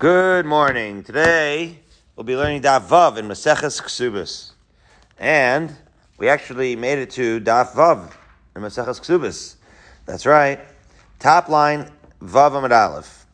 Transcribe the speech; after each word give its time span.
Good 0.00 0.46
morning. 0.46 1.02
Today 1.02 1.78
we'll 2.16 2.24
be 2.24 2.34
learning 2.34 2.62
Daf 2.62 2.86
Vav 2.86 3.18
in 3.18 3.28
Maseches 3.28 3.82
Ksubis, 3.82 4.52
and 5.18 5.76
we 6.16 6.26
actually 6.26 6.74
made 6.74 6.98
it 6.98 7.10
to 7.10 7.38
Daf 7.42 7.72
Vav 7.72 8.10
in 8.56 8.62
Maseches 8.62 8.98
Ksubis. 8.98 9.56
That's 10.06 10.24
right. 10.24 10.58
Top 11.18 11.50
line 11.50 11.92
Vav 12.22 12.56
Amid 12.56 12.72
Aleph. 12.72 13.26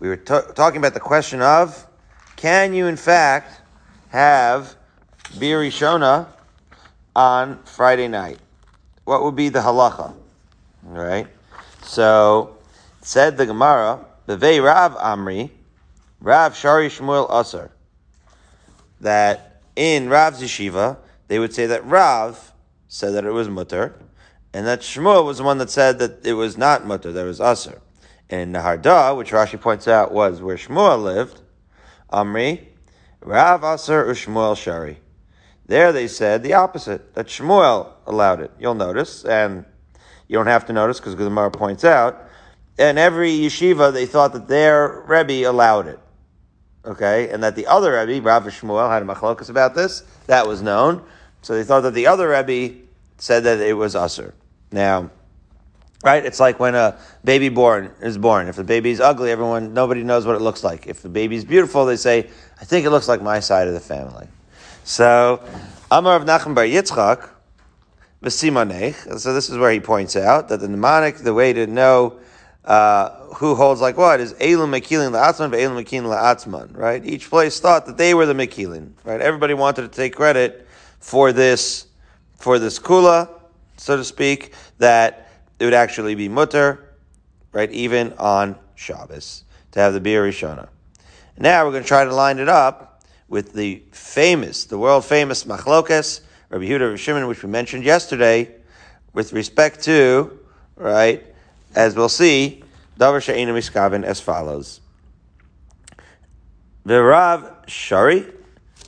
We 0.00 0.08
were 0.08 0.16
talking 0.16 0.78
about 0.78 0.94
the 0.94 1.00
question 1.00 1.42
of 1.42 1.86
can 2.34 2.74
you 2.74 2.88
in 2.88 2.96
fact 2.96 3.60
have 4.08 4.74
Bir 5.38 5.60
Shona 5.70 6.26
on 7.14 7.62
Friday 7.62 8.08
night? 8.08 8.40
What 9.04 9.22
would 9.22 9.36
be 9.36 9.48
the 9.48 9.60
halacha? 9.60 10.12
All 10.88 10.92
right. 10.92 11.28
So 11.82 12.56
said 13.00 13.36
the 13.36 13.46
Gemara, 13.46 14.04
Bevei 14.26 14.60
Rav 14.60 14.96
Amri. 14.96 15.50
Rav 16.22 16.54
Shari 16.54 16.88
Shmuel 16.88 17.28
Asar. 17.30 17.70
That 19.00 19.62
in 19.74 20.10
Rav's 20.10 20.42
yeshiva, 20.42 20.98
they 21.28 21.38
would 21.38 21.54
say 21.54 21.64
that 21.66 21.86
Rav 21.86 22.52
said 22.88 23.14
that 23.14 23.24
it 23.24 23.30
was 23.30 23.48
mutter, 23.48 23.98
and 24.52 24.66
that 24.66 24.80
Shmuel 24.80 25.24
was 25.24 25.38
the 25.38 25.44
one 25.44 25.56
that 25.58 25.70
said 25.70 25.98
that 25.98 26.26
it 26.26 26.34
was 26.34 26.58
not 26.58 26.86
mutter, 26.86 27.10
that 27.10 27.24
it 27.24 27.26
was 27.26 27.40
Asar. 27.40 27.80
And 28.28 28.40
in 28.40 28.52
Nehardea, 28.52 29.16
which 29.16 29.30
Rashi 29.30 29.58
points 29.58 29.88
out 29.88 30.12
was 30.12 30.42
where 30.42 30.56
Shmuel 30.56 31.02
lived, 31.02 31.40
Amri, 32.12 32.66
Rav 33.22 33.64
Asar 33.64 34.04
Ushmuel 34.04 34.58
Shari. 34.58 34.98
There 35.64 35.90
they 35.90 36.06
said 36.06 36.42
the 36.42 36.52
opposite, 36.52 37.14
that 37.14 37.28
Shmuel 37.28 37.92
allowed 38.06 38.40
it. 38.40 38.50
You'll 38.58 38.74
notice, 38.74 39.24
and 39.24 39.64
you 40.28 40.36
don't 40.36 40.48
have 40.48 40.66
to 40.66 40.74
notice 40.74 41.00
because 41.00 41.14
Gemara 41.14 41.50
points 41.50 41.84
out, 41.84 42.28
in 42.78 42.98
every 42.98 43.32
yeshiva 43.32 43.90
they 43.90 44.04
thought 44.04 44.34
that 44.34 44.48
their 44.48 45.02
Rebbe 45.06 45.48
allowed 45.48 45.86
it 45.86 45.98
okay, 46.84 47.28
and 47.30 47.42
that 47.42 47.56
the 47.56 47.66
other 47.66 48.04
Rebbe, 48.06 48.26
Rav 48.26 48.44
Shmuel, 48.44 48.90
had 48.90 49.02
a 49.02 49.04
machlokas 49.04 49.50
about 49.50 49.74
this. 49.74 50.02
That 50.26 50.46
was 50.46 50.62
known. 50.62 51.02
So 51.42 51.54
they 51.54 51.64
thought 51.64 51.80
that 51.82 51.94
the 51.94 52.06
other 52.06 52.28
Rebbe 52.28 52.76
said 53.18 53.44
that 53.44 53.60
it 53.60 53.74
was 53.74 53.94
usher. 53.94 54.34
Now, 54.72 55.10
right? 56.04 56.24
It's 56.24 56.40
like 56.40 56.60
when 56.60 56.74
a 56.74 56.98
baby 57.24 57.48
born 57.48 57.92
is 58.00 58.18
born. 58.18 58.48
If 58.48 58.56
the 58.56 58.64
baby's 58.64 59.00
ugly, 59.00 59.30
everyone 59.30 59.74
nobody 59.74 60.02
knows 60.02 60.26
what 60.26 60.36
it 60.36 60.42
looks 60.42 60.62
like. 60.64 60.86
If 60.86 61.02
the 61.02 61.08
baby's 61.08 61.44
beautiful, 61.44 61.84
they 61.84 61.96
say, 61.96 62.30
"I 62.60 62.64
think 62.64 62.86
it 62.86 62.90
looks 62.90 63.08
like 63.08 63.22
my 63.22 63.40
side 63.40 63.68
of 63.68 63.74
the 63.74 63.80
family." 63.80 64.28
So, 64.84 65.42
Amar 65.90 66.16
of 66.16 66.24
Nachman 66.24 66.54
Bar 66.54 66.64
Yitzchak, 66.64 67.28
v'simanech. 68.22 69.18
So 69.18 69.32
this 69.32 69.50
is 69.50 69.58
where 69.58 69.72
he 69.72 69.80
points 69.80 70.16
out 70.16 70.48
that 70.48 70.60
the 70.60 70.68
mnemonic, 70.68 71.18
the 71.18 71.34
way 71.34 71.52
to 71.52 71.66
know 71.66 72.14
uh, 72.64 73.10
who 73.34 73.54
holds 73.54 73.80
like 73.80 73.96
what 73.96 74.20
is 74.20 74.34
Elam 74.40 74.70
Mekilin 74.70 75.12
La'atzman, 75.12 75.58
Elam 75.58 75.82
Mekilin 75.82 76.04
La'atzman, 76.04 76.76
right? 76.76 77.04
Each 77.04 77.28
place 77.28 77.58
thought 77.60 77.86
that 77.86 77.96
they 77.96 78.14
were 78.14 78.26
the 78.26 78.34
Mekilin, 78.34 78.92
right? 79.04 79.20
Everybody 79.20 79.54
wanted 79.54 79.82
to 79.82 79.88
take 79.88 80.14
credit 80.14 80.66
for 80.98 81.32
this, 81.32 81.86
for 82.36 82.58
this 82.58 82.78
kula, 82.78 83.28
so 83.76 83.96
to 83.96 84.04
speak, 84.04 84.52
that 84.78 85.30
it 85.58 85.64
would 85.64 85.74
actually 85.74 86.14
be 86.14 86.28
mutter, 86.28 86.94
right? 87.52 87.70
Even 87.70 88.12
on 88.14 88.56
Shabbos, 88.74 89.44
to 89.72 89.80
have 89.80 89.94
the 89.94 90.00
Bir 90.00 90.28
Rishona. 90.28 90.68
Now 91.38 91.64
we're 91.64 91.72
going 91.72 91.82
to 91.82 91.88
try 91.88 92.04
to 92.04 92.14
line 92.14 92.38
it 92.38 92.48
up 92.48 93.02
with 93.28 93.54
the 93.54 93.82
famous, 93.92 94.64
the 94.64 94.76
world 94.76 95.04
famous 95.04 95.44
Machlokes, 95.44 96.20
Rabbi 96.50 96.64
Yehuda 96.64 96.98
Shimon, 96.98 97.26
which 97.28 97.42
we 97.42 97.48
mentioned 97.48 97.84
yesterday, 97.84 98.54
with 99.12 99.32
respect 99.32 99.82
to, 99.84 100.38
right, 100.76 101.24
as 101.74 101.94
we'll 101.94 102.08
see, 102.08 102.62
Davar 102.98 103.22
She'ena 103.22 103.52
Miskaven 103.52 104.04
as 104.04 104.20
follows. 104.20 104.80
The 106.84 107.02
Rav 107.02 107.50
Shari, 107.66 108.26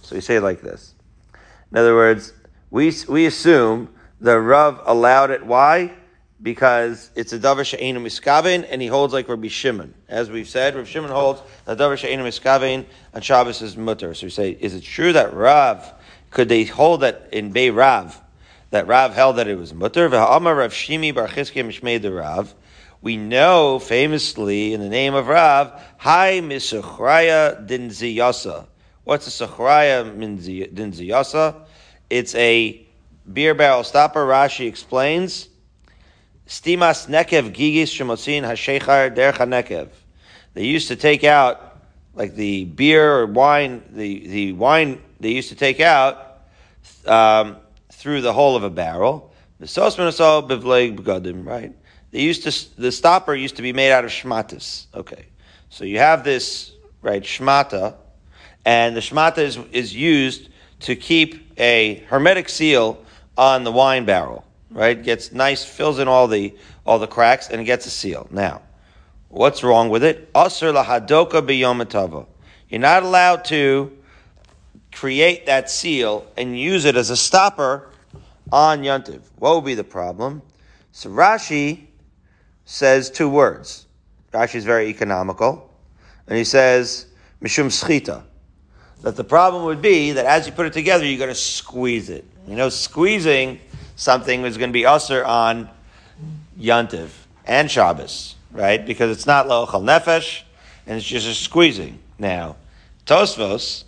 so 0.02 0.16
we 0.16 0.20
say 0.20 0.36
it 0.36 0.42
like 0.42 0.60
this. 0.60 0.94
In 1.70 1.78
other 1.78 1.94
words, 1.94 2.32
we, 2.70 2.92
we 3.08 3.26
assume 3.26 3.88
the 4.20 4.38
Rav 4.38 4.80
allowed 4.84 5.30
it. 5.30 5.44
Why? 5.44 5.92
Because 6.42 7.10
it's 7.14 7.32
a 7.32 7.38
Davar 7.38 7.64
She'ena 7.64 8.00
Miskaven, 8.00 8.66
and 8.68 8.82
he 8.82 8.88
holds 8.88 9.12
like 9.12 9.28
Rabbi 9.28 9.48
Shimon. 9.48 9.94
As 10.08 10.30
we've 10.30 10.48
said, 10.48 10.74
Rabbi 10.74 10.88
Shimon 10.88 11.10
holds 11.10 11.40
that 11.64 11.78
Davar 11.78 11.96
She'ena 11.96 12.24
Miskaven 12.24 12.84
on 13.14 13.20
Shabbos 13.20 13.62
is 13.62 13.76
mutter. 13.76 14.12
So 14.14 14.26
we 14.26 14.30
say, 14.30 14.50
is 14.58 14.74
it 14.74 14.82
true 14.82 15.12
that 15.12 15.32
Rav, 15.32 15.92
could 16.30 16.48
they 16.48 16.64
hold 16.64 17.00
that 17.02 17.28
in 17.32 17.52
Bay 17.52 17.70
Rav, 17.70 18.20
that 18.70 18.86
Rav 18.86 19.14
held 19.14 19.36
that 19.36 19.48
it 19.48 19.56
was 19.56 19.72
mutter? 19.72 20.08
V'ha'amar 20.08 20.58
Rav 20.58 20.72
Shimi 20.72 21.14
Bar 21.14 21.28
Chizkiah 21.28 21.64
Mishmei 21.64 22.14
Rav 22.14 22.54
we 23.02 23.16
know 23.16 23.80
famously 23.80 24.72
in 24.72 24.80
the 24.80 24.88
name 24.88 25.14
of 25.14 25.26
Rav, 25.26 25.72
Hi 25.98 26.40
Misachraya 26.40 27.66
Din 27.66 27.88
Ziyasa. 27.88 28.66
What's 29.02 29.26
a 29.26 29.46
Sachraya 29.46 30.04
Din 30.18 30.92
Ziyasa? 30.92 31.56
It's 32.08 32.34
a 32.36 32.86
beer 33.30 33.54
barrel 33.54 33.82
stopper. 33.82 34.24
Rashi 34.24 34.68
explains. 34.68 35.48
Stimas 36.46 37.08
nekev 37.08 37.52
gigis 37.52 37.90
shemotsin 37.90 38.42
hashechar 38.42 39.16
dercha 39.16 39.48
nekev. 39.48 39.88
They 40.54 40.64
used 40.64 40.88
to 40.88 40.96
take 40.96 41.24
out, 41.24 41.80
like 42.14 42.36
the 42.36 42.66
beer 42.66 43.18
or 43.18 43.26
wine, 43.26 43.82
the, 43.90 44.28
the 44.28 44.52
wine 44.52 45.02
they 45.18 45.30
used 45.30 45.48
to 45.48 45.56
take 45.56 45.80
out 45.80 46.42
um, 47.06 47.56
through 47.90 48.20
the 48.20 48.32
hole 48.32 48.54
of 48.54 48.62
a 48.62 48.70
barrel. 48.70 49.32
Right? 49.58 51.72
They 52.12 52.20
used 52.20 52.44
to, 52.44 52.80
the 52.80 52.92
stopper 52.92 53.34
used 53.34 53.56
to 53.56 53.62
be 53.62 53.72
made 53.72 53.90
out 53.90 54.04
of 54.04 54.10
shmatas. 54.10 54.86
Okay. 54.94 55.26
So 55.70 55.84
you 55.84 55.98
have 55.98 56.22
this, 56.22 56.72
right, 57.00 57.22
shmata, 57.22 57.96
and 58.64 58.94
the 58.94 59.00
shmata 59.00 59.38
is, 59.38 59.58
is 59.72 59.94
used 59.94 60.50
to 60.80 60.94
keep 60.94 61.58
a 61.58 62.04
hermetic 62.08 62.48
seal 62.48 63.02
on 63.36 63.64
the 63.64 63.72
wine 63.72 64.04
barrel, 64.04 64.44
right? 64.70 65.02
Gets 65.02 65.32
nice, 65.32 65.64
fills 65.64 65.98
in 65.98 66.06
all 66.06 66.28
the, 66.28 66.54
all 66.84 66.98
the 66.98 67.06
cracks, 67.06 67.48
and 67.48 67.60
it 67.60 67.64
gets 67.64 67.86
a 67.86 67.90
seal. 67.90 68.28
Now, 68.30 68.60
what's 69.28 69.62
wrong 69.62 69.88
with 69.88 70.04
it? 70.04 70.30
Asr 70.34 70.74
lahadoka 70.74 71.40
biyomatava. 71.40 72.26
You're 72.68 72.80
not 72.80 73.02
allowed 73.02 73.46
to 73.46 73.96
create 74.92 75.46
that 75.46 75.70
seal 75.70 76.26
and 76.36 76.58
use 76.58 76.84
it 76.84 76.96
as 76.96 77.08
a 77.08 77.16
stopper 77.16 77.88
on 78.52 78.82
Yontiv. 78.82 79.22
What 79.36 79.54
would 79.54 79.64
be 79.64 79.74
the 79.74 79.84
problem? 79.84 80.42
So 80.92 81.08
Rashi 81.08 81.86
says 82.72 83.10
two 83.10 83.28
words. 83.28 83.84
Rashi 84.32 84.54
is 84.54 84.64
very 84.64 84.86
economical, 84.86 85.70
and 86.26 86.38
he 86.38 86.44
says 86.44 87.04
mishum 87.42 87.66
schita. 87.66 88.22
That 89.02 89.14
the 89.14 89.24
problem 89.24 89.64
would 89.64 89.82
be 89.82 90.12
that 90.12 90.24
as 90.24 90.46
you 90.46 90.54
put 90.54 90.64
it 90.64 90.72
together, 90.72 91.04
you're 91.04 91.18
going 91.18 91.28
to 91.28 91.34
squeeze 91.34 92.08
it. 92.08 92.24
You 92.48 92.56
know, 92.56 92.70
squeezing 92.70 93.60
something 93.96 94.46
is 94.46 94.56
going 94.56 94.70
to 94.70 94.72
be 94.72 94.86
usher 94.86 95.22
on 95.22 95.68
Yantiv 96.58 97.10
and 97.44 97.70
Shabbos, 97.70 98.36
right? 98.52 98.84
Because 98.84 99.14
it's 99.14 99.26
not 99.26 99.48
lochal 99.48 99.82
nefesh, 99.82 100.40
and 100.86 100.96
it's 100.96 101.06
just 101.06 101.28
a 101.28 101.34
squeezing. 101.34 101.98
Now, 102.18 102.56
Tosfos 103.04 103.84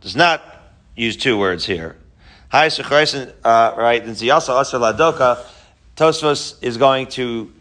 does 0.00 0.16
not 0.16 0.42
use 0.96 1.16
two 1.16 1.38
words 1.38 1.66
here. 1.66 1.94
Hi, 2.48 2.66
uh, 2.66 3.74
right? 3.78 4.02
And 4.02 4.16
Ziyasa 4.16 4.58
Asr 4.58 4.80
Ladoka. 4.80 5.44
Tosfos 5.94 6.56
is 6.62 6.76
going 6.78 7.06
to 7.08 7.52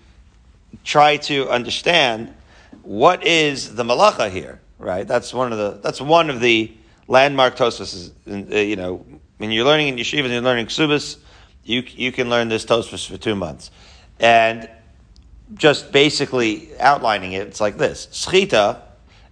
try 0.87 1.17
to 1.17 1.49
understand 1.49 2.33
what 2.81 3.27
is 3.27 3.75
the 3.75 3.83
malacha 3.83 4.31
here, 4.31 4.61
right? 4.79 5.05
That's 5.05 5.33
one 5.33 5.51
of 5.51 5.57
the 5.57 5.79
that's 5.83 5.99
one 5.99 6.29
of 6.29 6.39
the 6.39 6.71
landmark 7.07 7.57
tosfos. 7.57 8.11
Uh, 8.25 8.55
you 8.55 8.77
know, 8.77 9.05
when 9.37 9.51
you're 9.51 9.65
learning 9.65 9.89
in 9.89 9.95
yeshiva 9.97 10.23
and 10.23 10.33
you're 10.33 10.41
learning 10.41 10.67
ksubas, 10.67 11.17
you 11.65 11.83
you 11.89 12.11
can 12.11 12.29
learn 12.29 12.47
this 12.47 12.65
tosfos 12.65 13.07
for 13.07 13.17
two 13.17 13.35
months, 13.35 13.69
and 14.19 14.69
just 15.53 15.91
basically 15.91 16.69
outlining 16.79 17.33
it, 17.33 17.45
it's 17.47 17.59
like 17.59 17.77
this: 17.77 18.07
schita 18.07 18.81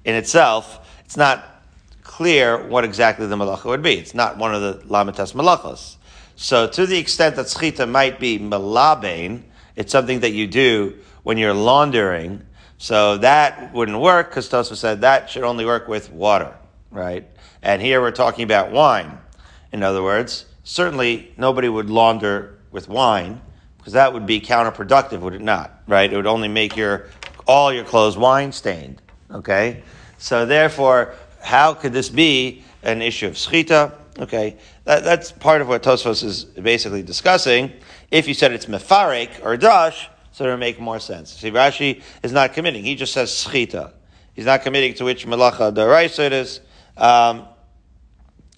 in 0.04 0.14
itself, 0.14 0.86
it's 1.06 1.18
not 1.18 1.64
clear 2.04 2.68
what 2.68 2.84
exactly 2.84 3.28
the 3.28 3.36
malacha 3.36 3.66
would 3.66 3.82
be. 3.82 3.94
It's 3.94 4.14
not 4.14 4.38
one 4.38 4.54
of 4.54 4.62
the 4.62 4.74
lamitas 4.88 5.34
malachas. 5.34 5.96
So, 6.36 6.68
to 6.68 6.86
the 6.86 6.98
extent 6.98 7.38
that 7.38 7.46
schita 7.46 7.90
might 7.90 8.20
be 8.20 8.40
malabain, 8.40 9.44
it's 9.78 9.94
something 9.94 10.20
that 10.20 10.32
you 10.32 10.48
do 10.48 10.96
when 11.26 11.40
you're 11.40 11.56
laundering. 11.56 12.40
So 12.78 13.18
that 13.18 13.74
wouldn't 13.74 14.00
work 14.00 14.30
because 14.30 14.48
Tosa 14.48 14.76
said 14.76 15.02
that 15.02 15.28
should 15.28 15.44
only 15.44 15.66
work 15.66 15.88
with 15.88 16.12
water, 16.12 16.56
right? 16.92 17.28
And 17.64 17.82
here 17.82 18.00
we're 18.00 18.12
talking 18.12 18.44
about 18.44 18.72
wine. 18.72 19.18
In 19.72 19.82
other 19.82 20.04
words, 20.04 20.46
certainly 20.64 21.34
nobody 21.36 21.68
would 21.68 21.90
launder 21.90 22.60
with 22.72 22.88
wine 22.88 23.42
because 23.80 23.94
that 23.94 24.14
would 24.14 24.28
be 24.28 24.40
counterproductive, 24.40 25.22
would 25.22 25.34
it 25.34 25.42
not? 25.42 25.82
Right? 25.88 26.14
It 26.14 26.16
would 26.16 26.28
only 26.28 26.48
make 26.48 26.76
your 26.76 27.10
all 27.48 27.74
your 27.74 27.86
clothes 27.86 28.18
wine 28.18 28.52
stained. 28.52 29.02
Okay? 29.32 29.82
So 30.20 30.46
therefore, 30.46 31.16
how 31.42 31.74
could 31.74 31.92
this 31.92 32.10
be 32.10 32.64
an 32.84 33.02
issue 33.02 33.26
of 33.28 33.34
schita? 33.34 33.94
Okay, 34.20 34.58
that, 34.86 35.04
that's 35.04 35.32
part 35.32 35.62
of 35.62 35.68
what 35.68 35.84
Tosfos 35.84 36.24
is 36.24 36.46
basically 36.46 37.02
discussing. 37.02 37.72
If 38.12 38.28
you 38.28 38.34
said 38.34 38.54
it's 38.54 38.68
mefarek 38.68 39.44
or 39.44 39.58
dash, 39.58 40.08
so 40.36 40.44
it'll 40.44 40.58
make 40.58 40.82
more 40.82 41.00
sense. 41.00 41.32
See, 41.32 41.50
Rashi 41.50 42.02
is 42.22 42.34
not 42.34 42.52
committing. 42.52 42.84
He 42.84 42.96
just 42.96 43.14
says 43.14 43.30
schita. 43.30 43.94
he's 44.34 44.46
not 44.46 44.64
committing 44.64 44.94
to 44.96 45.06
which 45.06 45.26
malacha 45.26 45.74
deraisa 45.74 46.26
it 46.26 46.34
is. 46.34 46.60
Um, 46.98 47.46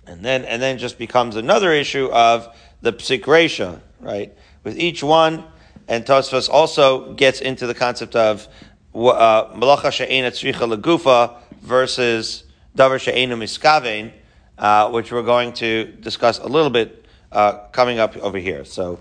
and 0.08 0.26
then, 0.26 0.44
and 0.46 0.60
then 0.60 0.80
just 0.80 0.98
becomes 0.98 1.36
another 1.36 1.72
issue 1.72 2.08
of 2.08 2.48
the 2.82 2.94
psik 2.94 3.26
resha, 3.26 3.80
right? 4.00 4.36
With 4.64 4.80
each 4.80 5.04
one, 5.04 5.44
and 5.88 6.04
Tosfos 6.04 6.50
also 6.50 7.14
gets 7.14 7.42
into 7.42 7.68
the 7.68 7.76
concept 7.76 8.16
of 8.16 8.48
uh, 8.96 9.54
malacha 9.54 9.92
she'ena 9.92 10.32
tzricha 10.32 10.76
legufa 10.76 11.36
versus 11.62 12.46
davar 12.76 13.00
she'ena 13.00 13.36
miskavein, 13.36 14.14
uh, 14.58 14.90
which 14.90 15.12
we're 15.12 15.22
going 15.22 15.54
to 15.54 15.86
discuss 16.02 16.40
a 16.40 16.48
little 16.48 16.72
bit 16.72 17.06
uh, 17.32 17.52
coming 17.72 18.00
up 18.00 18.18
over 18.18 18.40
here. 18.40 18.66
So, 18.66 19.00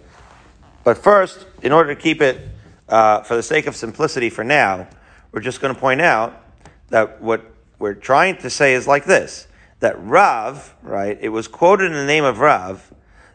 but 0.84 0.99
first, 0.99 1.46
in 1.62 1.73
order 1.73 1.94
to 1.94 1.99
keep 1.99 2.20
it 2.20 2.50
uh, 2.88 3.23
for 3.23 3.37
the 3.37 3.43
sake 3.43 3.67
of 3.67 3.77
simplicity 3.77 4.31
for 4.31 4.44
now, 4.44 4.88
we're 5.33 5.41
just 5.41 5.61
going 5.61 5.75
to 5.75 5.81
point 5.81 6.00
out 6.00 6.43
that 6.88 7.21
what 7.21 7.44
we're 7.79 7.94
trying 7.94 8.37
to 8.38 8.50
say 8.50 8.75
is 8.75 8.87
like 8.87 9.05
this: 9.05 9.49
that 9.81 10.00
Rav, 10.00 10.75
right? 10.83 11.19
It 11.21 11.31
was 11.31 11.49
quoted 11.49 11.87
in 11.87 11.93
the 11.93 12.06
name 12.06 12.25
of 12.25 12.38
Rav 12.38 12.93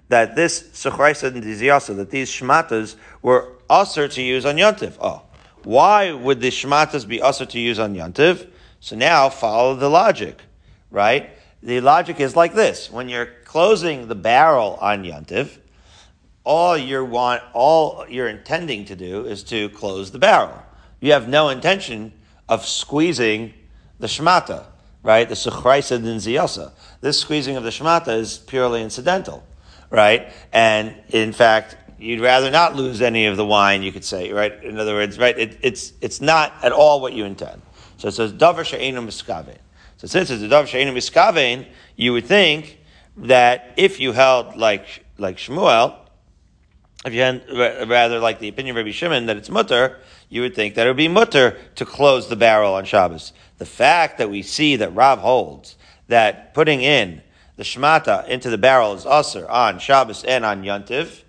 that 0.07 0.35
this 0.35 0.61
Suchraisa 0.73 1.33
and 1.33 1.43
Dizyasa, 1.43 1.95
that 1.95 2.09
these 2.11 2.29
shmatas 2.29 2.95
were 3.21 3.53
usher 3.69 4.07
to 4.09 4.21
use 4.21 4.45
on 4.45 4.57
Yontif. 4.57 4.97
Oh, 4.99 5.23
why 5.63 6.11
would 6.11 6.41
the 6.41 6.49
shmatas 6.49 7.07
be 7.07 7.21
usher 7.21 7.45
to 7.45 7.59
use 7.59 7.79
on 7.79 7.95
Yontif? 7.95 8.49
So 8.79 8.95
now 8.95 9.29
follow 9.29 9.75
the 9.75 9.89
logic, 9.89 10.41
right? 10.89 11.29
The 11.61 11.81
logic 11.81 12.19
is 12.19 12.35
like 12.35 12.53
this: 12.53 12.89
when 12.89 13.09
you're 13.09 13.29
closing 13.45 14.07
the 14.07 14.15
barrel 14.15 14.77
on 14.81 15.03
Yontif, 15.03 15.59
all 16.43 16.77
you 16.77 17.03
want, 17.05 17.43
all 17.53 18.05
you're 18.09 18.27
intending 18.27 18.85
to 18.85 18.95
do 18.95 19.25
is 19.25 19.43
to 19.43 19.69
close 19.69 20.11
the 20.11 20.19
barrel. 20.19 20.61
You 20.99 21.13
have 21.13 21.27
no 21.27 21.49
intention 21.49 22.13
of 22.49 22.65
squeezing 22.65 23.53
the 23.99 24.07
shemata, 24.07 24.65
right? 25.03 25.27
The 25.27 25.35
suchraisa 25.35 26.01
din 26.01 26.17
ziyasa. 26.17 26.71
This 27.01 27.19
squeezing 27.19 27.55
of 27.55 27.63
the 27.63 27.69
shemata 27.69 28.17
is 28.17 28.37
purely 28.37 28.81
incidental, 28.81 29.43
right? 29.89 30.31
And 30.51 30.95
in 31.09 31.31
fact, 31.31 31.77
you'd 31.99 32.21
rather 32.21 32.49
not 32.49 32.75
lose 32.75 33.01
any 33.01 33.27
of 33.27 33.37
the 33.37 33.45
wine, 33.45 33.83
you 33.83 33.91
could 33.91 34.03
say, 34.03 34.31
right? 34.31 34.63
In 34.63 34.79
other 34.79 34.93
words, 34.93 35.19
right? 35.19 35.37
It, 35.37 35.59
it's, 35.61 35.93
it's 36.01 36.19
not 36.21 36.53
at 36.63 36.71
all 36.71 37.01
what 37.01 37.13
you 37.13 37.25
intend. 37.25 37.61
So 37.97 38.07
it 38.07 38.13
says, 38.13 38.33
davar 38.33 38.65
she'enu 38.65 38.99
miskavein. 39.01 39.57
So 39.97 40.07
since 40.07 40.31
it's 40.31 40.41
a 40.41 40.47
davar 40.47 40.65
she'enu 40.65 40.91
miskavein, 40.91 41.67
you 41.95 42.13
would 42.13 42.25
think 42.25 42.79
that 43.17 43.73
if 43.77 43.99
you 43.99 44.13
held 44.13 44.55
like, 44.55 45.05
like 45.19 45.37
Shmuel, 45.37 45.95
if 47.05 47.13
you 47.13 47.21
had 47.21 47.43
rather 47.89 48.19
like 48.19 48.39
the 48.39 48.47
opinion 48.47 48.75
of 48.75 48.85
Rabbi 48.85 48.91
Shimon 48.91 49.25
that 49.25 49.37
it's 49.37 49.49
mutter, 49.49 49.99
you 50.29 50.41
would 50.41 50.55
think 50.55 50.75
that 50.75 50.85
it 50.85 50.89
would 50.89 50.97
be 50.97 51.07
mutter 51.07 51.57
to 51.75 51.85
close 51.85 52.29
the 52.29 52.35
barrel 52.35 52.75
on 52.75 52.85
Shabbos. 52.85 53.33
The 53.57 53.65
fact 53.65 54.17
that 54.19 54.29
we 54.29 54.41
see 54.41 54.75
that 54.75 54.93
Rav 54.93 55.19
holds 55.19 55.77
that 56.07 56.53
putting 56.53 56.81
in 56.81 57.21
the 57.57 57.63
shmata 57.63 58.27
into 58.27 58.49
the 58.49 58.57
barrel 58.57 58.93
is 58.93 59.05
usher 59.05 59.49
on 59.49 59.79
Shabbos 59.79 60.23
and 60.23 60.45
on 60.45 60.63
Yontiv 60.63 61.23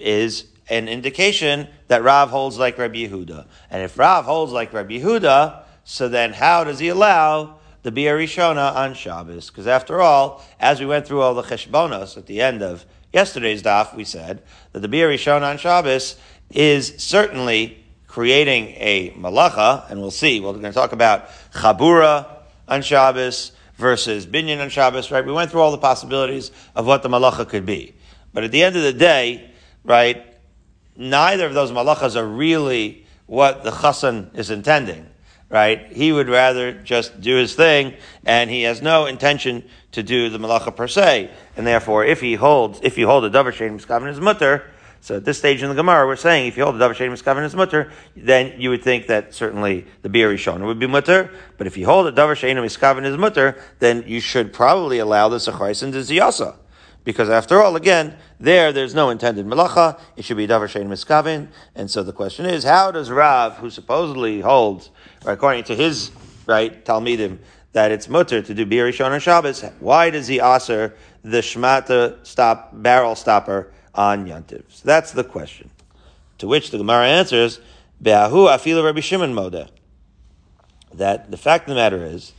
is 0.00 0.46
an 0.68 0.88
indication 0.88 1.68
that 1.88 2.02
Rav 2.02 2.30
holds 2.30 2.58
like 2.58 2.78
Rabbi 2.78 3.06
Yehuda. 3.06 3.46
And 3.70 3.82
if 3.82 3.98
Rav 3.98 4.24
holds 4.24 4.52
like 4.52 4.72
Rabbi 4.72 4.98
Yehuda, 4.98 5.62
so 5.84 6.08
then 6.08 6.32
how 6.32 6.64
does 6.64 6.78
he 6.78 6.88
allow 6.88 7.58
the 7.82 7.90
Bia 7.90 8.14
Rishona 8.14 8.74
on 8.74 8.94
Shabbos? 8.94 9.50
Because 9.50 9.66
after 9.66 10.00
all, 10.00 10.44
as 10.60 10.78
we 10.78 10.86
went 10.86 11.06
through 11.06 11.20
all 11.20 11.34
the 11.34 11.42
cheshbonos 11.42 12.16
at 12.16 12.26
the 12.26 12.40
end 12.40 12.62
of 12.62 12.86
yesterday's 13.12 13.62
daf, 13.62 13.94
we 13.94 14.04
said 14.04 14.42
that 14.72 14.80
the 14.80 14.88
Bia 14.88 15.16
shown 15.16 15.42
on 15.42 15.58
Shabbos 15.58 16.16
is 16.50 16.94
certainly 16.98 17.84
creating 18.06 18.74
a 18.76 19.10
malacha, 19.10 19.90
and 19.90 20.00
we'll 20.00 20.10
see. 20.10 20.40
We're 20.40 20.52
going 20.52 20.62
to 20.64 20.72
talk 20.72 20.92
about 20.92 21.28
chabura 21.54 22.26
on 22.68 22.82
Shabbos 22.82 23.52
versus 23.76 24.26
binyan 24.26 24.60
on 24.60 24.68
Shabbos, 24.68 25.10
right? 25.10 25.24
We 25.24 25.32
went 25.32 25.50
through 25.50 25.60
all 25.60 25.70
the 25.70 25.78
possibilities 25.78 26.50
of 26.74 26.86
what 26.86 27.02
the 27.02 27.08
malacha 27.08 27.48
could 27.48 27.66
be. 27.66 27.94
But 28.34 28.44
at 28.44 28.52
the 28.52 28.62
end 28.62 28.76
of 28.76 28.82
the 28.82 28.92
day, 28.92 29.50
right, 29.84 30.24
neither 30.96 31.46
of 31.46 31.54
those 31.54 31.70
malachas 31.70 32.16
are 32.16 32.26
really 32.26 33.06
what 33.26 33.64
the 33.64 33.70
chassan 33.70 34.36
is 34.36 34.50
intending 34.50 35.06
right? 35.52 35.92
He 35.92 36.10
would 36.12 36.30
rather 36.30 36.72
just 36.72 37.20
do 37.20 37.36
his 37.36 37.54
thing, 37.54 37.94
and 38.24 38.50
he 38.50 38.62
has 38.62 38.80
no 38.80 39.04
intention 39.04 39.62
to 39.92 40.02
do 40.02 40.30
the 40.30 40.38
malacha 40.38 40.74
per 40.74 40.88
se. 40.88 41.30
And 41.56 41.66
therefore, 41.66 42.06
if 42.06 42.22
he 42.22 42.34
holds, 42.34 42.80
if 42.82 42.96
you 42.96 43.06
hold 43.06 43.24
a 43.26 43.30
davar 43.30 43.52
shein 43.52 43.78
miskaven 43.78 44.08
his 44.08 44.18
mutter, 44.18 44.64
so 45.02 45.16
at 45.16 45.24
this 45.24 45.36
stage 45.36 45.62
in 45.62 45.68
the 45.68 45.74
Gemara, 45.74 46.06
we're 46.06 46.16
saying 46.16 46.46
if 46.46 46.56
you 46.56 46.64
hold 46.64 46.78
the 46.78 46.88
davar 46.88 46.94
shein 46.94 47.12
miskaven 47.12 47.42
his 47.42 47.54
mutter, 47.54 47.92
then 48.16 48.58
you 48.58 48.70
would 48.70 48.82
think 48.82 49.08
that 49.08 49.34
certainly 49.34 49.86
the 50.00 50.08
beer 50.08 50.32
rishon 50.32 50.64
would 50.64 50.78
be 50.78 50.86
mutter. 50.86 51.30
But 51.58 51.66
if 51.66 51.76
you 51.76 51.84
hold 51.84 52.06
a 52.06 52.12
davar 52.12 52.34
shein 52.34 52.56
miskaven 52.56 53.04
his 53.04 53.18
mutter, 53.18 53.62
then 53.78 54.04
you 54.06 54.20
should 54.20 54.54
probably 54.54 55.00
allow 55.00 55.28
the 55.28 55.36
sachais 55.36 55.82
and 55.82 55.92
the 55.92 55.98
ziyasa. 55.98 56.56
Because 57.04 57.28
after 57.28 57.60
all, 57.60 57.74
again, 57.74 58.16
there, 58.38 58.72
there's 58.72 58.94
no 58.94 59.10
intended 59.10 59.46
melacha. 59.46 59.98
It 60.16 60.24
should 60.24 60.36
be 60.36 60.46
davar 60.46 60.68
shein 60.68 60.86
miskavin. 60.86 61.48
And 61.74 61.90
so 61.90 62.02
the 62.02 62.12
question 62.12 62.46
is, 62.46 62.64
how 62.64 62.90
does 62.90 63.10
Rav, 63.10 63.56
who 63.56 63.70
supposedly 63.70 64.40
holds, 64.40 64.90
according 65.26 65.64
to 65.64 65.74
his 65.74 66.12
right 66.46 66.84
Talmidim, 66.84 67.38
that 67.72 67.90
it's 67.90 68.08
mutter 68.08 68.42
to 68.42 68.54
do 68.54 68.66
bir 68.66 68.90
rishon 68.90 69.10
on 69.10 69.20
Shabbos, 69.20 69.64
why 69.80 70.10
does 70.10 70.28
he 70.28 70.40
aser 70.40 70.94
the 71.22 71.38
shmata 71.38 72.24
stop 72.24 72.70
barrel 72.72 73.14
stopper 73.14 73.72
on 73.94 74.26
yantiv? 74.26 74.64
So 74.68 74.82
that's 74.84 75.12
the 75.12 75.24
question. 75.24 75.70
To 76.38 76.46
which 76.46 76.70
the 76.70 76.78
Gemara 76.78 77.06
answers, 77.06 77.60
be'ahu 78.00 78.48
afilu 78.48 78.84
Rabbi 78.84 79.00
Shimon 79.00 79.34
modeh. 79.34 79.68
That 80.94 81.30
the 81.30 81.36
fact 81.36 81.64
of 81.64 81.70
the 81.70 81.74
matter 81.76 82.04
is 82.04 82.32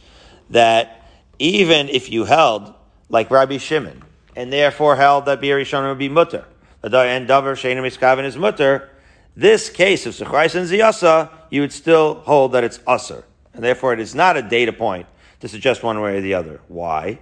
that 0.51 1.01
even 1.39 1.89
if 1.89 2.12
you 2.12 2.25
held 2.25 2.74
like 3.10 3.31
Rabbi 3.31 3.57
Shimon, 3.57 4.04
and 4.35 4.51
therefore 4.51 4.95
held 4.95 5.25
that 5.25 5.41
Bir 5.41 5.59
Rishon 5.59 5.88
would 5.88 5.97
be 5.97 6.09
mutter. 6.09 6.45
And 6.81 6.91
Davar 6.91 7.56
Sheinim 7.56 7.83
Miskaven 7.83 8.25
is 8.25 8.35
mutter. 8.35 8.89
This 9.35 9.69
case 9.69 10.06
of 10.06 10.13
Sechrais 10.13 10.56
and 10.56 10.68
Ziyasa, 10.69 11.30
you 11.50 11.62
would 11.62 11.71
still 11.71 12.15
hold 12.15 12.51
that 12.51 12.63
it's 12.63 12.77
usser. 12.80 13.24
And 13.53 13.63
therefore 13.63 13.94
it 13.94 14.00
is 14.00 14.13
not 14.13 14.38
a 14.38 14.41
data 14.41 14.74
point 14.74 15.07
to 15.39 15.47
suggest 15.47 15.83
one 15.83 16.01
way 16.01 16.18
or 16.18 16.21
the 16.21 16.33
other. 16.33 16.62
Why? 16.68 17.19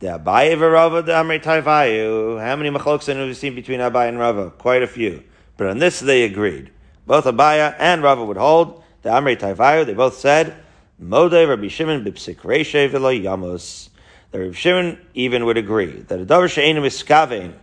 The 0.00 0.06
Abaye 0.18 0.56
v'Rava 0.56 1.04
the 1.04 1.12
Amrei 1.12 1.42
Taivayu. 1.42 2.40
How 2.40 2.56
many 2.56 2.70
machloks 2.70 3.06
have 3.06 3.16
we 3.16 3.34
seen 3.34 3.54
between 3.54 3.80
Abaye 3.80 4.08
and 4.08 4.18
Rava? 4.18 4.50
Quite 4.50 4.82
a 4.82 4.86
few. 4.86 5.22
But 5.56 5.68
on 5.68 5.78
this 5.78 6.00
they 6.00 6.24
agreed. 6.24 6.70
Both 7.06 7.24
Abaye 7.24 7.74
and 7.78 8.02
Rava 8.02 8.24
would 8.24 8.36
hold 8.36 8.82
the 9.02 9.10
Amrei 9.10 9.36
Taivayu. 9.38 9.86
They 9.86 9.94
both 9.94 10.16
said, 10.16 10.54
Modeh 11.02 11.48
Rabbi 11.48 11.68
Shimon 11.68 12.04
b'psik 12.04 12.36
reishe 12.38 12.90
v'lo 12.90 13.22
yamus 13.22 13.88
the 14.34 14.40
Rav 14.40 14.56
Shimon 14.56 14.98
even 15.14 15.44
would 15.44 15.56
agree 15.56 15.92
that 15.92 16.20
a 16.20 16.26
davar 16.26 16.50
she'enu 16.50 16.80
miskavein, 16.80 17.54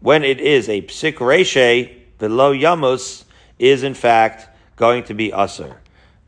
when 0.00 0.22
it 0.22 0.40
is 0.40 0.68
a 0.68 0.82
psik 0.82 1.14
reshe 1.14 1.90
below 2.18 2.52
yamus, 2.52 3.24
is 3.58 3.82
in 3.82 3.94
fact 3.94 4.46
going 4.76 5.04
to 5.04 5.14
be 5.14 5.30
usr. 5.30 5.74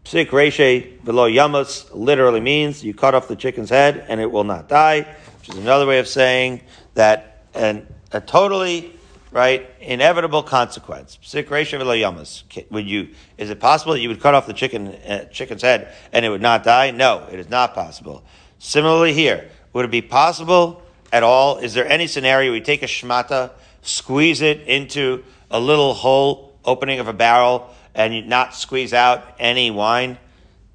Psik 0.07 0.29
reshe 0.29 1.05
below 1.05 1.31
yamus 1.31 1.91
literally 1.93 2.41
means 2.41 2.83
you 2.83 2.95
cut 2.95 3.15
off 3.15 3.29
the 3.29 3.37
chicken's 3.37 3.69
head 3.69 4.07
and 4.09 4.23
it 4.23 4.31
will 4.31 4.43
not 4.43 4.71
die, 4.71 5.03
which 5.39 5.51
is 5.51 5.59
another 5.59 5.85
way 5.87 5.99
of 5.99 6.09
saying 6.09 6.63
that 6.95 7.45
an, 7.53 7.87
a 8.11 8.23
totally 8.23 8.99
right 9.33 9.69
inevitable 9.81 10.43
consequence. 10.43 11.19
Psik 11.23 11.45
reshe 11.49 11.79
below 11.79 11.95
yamus. 11.95 12.45
Would 12.71 12.87
you? 12.87 13.11
Is 13.37 13.51
it 13.51 13.61
possible 13.61 13.93
that 13.93 14.01
you 14.01 14.09
would 14.09 14.23
cut 14.23 14.33
off 14.33 14.47
the 14.47 14.55
chicken 14.55 14.95
uh, 14.95 15.27
chicken's 15.27 15.61
head 15.61 15.95
and 16.11 16.25
it 16.25 16.31
would 16.31 16.41
not 16.41 16.65
die? 16.65 16.91
No, 16.91 17.29
it 17.31 17.39
is 17.39 17.51
not 17.51 17.75
possible. 17.75 18.25
Similarly 18.59 19.13
here, 19.13 19.51
would 19.73 19.85
it 19.85 19.91
be 19.91 20.03
possible 20.03 20.83
at 21.13 21.23
all? 21.23 21.59
Is 21.59 21.75
there 21.75 21.87
any 21.87 22.07
scenario 22.07 22.53
we 22.53 22.61
take 22.61 22.83
a 22.83 22.87
shmata, 22.87 23.51
squeeze 23.83 24.41
it 24.41 24.63
into 24.63 25.25
a 25.51 25.61
little 25.61 25.95
hole 25.95 26.59
opening 26.65 27.01
of 27.01 27.09
a 27.09 27.13
barrel, 27.13 27.71
and 27.95 28.29
not 28.29 28.55
squeeze 28.55 28.93
out 28.93 29.25
any 29.39 29.71
wine? 29.71 30.19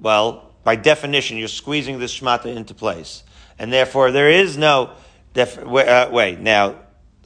Well, 0.00 0.50
by 0.64 0.76
definition, 0.76 1.36
you're 1.36 1.48
squeezing 1.48 1.98
this 1.98 2.18
shmata 2.18 2.54
into 2.54 2.74
place, 2.74 3.22
and 3.58 3.72
therefore 3.72 4.10
there 4.10 4.30
is 4.30 4.56
no 4.56 4.90
def- 5.32 5.58
uh, 5.58 6.08
way. 6.10 6.36
Now, 6.36 6.76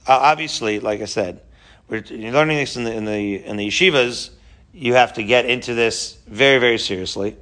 obviously, 0.07 0.81
like 0.81 1.01
I 1.01 1.07
said, 1.07 1.41
we're 1.89 2.03
learning 2.03 2.59
this 2.59 2.77
in 2.77 2.85
the 2.85 2.95
in 2.95 3.05
the 3.05 3.45
in 3.45 3.57
the 3.57 3.67
yeshivas. 3.67 4.31
You 4.73 4.95
have 4.95 5.15
to 5.15 5.25
get 5.25 5.47
into 5.47 5.75
this 5.75 6.19
very 6.27 6.59
very 6.59 6.79
seriously, 6.79 7.37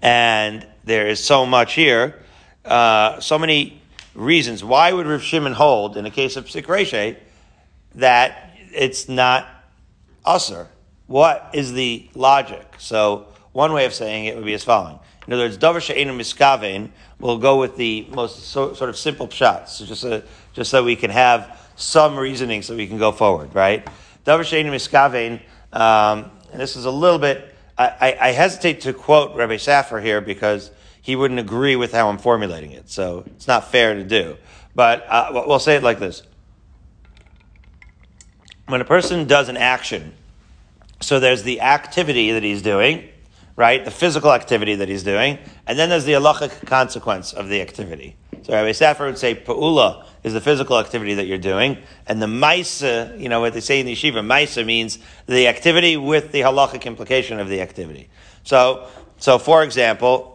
and 0.00 0.66
there 0.84 1.06
is 1.06 1.22
so 1.22 1.46
much 1.46 1.74
here 1.74 2.21
uh, 2.64 3.20
so 3.20 3.38
many 3.38 3.80
reasons. 4.14 4.62
Why 4.64 4.92
would 4.92 5.06
Rav 5.06 5.22
Shimon 5.22 5.52
hold, 5.52 5.96
in 5.96 6.06
a 6.06 6.10
case 6.10 6.36
of 6.36 6.46
Psik 6.46 7.16
that 7.94 8.50
it's 8.72 9.08
not 9.08 9.46
usr? 10.26 10.66
What 11.06 11.50
is 11.52 11.72
the 11.72 12.08
logic? 12.14 12.66
So, 12.78 13.26
one 13.52 13.72
way 13.72 13.84
of 13.84 13.92
saying 13.92 14.26
it 14.26 14.36
would 14.36 14.46
be 14.46 14.54
as 14.54 14.64
following. 14.64 14.98
In 15.26 15.32
other 15.34 15.44
words, 15.44 15.58
Davar 15.58 15.80
She'enu 15.80 16.12
Miskavein 16.12 16.90
will 17.18 17.38
go 17.38 17.60
with 17.60 17.76
the 17.76 18.06
most 18.10 18.44
so, 18.44 18.72
sort 18.74 18.88
of 18.90 18.96
simple 18.96 19.28
shots, 19.28 19.74
so 19.74 19.84
just, 19.84 20.26
just 20.54 20.70
so 20.70 20.82
we 20.82 20.96
can 20.96 21.10
have 21.10 21.60
some 21.76 22.16
reasoning 22.16 22.62
so 22.62 22.74
we 22.74 22.86
can 22.86 22.98
go 22.98 23.12
forward, 23.12 23.54
right? 23.54 23.86
Davar 24.24 24.44
She'enu 24.44 24.70
Miskavein, 24.70 25.40
um, 25.72 26.30
and 26.50 26.60
this 26.60 26.76
is 26.76 26.86
a 26.86 26.90
little 26.90 27.18
bit 27.18 27.52
I, 27.78 28.16
I 28.20 28.28
hesitate 28.32 28.82
to 28.82 28.92
quote 28.92 29.34
Rabbi 29.34 29.56
Safar 29.56 30.00
here 30.00 30.20
because 30.20 30.70
he 31.02 31.16
wouldn't 31.16 31.40
agree 31.40 31.76
with 31.76 31.92
how 31.92 32.08
I'm 32.08 32.18
formulating 32.18 32.70
it. 32.70 32.88
So 32.88 33.24
it's 33.26 33.48
not 33.48 33.70
fair 33.70 33.94
to 33.94 34.04
do. 34.04 34.38
But 34.74 35.04
uh, 35.08 35.44
we'll 35.46 35.58
say 35.58 35.76
it 35.76 35.82
like 35.82 35.98
this. 35.98 36.22
When 38.66 38.80
a 38.80 38.84
person 38.84 39.26
does 39.26 39.48
an 39.48 39.56
action, 39.56 40.14
so 41.00 41.20
there's 41.20 41.42
the 41.42 41.60
activity 41.60 42.30
that 42.32 42.44
he's 42.44 42.62
doing, 42.62 43.08
right? 43.56 43.84
The 43.84 43.90
physical 43.90 44.32
activity 44.32 44.76
that 44.76 44.88
he's 44.88 45.02
doing, 45.02 45.38
and 45.66 45.78
then 45.78 45.88
there's 45.88 46.04
the 46.04 46.12
halachic 46.12 46.66
consequence 46.66 47.32
of 47.32 47.48
the 47.48 47.60
activity. 47.60 48.16
So 48.42 48.52
Rabbi 48.52 48.72
Safar 48.72 49.06
would 49.06 49.18
say 49.18 49.34
pa'ula 49.34 50.06
is 50.22 50.32
the 50.32 50.40
physical 50.40 50.78
activity 50.78 51.14
that 51.14 51.26
you're 51.26 51.38
doing, 51.38 51.78
and 52.06 52.22
the 52.22 52.26
maisa, 52.26 53.18
you 53.20 53.28
know 53.28 53.40
what 53.40 53.52
they 53.52 53.60
say 53.60 53.80
in 53.80 53.86
the 53.86 53.92
yeshiva, 53.92 54.24
maisa 54.24 54.64
means 54.64 54.98
the 55.26 55.48
activity 55.48 55.96
with 55.96 56.32
the 56.32 56.40
halachic 56.40 56.84
implication 56.84 57.40
of 57.40 57.48
the 57.48 57.60
activity. 57.60 58.08
So, 58.44 58.88
so 59.18 59.38
for 59.38 59.62
example, 59.64 60.31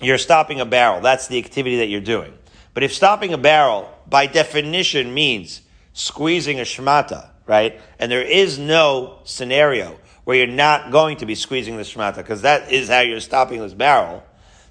you're 0.00 0.18
stopping 0.18 0.60
a 0.60 0.66
barrel. 0.66 1.00
That's 1.00 1.28
the 1.28 1.38
activity 1.38 1.76
that 1.78 1.86
you're 1.86 2.00
doing. 2.00 2.32
But 2.74 2.82
if 2.82 2.92
stopping 2.92 3.32
a 3.34 3.38
barrel, 3.38 3.90
by 4.08 4.26
definition, 4.26 5.12
means 5.12 5.62
squeezing 5.92 6.58
a 6.58 6.62
shmata, 6.62 7.28
right? 7.46 7.80
And 7.98 8.10
there 8.10 8.22
is 8.22 8.58
no 8.58 9.18
scenario 9.24 9.98
where 10.24 10.36
you're 10.36 10.46
not 10.46 10.90
going 10.90 11.18
to 11.18 11.26
be 11.26 11.34
squeezing 11.34 11.76
the 11.76 11.82
shmata, 11.82 12.16
because 12.16 12.42
that 12.42 12.72
is 12.72 12.88
how 12.88 13.00
you're 13.00 13.20
stopping 13.20 13.60
this 13.60 13.74
barrel. 13.74 14.22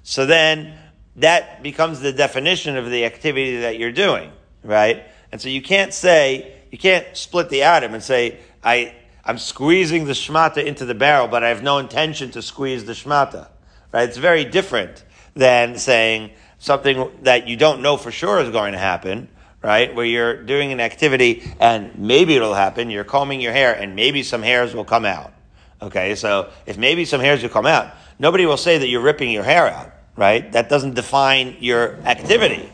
So 0.02 0.26
then, 0.26 0.78
that 1.16 1.62
becomes 1.62 2.00
the 2.00 2.12
definition 2.12 2.76
of 2.76 2.90
the 2.90 3.04
activity 3.04 3.58
that 3.58 3.78
you're 3.78 3.92
doing, 3.92 4.32
right? 4.62 5.04
And 5.30 5.40
so 5.40 5.48
you 5.48 5.62
can't 5.62 5.92
say, 5.92 6.56
you 6.70 6.78
can't 6.78 7.06
split 7.16 7.50
the 7.50 7.62
atom 7.62 7.94
and 7.94 8.02
say, 8.02 8.38
I, 8.64 8.94
I'm 9.24 9.38
squeezing 9.38 10.06
the 10.06 10.12
shmata 10.12 10.64
into 10.64 10.84
the 10.84 10.94
barrel, 10.94 11.28
but 11.28 11.44
I 11.44 11.48
have 11.48 11.62
no 11.62 11.78
intention 11.78 12.30
to 12.32 12.42
squeeze 12.42 12.84
the 12.84 12.92
shmata, 12.92 13.48
right? 13.92 14.08
It's 14.08 14.18
very 14.18 14.44
different 14.44 15.04
than 15.34 15.78
saying 15.78 16.30
something 16.58 17.10
that 17.22 17.48
you 17.48 17.56
don't 17.56 17.82
know 17.82 17.96
for 17.96 18.10
sure 18.10 18.40
is 18.40 18.50
going 18.50 18.72
to 18.72 18.78
happen, 18.78 19.28
right? 19.62 19.94
Where 19.94 20.04
you're 20.04 20.42
doing 20.42 20.72
an 20.72 20.80
activity 20.80 21.42
and 21.58 21.98
maybe 21.98 22.36
it'll 22.36 22.54
happen. 22.54 22.90
You're 22.90 23.04
combing 23.04 23.40
your 23.40 23.52
hair 23.52 23.74
and 23.74 23.96
maybe 23.96 24.22
some 24.22 24.42
hairs 24.42 24.74
will 24.74 24.84
come 24.84 25.04
out. 25.04 25.32
Okay. 25.80 26.14
So 26.14 26.50
if 26.66 26.78
maybe 26.78 27.04
some 27.04 27.20
hairs 27.20 27.42
will 27.42 27.50
come 27.50 27.66
out, 27.66 27.92
nobody 28.18 28.46
will 28.46 28.56
say 28.56 28.78
that 28.78 28.88
you're 28.88 29.02
ripping 29.02 29.30
your 29.30 29.42
hair 29.42 29.66
out, 29.68 29.92
right? 30.16 30.50
That 30.52 30.68
doesn't 30.68 30.94
define 30.94 31.56
your 31.60 31.96
activity, 32.02 32.70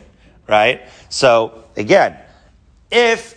right? 0.47 0.87
So 1.09 1.63
again, 1.75 2.17
if 2.91 3.35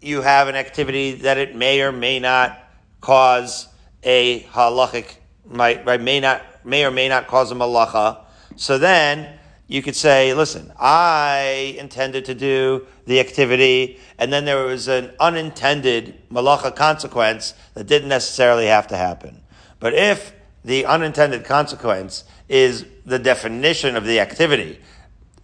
you 0.00 0.22
have 0.22 0.48
an 0.48 0.54
activity 0.54 1.12
that 1.12 1.36
it 1.36 1.54
may 1.54 1.82
or 1.82 1.92
may 1.92 2.18
not 2.18 2.58
cause 3.02 3.68
a 4.02 4.40
halachic, 4.44 5.16
might, 5.46 5.84
right, 5.84 6.00
may 6.00 6.20
not, 6.20 6.42
may 6.64 6.84
or 6.84 6.90
may 6.90 7.08
not 7.08 7.26
cause 7.26 7.52
a 7.52 7.54
malacha, 7.54 8.24
so 8.60 8.76
then 8.76 9.26
you 9.68 9.80
could 9.80 9.96
say, 9.96 10.34
listen, 10.34 10.70
I 10.78 11.74
intended 11.78 12.26
to 12.26 12.34
do 12.34 12.86
the 13.06 13.18
activity, 13.18 13.98
and 14.18 14.30
then 14.30 14.44
there 14.44 14.64
was 14.64 14.86
an 14.86 15.12
unintended 15.18 16.28
malacha 16.28 16.76
consequence 16.76 17.54
that 17.72 17.86
didn't 17.86 18.10
necessarily 18.10 18.66
have 18.66 18.86
to 18.88 18.98
happen. 18.98 19.40
But 19.78 19.94
if 19.94 20.34
the 20.62 20.84
unintended 20.84 21.46
consequence 21.46 22.24
is 22.50 22.84
the 23.06 23.18
definition 23.18 23.96
of 23.96 24.04
the 24.04 24.20
activity, 24.20 24.78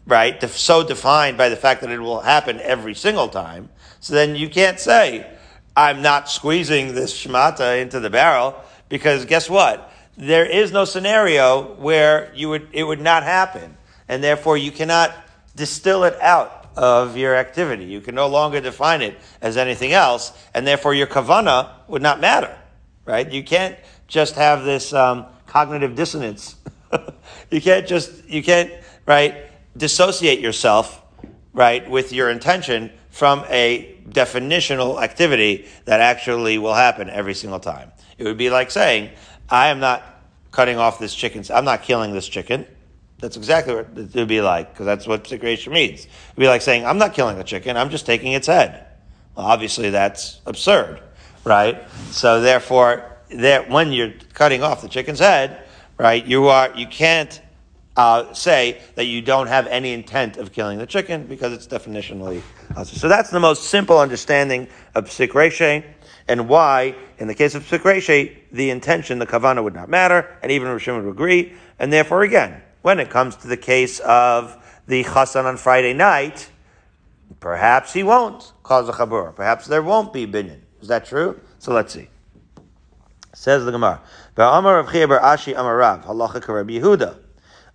right, 0.06 0.38
so 0.50 0.86
defined 0.86 1.38
by 1.38 1.48
the 1.48 1.56
fact 1.56 1.80
that 1.80 1.90
it 1.90 2.00
will 2.00 2.20
happen 2.20 2.60
every 2.60 2.94
single 2.94 3.28
time, 3.28 3.70
so 3.98 4.12
then 4.12 4.36
you 4.36 4.50
can't 4.50 4.78
say, 4.78 5.26
I'm 5.74 6.02
not 6.02 6.28
squeezing 6.28 6.94
this 6.94 7.18
shmata 7.18 7.80
into 7.80 7.98
the 7.98 8.10
barrel, 8.10 8.56
because 8.90 9.24
guess 9.24 9.48
what? 9.48 9.90
There 10.16 10.46
is 10.46 10.72
no 10.72 10.84
scenario 10.84 11.74
where 11.74 12.32
you 12.34 12.48
would, 12.48 12.68
it 12.72 12.84
would 12.84 13.00
not 13.00 13.22
happen 13.22 13.76
and 14.08 14.22
therefore 14.22 14.56
you 14.56 14.70
cannot 14.70 15.14
distill 15.54 16.04
it 16.04 16.20
out 16.20 16.70
of 16.76 17.16
your 17.16 17.34
activity. 17.34 17.84
You 17.84 18.00
can 18.00 18.14
no 18.14 18.28
longer 18.28 18.60
define 18.60 19.02
it 19.02 19.18
as 19.40 19.56
anything 19.56 19.92
else, 19.92 20.32
and 20.54 20.66
therefore 20.66 20.94
your 20.94 21.06
kavana 21.06 21.70
would 21.88 22.02
not 22.02 22.20
matter, 22.20 22.56
right? 23.04 23.30
You 23.30 23.42
can't 23.42 23.76
just 24.06 24.34
have 24.34 24.64
this 24.64 24.92
um, 24.92 25.26
cognitive 25.46 25.94
dissonance. 25.94 26.56
you 27.50 27.60
can't 27.60 27.86
just 27.86 28.28
you 28.28 28.42
can't 28.42 28.70
right 29.06 29.34
dissociate 29.76 30.40
yourself 30.40 31.02
right 31.52 31.88
with 31.90 32.12
your 32.12 32.30
intention 32.30 32.92
from 33.10 33.44
a 33.48 33.96
definitional 34.10 35.02
activity 35.02 35.66
that 35.86 36.00
actually 36.00 36.58
will 36.58 36.74
happen 36.74 37.08
every 37.08 37.34
single 37.34 37.58
time. 37.58 37.90
It 38.18 38.24
would 38.24 38.36
be 38.36 38.50
like 38.50 38.70
saying, 38.70 39.10
I 39.48 39.68
am 39.68 39.80
not 39.80 40.02
cutting 40.50 40.78
off 40.78 40.98
this 40.98 41.14
chicken. 41.14 41.44
I'm 41.52 41.64
not 41.64 41.82
killing 41.82 42.12
this 42.12 42.28
chicken. 42.28 42.66
That's 43.18 43.36
exactly 43.36 43.74
what 43.74 43.88
it 43.96 44.14
would 44.14 44.28
be 44.28 44.40
like, 44.40 44.72
because 44.72 44.86
that's 44.86 45.06
what 45.06 45.24
psikration 45.24 45.72
means. 45.72 46.00
It'd 46.00 46.36
be 46.36 46.48
like 46.48 46.62
saying, 46.62 46.84
I'm 46.84 46.98
not 46.98 47.14
killing 47.14 47.38
a 47.38 47.44
chicken, 47.44 47.76
I'm 47.76 47.90
just 47.90 48.04
taking 48.04 48.32
its 48.32 48.46
head. 48.46 48.86
Well, 49.34 49.46
obviously 49.46 49.90
that's 49.90 50.40
absurd, 50.46 51.00
right? 51.44 51.82
So 52.10 52.40
therefore, 52.40 53.16
that 53.30 53.70
when 53.70 53.92
you're 53.92 54.12
cutting 54.34 54.62
off 54.62 54.82
the 54.82 54.88
chicken's 54.88 55.18
head, 55.18 55.62
right, 55.96 56.24
you 56.26 56.48
are, 56.48 56.70
you 56.76 56.86
can't 56.86 57.40
uh, 57.96 58.32
say 58.34 58.80
that 58.96 59.04
you 59.04 59.22
don't 59.22 59.46
have 59.46 59.66
any 59.68 59.94
intent 59.94 60.36
of 60.36 60.52
killing 60.52 60.78
the 60.78 60.86
chicken 60.86 61.26
because 61.26 61.54
it's 61.54 61.66
definitionally 61.66 62.42
so 62.84 63.08
that's 63.08 63.30
the 63.30 63.40
most 63.40 63.64
simple 63.64 63.98
understanding 63.98 64.68
of 64.94 65.06
psikration 65.06 65.82
and 66.28 66.48
why, 66.48 66.94
in 67.18 67.28
the 67.28 67.34
case 67.34 67.54
of 67.54 67.62
psikration, 67.64 68.36
the 68.52 68.70
intention, 68.70 69.18
the 69.18 69.26
kavana 69.26 69.62
would 69.62 69.74
not 69.74 69.88
matter, 69.88 70.36
and 70.42 70.50
even 70.50 70.68
Rishon 70.68 71.02
would 71.02 71.10
agree, 71.10 71.54
and 71.78 71.92
therefore 71.92 72.22
again, 72.22 72.62
when 72.82 72.98
it 73.00 73.10
comes 73.10 73.36
to 73.36 73.48
the 73.48 73.56
case 73.56 74.00
of 74.00 74.56
the 74.86 75.04
chasan 75.04 75.44
on 75.44 75.56
Friday 75.56 75.92
night, 75.92 76.48
perhaps 77.40 77.92
he 77.92 78.02
won't 78.02 78.52
cause 78.62 78.88
a 78.88 78.92
chabur. 78.92 79.34
Perhaps 79.34 79.66
there 79.66 79.82
won't 79.82 80.12
be 80.12 80.26
binyan. 80.26 80.60
Is 80.80 80.88
that 80.88 81.04
true? 81.04 81.40
So 81.58 81.72
let's 81.72 81.92
see. 81.92 82.08
Says 83.34 83.64
the 83.64 83.72
Gemara. 83.72 84.00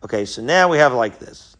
Okay, 0.04 0.26
so 0.26 0.42
now 0.42 0.70
we 0.70 0.78
have 0.78 0.94
like 0.94 1.20
this. 1.20 1.58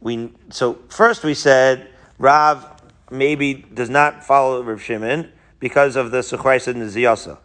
We 0.00 0.32
so 0.50 0.78
first 0.88 1.24
we 1.24 1.34
said 1.34 1.88
Rav 2.18 2.66
maybe 3.10 3.54
does 3.54 3.90
not 3.90 4.24
follow 4.24 4.62
Rav 4.62 4.82
Shimon 4.82 5.32
because 5.64 5.96
of 5.96 6.10
the 6.10 6.18
Suchraisa 6.18 6.68
and 6.68 6.82
the 6.82 6.84
Ziyasa. 6.84 7.38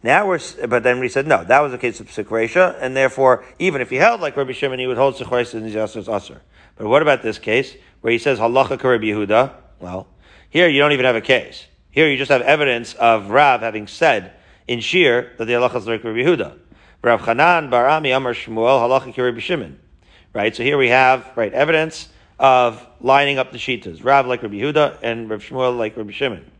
Now 0.00 0.28
we're, 0.28 0.38
but 0.68 0.84
then 0.84 1.00
we 1.00 1.08
said 1.08 1.26
no, 1.26 1.42
that 1.42 1.58
was 1.58 1.72
a 1.72 1.78
case 1.78 1.98
of 1.98 2.06
Sikresha, 2.06 2.78
and 2.80 2.96
therefore, 2.96 3.44
even 3.58 3.80
if 3.80 3.90
he 3.90 3.96
held 3.96 4.20
like 4.20 4.36
Rabbi 4.36 4.52
Shimon, 4.52 4.78
he 4.78 4.86
would 4.86 4.96
hold 4.96 5.16
Sikresha 5.16 5.54
and 5.54 5.68
Yasser's 5.68 6.08
Aser. 6.08 6.40
But 6.76 6.86
what 6.86 7.02
about 7.02 7.24
this 7.24 7.40
case, 7.40 7.74
where 8.00 8.12
he 8.12 8.18
says 8.20 8.38
Halacha 8.38 8.80
Rabbi 8.80 9.06
Yehuda? 9.06 9.54
Well, 9.80 10.06
here 10.48 10.68
you 10.68 10.78
don't 10.78 10.92
even 10.92 11.04
have 11.04 11.16
a 11.16 11.20
case. 11.20 11.66
Here 11.90 12.08
you 12.08 12.16
just 12.16 12.30
have 12.30 12.42
evidence 12.42 12.94
of 12.94 13.30
Rav 13.30 13.62
having 13.62 13.88
said 13.88 14.34
in 14.68 14.78
Shir 14.78 15.32
that 15.38 15.46
the 15.46 15.54
Halacha 15.54 15.78
is 15.78 15.88
like 15.88 16.04
Rabbi 16.04 16.18
Yehuda. 16.18 16.56
Rav 17.02 17.22
Chanan 17.22 17.70
Barami 17.70 18.16
Amar 18.16 18.34
Shmuel 18.34 18.78
Halacha 18.88 19.18
Rabbi 19.18 19.40
Shimon. 19.40 19.80
Right, 20.32 20.54
so 20.54 20.62
here 20.62 20.78
we 20.78 20.90
have, 20.90 21.28
right, 21.34 21.52
evidence 21.52 22.08
of 22.38 22.86
lining 23.00 23.38
up 23.38 23.50
the 23.50 23.58
Shitas. 23.58 24.04
Rav 24.04 24.28
like 24.28 24.44
Rabbi 24.44 24.54
Yehuda 24.54 25.00
and 25.02 25.28
Rav 25.28 25.42
Shmuel 25.42 25.76
like 25.76 25.96
Rabbi 25.96 26.12
Shimon. 26.12 26.52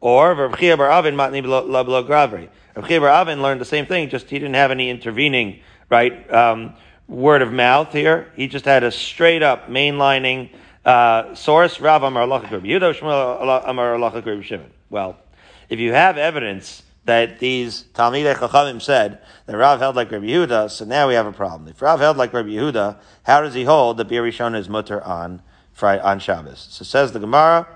Or 0.00 0.34
Rav 0.34 0.58
Chia 0.58 0.76
Bar 0.76 0.90
Avin 0.90 1.14
Matni 1.14 1.44
Lo 1.44 2.04
Gravri. 2.04 2.48
Rav 2.76 2.88
Bar 2.88 3.08
Avin 3.08 3.42
learned 3.42 3.60
the 3.60 3.64
same 3.64 3.86
thing, 3.86 4.08
just 4.08 4.30
he 4.30 4.38
didn't 4.38 4.54
have 4.54 4.70
any 4.70 4.90
intervening, 4.90 5.60
right, 5.90 6.32
um, 6.32 6.74
word 7.08 7.42
of 7.42 7.52
mouth 7.52 7.92
here. 7.92 8.30
He 8.36 8.46
just 8.46 8.64
had 8.64 8.84
a 8.84 8.90
straight 8.90 9.42
up 9.42 9.68
mainlining 9.68 10.50
uh, 10.84 11.34
source. 11.34 11.80
Rav 11.80 12.02
Amar 12.02 12.22
Allah 12.22 12.42
Yehuda 12.42 12.94
Shmuel 12.94 13.62
Amar 13.66 13.94
Allah 13.94 14.42
Shimon. 14.42 14.70
Well, 14.90 15.16
if 15.68 15.78
you 15.78 15.92
have 15.92 16.16
evidence 16.16 16.82
that 17.08 17.38
these 17.38 17.84
Talmidei 17.94 18.34
Chachamim 18.34 18.82
said 18.82 19.18
that 19.46 19.56
Rav 19.56 19.78
held 19.80 19.96
like 19.96 20.10
Rabbi 20.10 20.26
Yehuda, 20.26 20.70
so 20.70 20.84
now 20.84 21.08
we 21.08 21.14
have 21.14 21.26
a 21.26 21.32
problem. 21.32 21.68
If 21.68 21.80
Rav 21.80 22.00
held 22.00 22.18
like 22.18 22.34
Rabbi 22.34 22.50
Yehuda, 22.50 22.98
how 23.22 23.40
does 23.40 23.54
he 23.54 23.64
hold 23.64 23.96
that 23.96 24.08
Bir 24.08 24.22
Rishon 24.22 24.54
is 24.54 24.68
mutter 24.68 25.02
on 25.02 25.40
Friday, 25.72 26.02
on 26.02 26.18
Shabbos? 26.20 26.68
So 26.70 26.84
says 26.84 27.12
the 27.12 27.18
Gemara, 27.18 27.66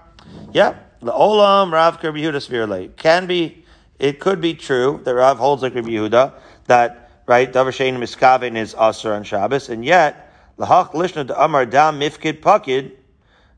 yeah, 0.52 0.76
The 1.02 1.11
olam 1.11 1.73
Rav 1.73 2.00
Rabbi 2.00 2.18
Yehuda 2.18 2.97
can 2.97 3.26
be, 3.26 3.64
it 3.99 4.21
could 4.21 4.40
be 4.40 4.54
true 4.54 5.00
that 5.02 5.12
Rav 5.12 5.37
holds 5.37 5.61
like 5.61 5.75
Rabbi 5.75 5.88
Yehuda 5.88 6.32
that 6.66 7.11
right 7.26 7.52
Davar 7.52 7.73
Shein 7.73 7.97
Miskaven 7.97 8.56
is 8.56 8.76
Aser 8.80 9.12
on 9.12 9.25
Shabbos, 9.25 9.68
and 9.68 9.85
yet 9.85 10.32
Lahach 10.59 10.92
Lishna 10.92 11.26
de 11.26 11.42
Amar 11.42 11.66
Dam 11.66 11.99
Mifkid 11.99 12.40
Pakid. 12.40 12.92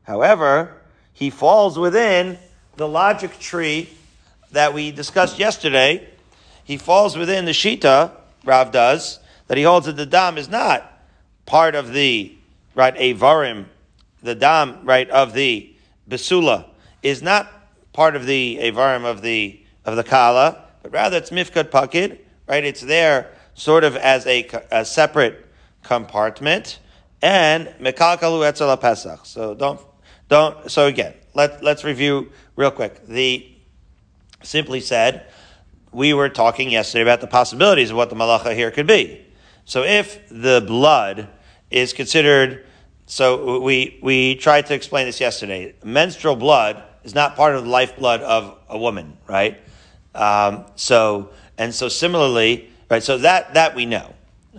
However, 0.01 0.73
he 1.13 1.29
falls 1.29 1.77
within 1.77 2.39
the 2.77 2.87
logic 2.87 3.37
tree 3.37 3.91
that 4.51 4.73
we 4.73 4.91
discussed 4.91 5.37
yesterday. 5.37 6.09
He 6.63 6.77
falls 6.77 7.15
within 7.15 7.45
the 7.45 7.51
Shita, 7.51 8.09
Rav 8.43 8.71
does, 8.71 9.19
that 9.45 9.57
he 9.57 9.63
holds 9.63 9.85
that 9.85 9.97
the 9.97 10.07
Dam 10.07 10.39
is 10.39 10.49
not 10.49 10.91
part 11.45 11.75
of 11.75 11.93
the 11.93 12.35
right 12.73 12.95
Avarim, 12.95 13.65
the 14.23 14.33
Dam, 14.33 14.79
right, 14.83 15.07
of 15.11 15.33
the 15.33 15.71
Besula 16.09 16.65
is 17.05 17.21
not 17.21 17.47
part 17.93 18.15
of 18.15 18.25
the 18.25 18.57
Avarim 18.61 19.05
of 19.05 19.21
the 19.21 19.61
of 19.85 19.95
the 19.95 20.03
Kala, 20.03 20.65
but 20.81 20.91
rather 20.91 21.17
it's 21.17 21.29
Mifkad 21.29 21.69
Pakid, 21.69 22.17
right? 22.47 22.65
It's 22.65 22.81
there 22.81 23.31
sort 23.53 23.83
of 23.83 23.95
as 23.95 24.25
a, 24.25 24.49
a 24.71 24.83
separate 24.83 25.45
compartment, 25.83 26.79
and 27.21 27.67
mekalkalu 27.79 28.43
etzel 28.43 28.75
pesach. 28.77 29.25
So 29.27 29.53
don't 29.53 29.79
don't. 30.29 30.69
So 30.69 30.87
again, 30.87 31.13
let 31.35 31.63
let's 31.63 31.83
review 31.83 32.31
real 32.55 32.71
quick. 32.71 33.05
The 33.05 33.51
simply 34.41 34.79
said, 34.79 35.27
we 35.91 36.11
were 36.13 36.29
talking 36.29 36.71
yesterday 36.71 37.03
about 37.03 37.21
the 37.21 37.27
possibilities 37.27 37.91
of 37.91 37.97
what 37.97 38.09
the 38.09 38.15
malacha 38.15 38.55
here 38.55 38.71
could 38.71 38.87
be. 38.87 39.23
So 39.65 39.83
if 39.83 40.27
the 40.29 40.63
blood 40.65 41.27
is 41.69 41.93
considered, 41.93 42.65
so 43.05 43.61
we 43.61 43.99
we 44.01 44.35
tried 44.37 44.65
to 44.67 44.73
explain 44.73 45.05
this 45.05 45.21
yesterday. 45.21 45.75
Menstrual 45.83 46.35
blood 46.35 46.83
is 47.05 47.15
not 47.15 47.37
part 47.37 47.55
of 47.55 47.63
the 47.63 47.69
lifeblood 47.69 48.21
of 48.21 48.57
a 48.67 48.77
woman, 48.77 49.17
right? 49.27 49.61
Um, 50.13 50.65
so 50.75 51.29
and 51.57 51.73
so 51.73 51.87
similarly, 51.87 52.69
right? 52.89 53.01
So 53.01 53.17
that 53.19 53.53
that 53.53 53.75
we 53.75 53.85
know. 53.85 54.13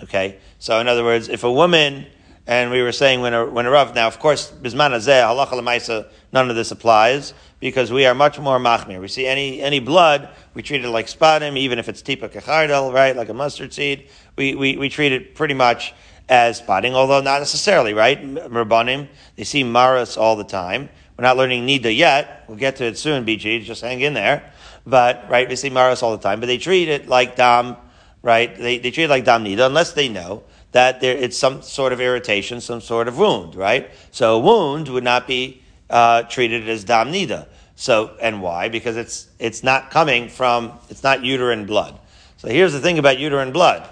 Okay. 0.05 0.39
So 0.59 0.81
in 0.81 0.89
other 0.89 1.05
words, 1.05 1.29
if 1.29 1.45
a 1.45 1.53
woman 1.53 2.07
and 2.47 2.71
we 2.71 2.81
were 2.81 2.93
saying 2.93 3.21
when 3.21 3.35
a, 3.35 3.45
when 3.45 3.67
a 3.67 3.71
Rav, 3.71 3.95
now 3.95 4.07
of 4.07 4.19
course, 4.19 4.51
Bisman 4.51 4.93
Azeh, 4.93 5.23
halacha 5.23 6.07
none 6.33 6.49
of 6.49 6.57
this 6.57 6.71
applies 6.71 7.35
because 7.59 7.91
we 7.91 8.07
are 8.07 8.15
much 8.15 8.39
more 8.39 8.59
machmir. 8.59 9.01
We 9.01 9.09
see 9.09 9.27
any, 9.27 9.61
any 9.61 9.81
blood, 9.81 10.29
we 10.55 10.63
treat 10.63 10.85
it 10.85 10.89
like 10.89 11.07
spadim, 11.07 11.57
even 11.57 11.79
if 11.79 11.89
it's 11.89 12.03
tipa 12.03 12.29
kachardel, 12.29 12.93
right, 12.93 13.17
like 13.17 13.29
a 13.29 13.35
mustard 13.35 13.73
seed. 13.73 14.09
We, 14.37 14.55
we, 14.55 14.77
we 14.77 14.89
treat 14.89 15.13
it 15.13 15.35
pretty 15.35 15.55
much 15.55 15.93
as 16.29 16.59
spotting, 16.59 16.95
although 16.95 17.21
not 17.21 17.39
necessarily, 17.39 17.95
right? 17.95 18.23
Rabbanim, 18.23 19.09
they 19.37 19.45
see 19.45 19.65
maras 19.65 20.17
all 20.17 20.37
the 20.37 20.45
time. 20.45 20.89
We're 21.17 21.23
not 21.23 21.37
learning 21.37 21.67
nida 21.67 21.95
yet. 21.97 22.45
We'll 22.47 22.59
get 22.59 22.77
to 22.77 22.85
it 22.85 22.99
soon, 22.99 23.25
BG, 23.25 23.63
just 23.63 23.81
hang 23.81 24.01
in 24.03 24.15
there. 24.15 24.53
But, 24.87 25.27
right, 25.31 25.49
we 25.49 25.57
see 25.57 25.71
maras 25.71 26.03
all 26.03 26.17
the 26.17 26.23
time, 26.23 26.41
but 26.41 26.47
they 26.47 26.59
treat 26.59 26.89
it 26.89 27.09
like 27.09 27.37
dam, 27.37 27.77
right? 28.23 28.55
They, 28.57 28.79
they 28.79 28.91
treat 28.91 29.05
it 29.05 29.11
like 29.11 29.25
dam 29.25 29.45
nida, 29.45 29.67
unless 29.67 29.93
they 29.93 30.09
know 30.09 30.45
that 30.73 31.01
there, 31.01 31.17
it's 31.17 31.39
some 31.39 31.63
sort 31.63 31.93
of 31.93 32.01
irritation, 32.01 32.61
some 32.61 32.83
sort 32.83 33.09
of 33.09 33.19
wound, 33.19 33.55
right? 33.55 33.91
So 34.11 34.37
a 34.37 34.39
wound 34.39 34.89
would 34.89 35.05
not 35.05 35.27
be 35.27 35.63
uh, 35.89 36.23
treated 36.25 36.69
as 36.69 36.85
dam 36.85 37.11
nida. 37.13 37.49
So, 37.77 38.17
and 38.21 38.43
why? 38.43 38.69
Because 38.69 38.97
it's, 38.97 39.29
it's 39.39 39.63
not 39.63 39.91
coming 39.91 40.29
from, 40.29 40.73
it's 40.91 41.03
not 41.03 41.25
uterine 41.25 41.65
blood. 41.67 41.99
So 42.37 42.49
here's 42.49 42.75
the 42.75 42.81
thing 42.81 42.99
about 42.99 43.19
uterine 43.19 43.53
blood. 43.53 43.89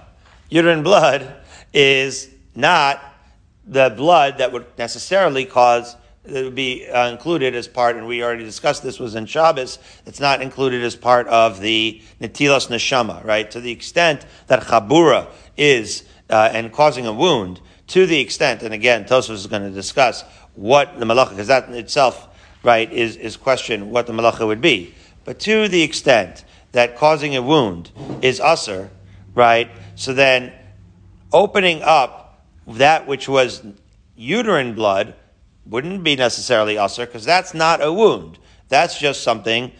Uterine 0.50 0.82
blood 0.82 1.34
is 1.72 2.30
not 2.54 3.02
the 3.66 3.92
blood 3.96 4.38
that 4.38 4.52
would 4.52 4.66
necessarily 4.76 5.46
cause 5.46 5.96
it 6.24 6.44
would 6.44 6.54
be 6.54 6.86
uh, 6.86 7.10
included 7.10 7.54
as 7.54 7.68
part, 7.68 7.96
and 7.96 8.06
we 8.06 8.22
already 8.22 8.44
discussed 8.44 8.82
this 8.82 8.98
was 8.98 9.14
in 9.14 9.26
Shabbos. 9.26 9.78
It's 10.06 10.20
not 10.20 10.40
included 10.40 10.82
as 10.82 10.96
part 10.96 11.26
of 11.28 11.60
the 11.60 12.00
netilos 12.20 12.68
neshama, 12.68 13.22
right? 13.24 13.50
To 13.50 13.60
the 13.60 13.70
extent 13.70 14.24
that 14.46 14.62
chabura 14.62 15.28
is 15.56 16.04
uh, 16.30 16.50
and 16.52 16.72
causing 16.72 17.06
a 17.06 17.12
wound 17.12 17.60
to 17.88 18.06
the 18.06 18.18
extent, 18.18 18.62
and 18.62 18.72
again, 18.72 19.04
Tosfos 19.04 19.34
is 19.34 19.46
going 19.46 19.62
to 19.62 19.70
discuss 19.70 20.24
what 20.54 20.98
the 20.98 21.04
malacha, 21.04 21.30
because 21.30 21.48
that 21.48 21.68
in 21.68 21.74
itself, 21.74 22.28
right, 22.62 22.90
is, 22.90 23.16
is 23.16 23.36
question 23.36 23.90
what 23.90 24.06
the 24.06 24.12
malacha 24.14 24.46
would 24.46 24.62
be. 24.62 24.94
But 25.24 25.38
to 25.40 25.68
the 25.68 25.82
extent 25.82 26.44
that 26.72 26.96
causing 26.96 27.36
a 27.36 27.42
wound 27.42 27.90
is 28.22 28.40
usser, 28.40 28.88
right, 29.34 29.70
so 29.96 30.14
then 30.14 30.52
opening 31.32 31.82
up 31.82 32.42
that 32.66 33.06
which 33.06 33.28
was 33.28 33.62
uterine 34.16 34.74
blood 34.74 35.14
wouldn't 35.66 36.04
be 36.04 36.16
necessarily 36.16 36.76
usser, 36.76 37.06
because 37.06 37.24
that's 37.24 37.54
not 37.54 37.82
a 37.82 37.92
wound. 37.92 38.38
That's 38.68 38.98
just 38.98 39.22
something, 39.22 39.72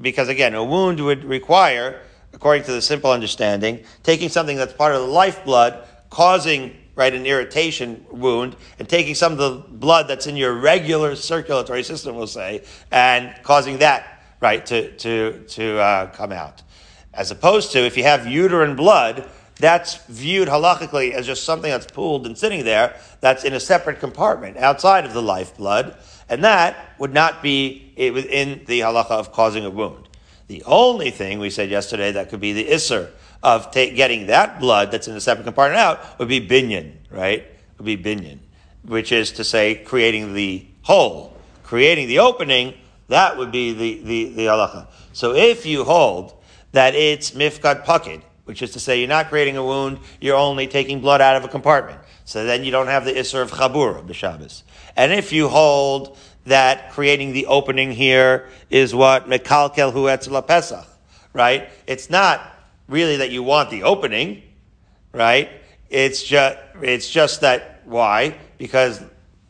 because 0.00 0.28
again, 0.28 0.54
a 0.54 0.64
wound 0.64 1.04
would 1.04 1.24
require 1.24 2.02
according 2.32 2.64
to 2.64 2.72
the 2.72 2.82
simple 2.82 3.10
understanding, 3.10 3.82
taking 4.02 4.28
something 4.28 4.56
that's 4.56 4.72
part 4.72 4.94
of 4.94 5.00
the 5.00 5.06
lifeblood, 5.06 5.84
causing 6.10 6.76
right 6.94 7.14
an 7.14 7.26
irritation 7.26 8.04
wound, 8.10 8.56
and 8.78 8.88
taking 8.88 9.14
some 9.14 9.32
of 9.32 9.38
the 9.38 9.50
blood 9.68 10.08
that's 10.08 10.26
in 10.26 10.36
your 10.36 10.52
regular 10.52 11.14
circulatory 11.14 11.82
system, 11.82 12.16
we'll 12.16 12.26
say, 12.26 12.64
and 12.90 13.34
causing 13.42 13.78
that 13.78 14.22
right 14.40 14.64
to 14.66 14.92
to 14.96 15.44
to 15.48 15.78
uh, 15.78 16.06
come 16.12 16.32
out, 16.32 16.62
as 17.14 17.30
opposed 17.30 17.72
to 17.72 17.78
if 17.78 17.96
you 17.96 18.02
have 18.02 18.26
uterine 18.26 18.76
blood. 18.76 19.28
That's 19.58 19.96
viewed 20.06 20.48
halachically 20.48 21.12
as 21.12 21.26
just 21.26 21.44
something 21.44 21.70
that's 21.70 21.86
pooled 21.86 22.26
and 22.26 22.38
sitting 22.38 22.64
there, 22.64 22.96
that's 23.20 23.44
in 23.44 23.54
a 23.54 23.60
separate 23.60 23.98
compartment 23.98 24.56
outside 24.56 25.04
of 25.04 25.12
the 25.12 25.22
lifeblood, 25.22 25.96
and 26.28 26.44
that 26.44 26.94
would 26.98 27.12
not 27.12 27.42
be 27.42 27.92
within 27.96 28.62
the 28.66 28.80
halacha 28.80 29.10
of 29.10 29.32
causing 29.32 29.64
a 29.64 29.70
wound. 29.70 30.08
The 30.46 30.62
only 30.64 31.10
thing 31.10 31.40
we 31.40 31.50
said 31.50 31.70
yesterday 31.70 32.12
that 32.12 32.30
could 32.30 32.40
be 32.40 32.52
the 32.52 32.66
isser 32.66 33.10
of 33.42 33.66
ta- 33.66 33.94
getting 33.94 34.28
that 34.28 34.60
blood 34.60 34.90
that's 34.90 35.08
in 35.08 35.14
the 35.14 35.20
separate 35.20 35.44
compartment 35.44 35.80
out 35.80 36.18
would 36.18 36.28
be 36.28 36.40
binyan, 36.40 36.92
right? 37.10 37.46
Would 37.78 37.84
be 37.84 37.96
binyan, 37.96 38.38
which 38.84 39.12
is 39.12 39.32
to 39.32 39.44
say 39.44 39.74
creating 39.74 40.34
the 40.34 40.66
hole, 40.82 41.36
creating 41.64 42.08
the 42.08 42.20
opening. 42.20 42.74
That 43.08 43.36
would 43.36 43.50
be 43.50 43.72
the 43.72 44.02
the 44.02 44.34
the 44.34 44.46
halacha. 44.46 44.86
So 45.12 45.34
if 45.34 45.66
you 45.66 45.84
hold 45.84 46.34
that 46.72 46.94
it's 46.94 47.32
mifkad 47.32 47.84
pakid, 47.84 48.22
which 48.48 48.62
is 48.62 48.70
to 48.70 48.80
say 48.80 48.98
you're 48.98 49.06
not 49.06 49.28
creating 49.28 49.58
a 49.58 49.62
wound, 49.62 49.98
you're 50.22 50.34
only 50.34 50.66
taking 50.66 51.00
blood 51.00 51.20
out 51.20 51.36
of 51.36 51.44
a 51.44 51.48
compartment. 51.48 52.00
So 52.24 52.46
then 52.46 52.64
you 52.64 52.70
don't 52.70 52.86
have 52.86 53.04
the 53.04 53.12
isser 53.12 53.42
of 53.42 53.50
chabur 53.50 54.06
the 54.06 54.14
Shabbos. 54.14 54.64
And 54.96 55.12
if 55.12 55.34
you 55.34 55.48
hold 55.48 56.16
that 56.46 56.90
creating 56.92 57.32
the 57.32 57.44
opening 57.44 57.92
here 57.92 58.48
is 58.70 58.94
what 58.94 59.28
mekalkel 59.28 59.92
hu 59.92 60.04
etzela 60.04 60.46
pesach, 60.46 60.86
right? 61.34 61.68
It's 61.86 62.08
not 62.08 62.40
really 62.88 63.16
that 63.16 63.30
you 63.30 63.42
want 63.42 63.68
the 63.68 63.82
opening, 63.82 64.42
right? 65.12 65.50
It's 65.90 66.22
just 66.22 66.56
it's 66.80 67.10
just 67.10 67.42
that 67.42 67.82
why? 67.84 68.38
Because 68.56 69.02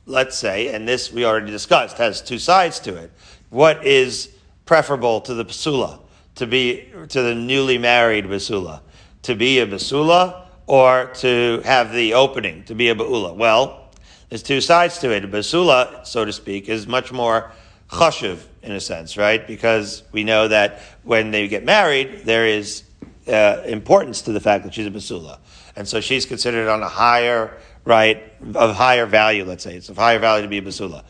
let's 0.07 0.37
say, 0.37 0.75
and 0.75 0.89
this 0.89 1.13
we 1.13 1.25
already 1.25 1.53
discussed 1.53 1.99
has 1.99 2.21
two 2.21 2.41
sides 2.41 2.81
to 2.81 2.97
it. 2.97 3.13
What 3.51 3.87
is 3.87 4.31
preferable 4.67 5.21
to 5.21 5.35
the 5.35 5.45
basula? 5.45 6.01
To 6.35 6.47
be 6.47 6.93
to 7.09 7.23
the 7.23 7.35
newly 7.35 7.79
married 7.79 8.25
basula, 8.27 8.81
to 9.29 9.35
be 9.35 9.59
a 9.59 9.67
basula 9.67 10.47
or 10.67 11.11
to 11.17 11.61
have 11.63 11.93
the 11.93 12.15
opening 12.15 12.65
to 12.65 12.75
be 12.75 12.89
a 12.89 12.95
baula? 12.95 13.37
Well, 13.37 13.91
there's 14.31 14.43
two 14.43 14.63
sides 14.63 14.97
to 15.01 15.11
it. 15.15 15.23
A 15.23 15.29
basula, 15.29 16.07
so 16.07 16.25
to 16.25 16.33
speak, 16.33 16.71
is 16.71 16.87
much 16.87 17.13
more 17.13 17.53
chashiv 17.91 18.39
in 18.63 18.73
a 18.73 18.81
sense, 18.81 19.19
right? 19.19 19.47
Because 19.47 20.03
we 20.13 20.25
know 20.25 20.49
that 20.49 20.81
when 21.03 21.31
they 21.31 21.47
get 21.47 21.63
married, 21.63 22.23
there 22.25 22.47
is 22.47 22.85
uh, 23.27 23.63
importance 23.67 24.23
to 24.23 24.33
the 24.33 24.41
fact 24.41 24.65
that 24.65 24.73
she's 24.73 24.87
a 24.87 24.91
basula, 24.91 25.39
and 25.77 25.87
so 25.87 26.01
she's 26.01 26.25
considered 26.25 26.67
on 26.67 26.83
a 26.83 26.89
higher 26.89 27.59
right 27.85 28.33
of 28.55 28.77
higher 28.77 29.05
value. 29.05 29.45
Let's 29.45 29.63
say 29.63 29.77
it's 29.77 29.91
of 29.91 29.99
higher 29.99 30.19
value 30.19 30.43
to 30.43 30.49
be 30.49 30.59
a 30.59 30.63
basula. 30.63 31.05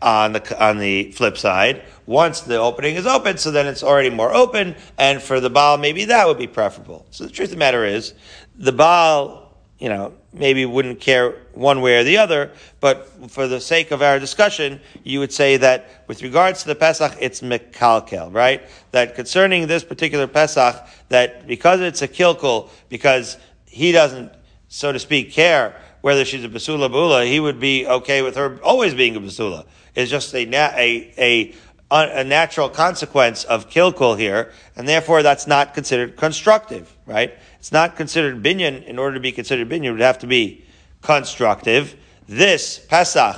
On 0.00 0.32
the 0.32 0.64
on 0.64 0.78
the 0.78 1.10
flip 1.10 1.36
side, 1.36 1.82
once 2.12 2.42
the 2.42 2.58
opening 2.58 2.96
is 2.96 3.06
open, 3.06 3.38
so 3.38 3.50
then 3.50 3.66
it's 3.66 3.82
already 3.82 4.10
more 4.10 4.32
open, 4.32 4.76
and 4.98 5.20
for 5.20 5.40
the 5.40 5.50
Baal, 5.50 5.78
maybe 5.78 6.04
that 6.04 6.28
would 6.28 6.38
be 6.38 6.46
preferable. 6.46 7.06
So 7.10 7.24
the 7.24 7.30
truth 7.30 7.48
of 7.48 7.52
the 7.52 7.58
matter 7.58 7.84
is, 7.84 8.14
the 8.56 8.72
Baal 8.72 9.42
you 9.82 9.88
know, 9.88 10.14
maybe 10.32 10.64
wouldn't 10.64 11.00
care 11.00 11.34
one 11.54 11.80
way 11.80 11.98
or 11.98 12.04
the 12.04 12.16
other, 12.16 12.52
but 12.78 13.08
for 13.32 13.48
the 13.48 13.60
sake 13.60 13.90
of 13.90 14.00
our 14.00 14.20
discussion, 14.20 14.80
you 15.02 15.18
would 15.18 15.32
say 15.32 15.56
that 15.56 16.04
with 16.06 16.22
regards 16.22 16.62
to 16.62 16.68
the 16.68 16.76
Pesach, 16.76 17.16
it's 17.18 17.40
mekalkel, 17.40 18.32
right? 18.32 18.62
That 18.92 19.16
concerning 19.16 19.66
this 19.66 19.82
particular 19.82 20.28
Pesach, 20.28 20.86
that 21.08 21.48
because 21.48 21.80
it's 21.80 22.00
a 22.00 22.06
kilkul, 22.06 22.70
because 22.88 23.38
he 23.66 23.90
doesn't, 23.90 24.30
so 24.68 24.92
to 24.92 25.00
speak, 25.00 25.32
care 25.32 25.74
whether 26.00 26.24
she's 26.24 26.44
a 26.44 26.48
basula 26.48 26.88
bula, 26.88 27.24
he 27.24 27.40
would 27.40 27.58
be 27.58 27.84
okay 27.84 28.22
with 28.22 28.36
her 28.36 28.60
always 28.62 28.94
being 28.94 29.16
a 29.16 29.20
basula. 29.20 29.66
It's 29.96 30.12
just 30.12 30.32
a, 30.32 30.46
a, 30.46 31.12
a 31.18 31.54
a 31.92 32.24
natural 32.24 32.68
consequence 32.68 33.44
of 33.44 33.68
kilkul 33.68 34.18
here, 34.18 34.50
and 34.76 34.88
therefore 34.88 35.22
that's 35.22 35.46
not 35.46 35.74
considered 35.74 36.16
constructive, 36.16 36.96
right? 37.06 37.34
It's 37.58 37.72
not 37.72 37.96
considered 37.96 38.42
binyan. 38.42 38.84
In 38.84 38.98
order 38.98 39.14
to 39.14 39.20
be 39.20 39.32
considered 39.32 39.68
binyan, 39.68 39.84
it 39.84 39.92
would 39.92 40.00
have 40.00 40.18
to 40.20 40.26
be 40.26 40.64
constructive. 41.02 41.96
This 42.26 42.78
Pesach, 42.78 43.36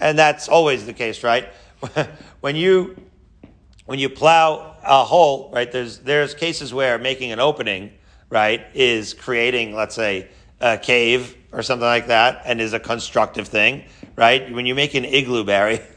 and 0.00 0.18
that's 0.18 0.48
always 0.48 0.84
the 0.84 0.92
case, 0.92 1.24
right? 1.24 1.48
when 2.40 2.56
you 2.56 2.96
when 3.86 3.98
you 3.98 4.08
plow 4.08 4.76
a 4.82 5.04
hole, 5.04 5.50
right? 5.52 5.70
There's 5.70 5.98
there's 5.98 6.34
cases 6.34 6.74
where 6.74 6.98
making 6.98 7.32
an 7.32 7.40
opening, 7.40 7.92
right, 8.28 8.66
is 8.74 9.14
creating, 9.14 9.74
let's 9.74 9.94
say, 9.94 10.28
a 10.60 10.76
cave 10.76 11.36
or 11.52 11.62
something 11.62 11.86
like 11.86 12.08
that, 12.08 12.42
and 12.44 12.60
is 12.60 12.72
a 12.72 12.80
constructive 12.80 13.48
thing, 13.48 13.84
right? 14.16 14.52
When 14.52 14.66
you 14.66 14.74
make 14.74 14.94
an 14.94 15.04
igloo, 15.04 15.44
Barry. 15.44 15.80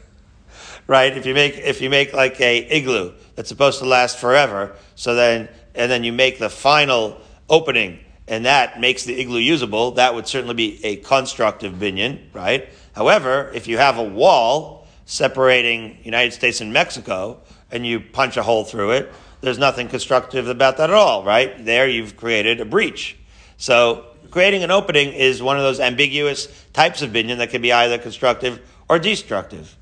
right? 0.88 1.16
If 1.16 1.26
you 1.26 1.34
make 1.34 1.56
if 1.58 1.80
you 1.80 1.88
make 1.88 2.12
like 2.12 2.40
a 2.40 2.58
igloo 2.58 3.12
that's 3.36 3.48
supposed 3.48 3.78
to 3.78 3.84
last 3.84 4.18
forever, 4.18 4.74
so 4.96 5.14
then 5.14 5.48
and 5.76 5.88
then 5.88 6.02
you 6.02 6.12
make 6.12 6.40
the 6.40 6.50
final 6.50 7.20
opening 7.48 8.00
and 8.26 8.44
that 8.44 8.80
makes 8.80 9.04
the 9.04 9.18
igloo 9.20 9.38
usable, 9.38 9.92
that 9.92 10.14
would 10.14 10.26
certainly 10.26 10.54
be 10.54 10.84
a 10.84 10.96
constructive 10.96 11.74
binyan, 11.74 12.18
right? 12.34 12.68
However, 12.94 13.50
if 13.54 13.68
you 13.68 13.78
have 13.78 13.96
a 13.96 14.02
wall 14.02 14.86
separating 15.06 15.98
United 16.02 16.32
States 16.32 16.60
and 16.60 16.72
Mexico 16.72 17.40
and 17.70 17.86
you 17.86 18.00
punch 18.00 18.36
a 18.36 18.42
hole 18.42 18.64
through 18.64 18.90
it, 18.92 19.12
there's 19.40 19.58
nothing 19.58 19.88
constructive 19.88 20.48
about 20.48 20.76
that 20.76 20.90
at 20.90 20.96
all, 20.96 21.24
right? 21.24 21.64
There 21.64 21.88
you've 21.88 22.16
created 22.16 22.60
a 22.60 22.64
breach. 22.64 23.16
So 23.56 24.04
creating 24.30 24.62
an 24.62 24.70
opening 24.70 25.12
is 25.12 25.42
one 25.42 25.56
of 25.56 25.62
those 25.62 25.80
ambiguous 25.80 26.48
types 26.74 27.00
of 27.00 27.10
binyan 27.10 27.38
that 27.38 27.48
can 27.50 27.62
be 27.62 27.72
either 27.72 27.96
constructive 27.96 28.60
or 28.90 28.98
destructive. 28.98 29.74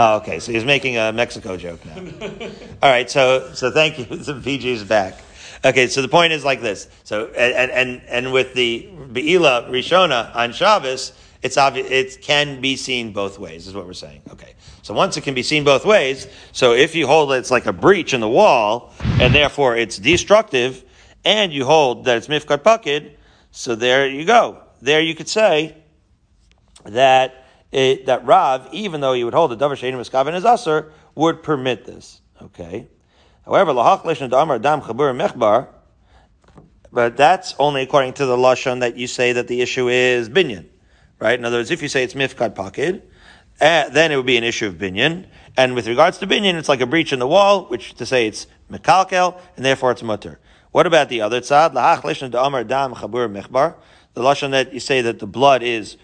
Oh, 0.00 0.18
okay. 0.18 0.38
So 0.38 0.52
he's 0.52 0.64
making 0.64 0.96
a 0.96 1.12
Mexico 1.12 1.56
joke 1.56 1.84
now. 1.84 1.96
All 2.82 2.90
right. 2.90 3.10
So, 3.10 3.52
so 3.52 3.70
thank 3.72 3.98
you. 3.98 4.04
The 4.28 4.40
PG 4.40 4.70
is 4.70 4.84
back. 4.84 5.18
Okay. 5.64 5.88
So 5.88 6.02
the 6.02 6.08
point 6.08 6.32
is 6.32 6.44
like 6.44 6.60
this. 6.60 6.88
So, 7.02 7.26
and, 7.26 7.70
and, 7.72 8.02
and 8.08 8.32
with 8.32 8.54
the 8.54 8.88
Be'ila 9.12 9.68
Rishona 9.68 10.34
on 10.36 10.52
Shabbos, 10.52 11.12
it's 11.42 11.56
obvious, 11.56 11.90
it 11.90 12.22
can 12.22 12.60
be 12.60 12.76
seen 12.76 13.12
both 13.12 13.38
ways, 13.40 13.66
is 13.66 13.74
what 13.74 13.86
we're 13.86 13.92
saying. 13.92 14.22
Okay. 14.30 14.54
So 14.82 14.94
once 14.94 15.16
it 15.16 15.22
can 15.22 15.34
be 15.34 15.42
seen 15.42 15.64
both 15.64 15.84
ways, 15.84 16.28
so 16.52 16.74
if 16.74 16.94
you 16.94 17.06
hold 17.06 17.32
it's 17.32 17.50
like 17.50 17.66
a 17.66 17.72
breach 17.72 18.14
in 18.14 18.20
the 18.20 18.28
wall, 18.28 18.92
and 19.00 19.34
therefore 19.34 19.76
it's 19.76 19.98
destructive, 19.98 20.84
and 21.24 21.52
you 21.52 21.64
hold 21.64 22.04
that 22.04 22.16
it's 22.16 22.28
mifkat 22.28 22.58
pakid, 22.58 23.12
so 23.50 23.74
there 23.74 24.08
you 24.08 24.24
go. 24.24 24.62
There 24.80 25.00
you 25.00 25.14
could 25.14 25.28
say 25.28 25.76
that 26.84 27.47
it, 27.72 28.06
that 28.06 28.24
Rav, 28.24 28.68
even 28.72 29.00
though 29.00 29.12
he 29.12 29.24
would 29.24 29.34
hold 29.34 29.50
the 29.50 29.56
davar 29.56 29.72
sheinu 29.72 29.94
miskaven 29.94 30.32
as 30.32 30.44
aser, 30.44 30.92
would 31.14 31.42
permit 31.42 31.84
this. 31.84 32.20
Okay. 32.40 32.88
However, 33.44 33.72
lahachlish 33.72 34.20
and 34.20 34.30
damar 34.30 34.58
dam 34.58 34.80
chabur 34.80 35.14
mechbar, 35.16 35.68
but 36.92 37.16
that's 37.16 37.54
only 37.58 37.82
according 37.82 38.14
to 38.14 38.26
the 38.26 38.36
lashon 38.36 38.80
that 38.80 38.96
you 38.96 39.06
say 39.06 39.32
that 39.32 39.48
the 39.48 39.60
issue 39.60 39.88
is 39.88 40.28
binyan, 40.28 40.66
right? 41.18 41.38
In 41.38 41.44
other 41.44 41.58
words, 41.58 41.70
if 41.70 41.82
you 41.82 41.88
say 41.88 42.04
it's 42.04 42.14
mifkad 42.14 42.54
pakid, 42.54 43.02
uh, 43.60 43.88
then 43.90 44.12
it 44.12 44.16
would 44.16 44.26
be 44.26 44.36
an 44.36 44.44
issue 44.44 44.66
of 44.66 44.74
binyan. 44.74 45.26
And 45.56 45.74
with 45.74 45.88
regards 45.88 46.18
to 46.18 46.26
binyan, 46.26 46.54
it's 46.54 46.68
like 46.68 46.80
a 46.80 46.86
breach 46.86 47.12
in 47.12 47.18
the 47.18 47.26
wall, 47.26 47.66
which 47.66 47.94
to 47.94 48.06
say 48.06 48.26
it's 48.26 48.46
mekalkel, 48.70 49.38
and 49.56 49.64
therefore 49.64 49.90
it's 49.92 50.02
mutter. 50.02 50.38
What 50.70 50.86
about 50.86 51.08
the 51.08 51.20
other 51.20 51.40
tzad? 51.40 51.72
Lahachlish 51.72 52.22
and 52.22 52.32
damar 52.32 52.64
dam 52.64 52.94
chabur 52.94 53.30
mechbar, 53.30 53.74
the 54.14 54.22
lashon 54.22 54.52
that 54.52 54.72
you 54.72 54.80
say 54.80 55.00
that 55.02 55.18
the 55.18 55.26
blood 55.26 55.62
is 55.62 55.96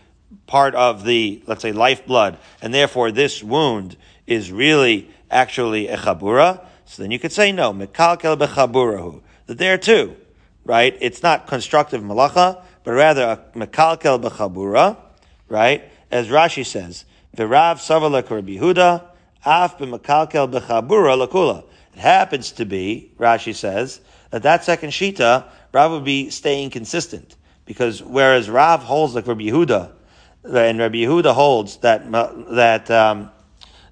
part 0.46 0.74
of 0.74 1.04
the, 1.04 1.42
let's 1.46 1.62
say, 1.62 1.72
lifeblood, 1.72 2.38
and 2.62 2.72
therefore 2.72 3.10
this 3.10 3.42
wound 3.42 3.96
is 4.26 4.50
really 4.52 5.08
actually 5.30 5.88
a 5.88 5.96
chabura, 5.96 6.64
so 6.84 7.02
then 7.02 7.10
you 7.10 7.18
could 7.18 7.32
say 7.32 7.52
no, 7.52 7.72
mekalkel 7.72 8.38
bechaburahu. 8.38 9.22
That 9.46 9.58
there 9.58 9.78
too, 9.78 10.16
right? 10.64 10.96
It's 11.00 11.22
not 11.22 11.46
constructive 11.46 12.02
malacha, 12.02 12.62
but 12.84 12.92
rather 12.92 13.22
a 13.22 13.58
mekalkel 13.58 14.22
bechabura, 14.22 14.96
right? 15.48 15.90
As 16.10 16.28
Rashi 16.28 16.64
says, 16.64 17.04
v'rav 17.36 17.76
savalek 17.76 18.30
Rabbi 18.30 18.56
Yehuda, 18.56 19.04
af 19.44 19.78
b'mekalkel 19.78 20.52
bechabura 20.52 21.26
lakula. 21.26 21.64
It 21.94 22.00
happens 22.00 22.52
to 22.52 22.64
be, 22.64 23.12
Rashi 23.18 23.54
says, 23.54 24.00
that 24.30 24.42
that 24.42 24.64
second 24.64 24.90
shita, 24.90 25.44
Rav 25.72 25.90
would 25.92 26.04
be 26.04 26.30
staying 26.30 26.70
consistent. 26.70 27.36
Because 27.66 28.02
whereas 28.02 28.50
Rav 28.50 28.82
holds 28.82 29.14
like 29.14 29.26
Rabbi 29.26 29.44
Yehuda, 29.44 29.92
and 30.44 30.78
Rabbi 30.78 30.96
Yehuda 30.96 31.34
holds 31.34 31.78
that 31.78 32.10
that 32.12 32.90
um, 32.90 33.30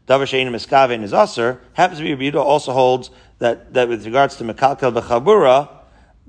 davar 0.06 0.26
shein 0.26 0.48
miskaven 0.48 1.02
is 1.02 1.14
aser. 1.14 1.60
Happens 1.72 1.98
to 1.98 2.04
be 2.04 2.12
Rabbi 2.12 2.36
Yehuda 2.36 2.42
also 2.42 2.72
holds 2.72 3.10
that 3.38 3.72
that 3.74 3.88
with 3.88 4.04
regards 4.04 4.36
to 4.36 4.44
mekalkel 4.44 4.92
bechabura, 4.92 5.68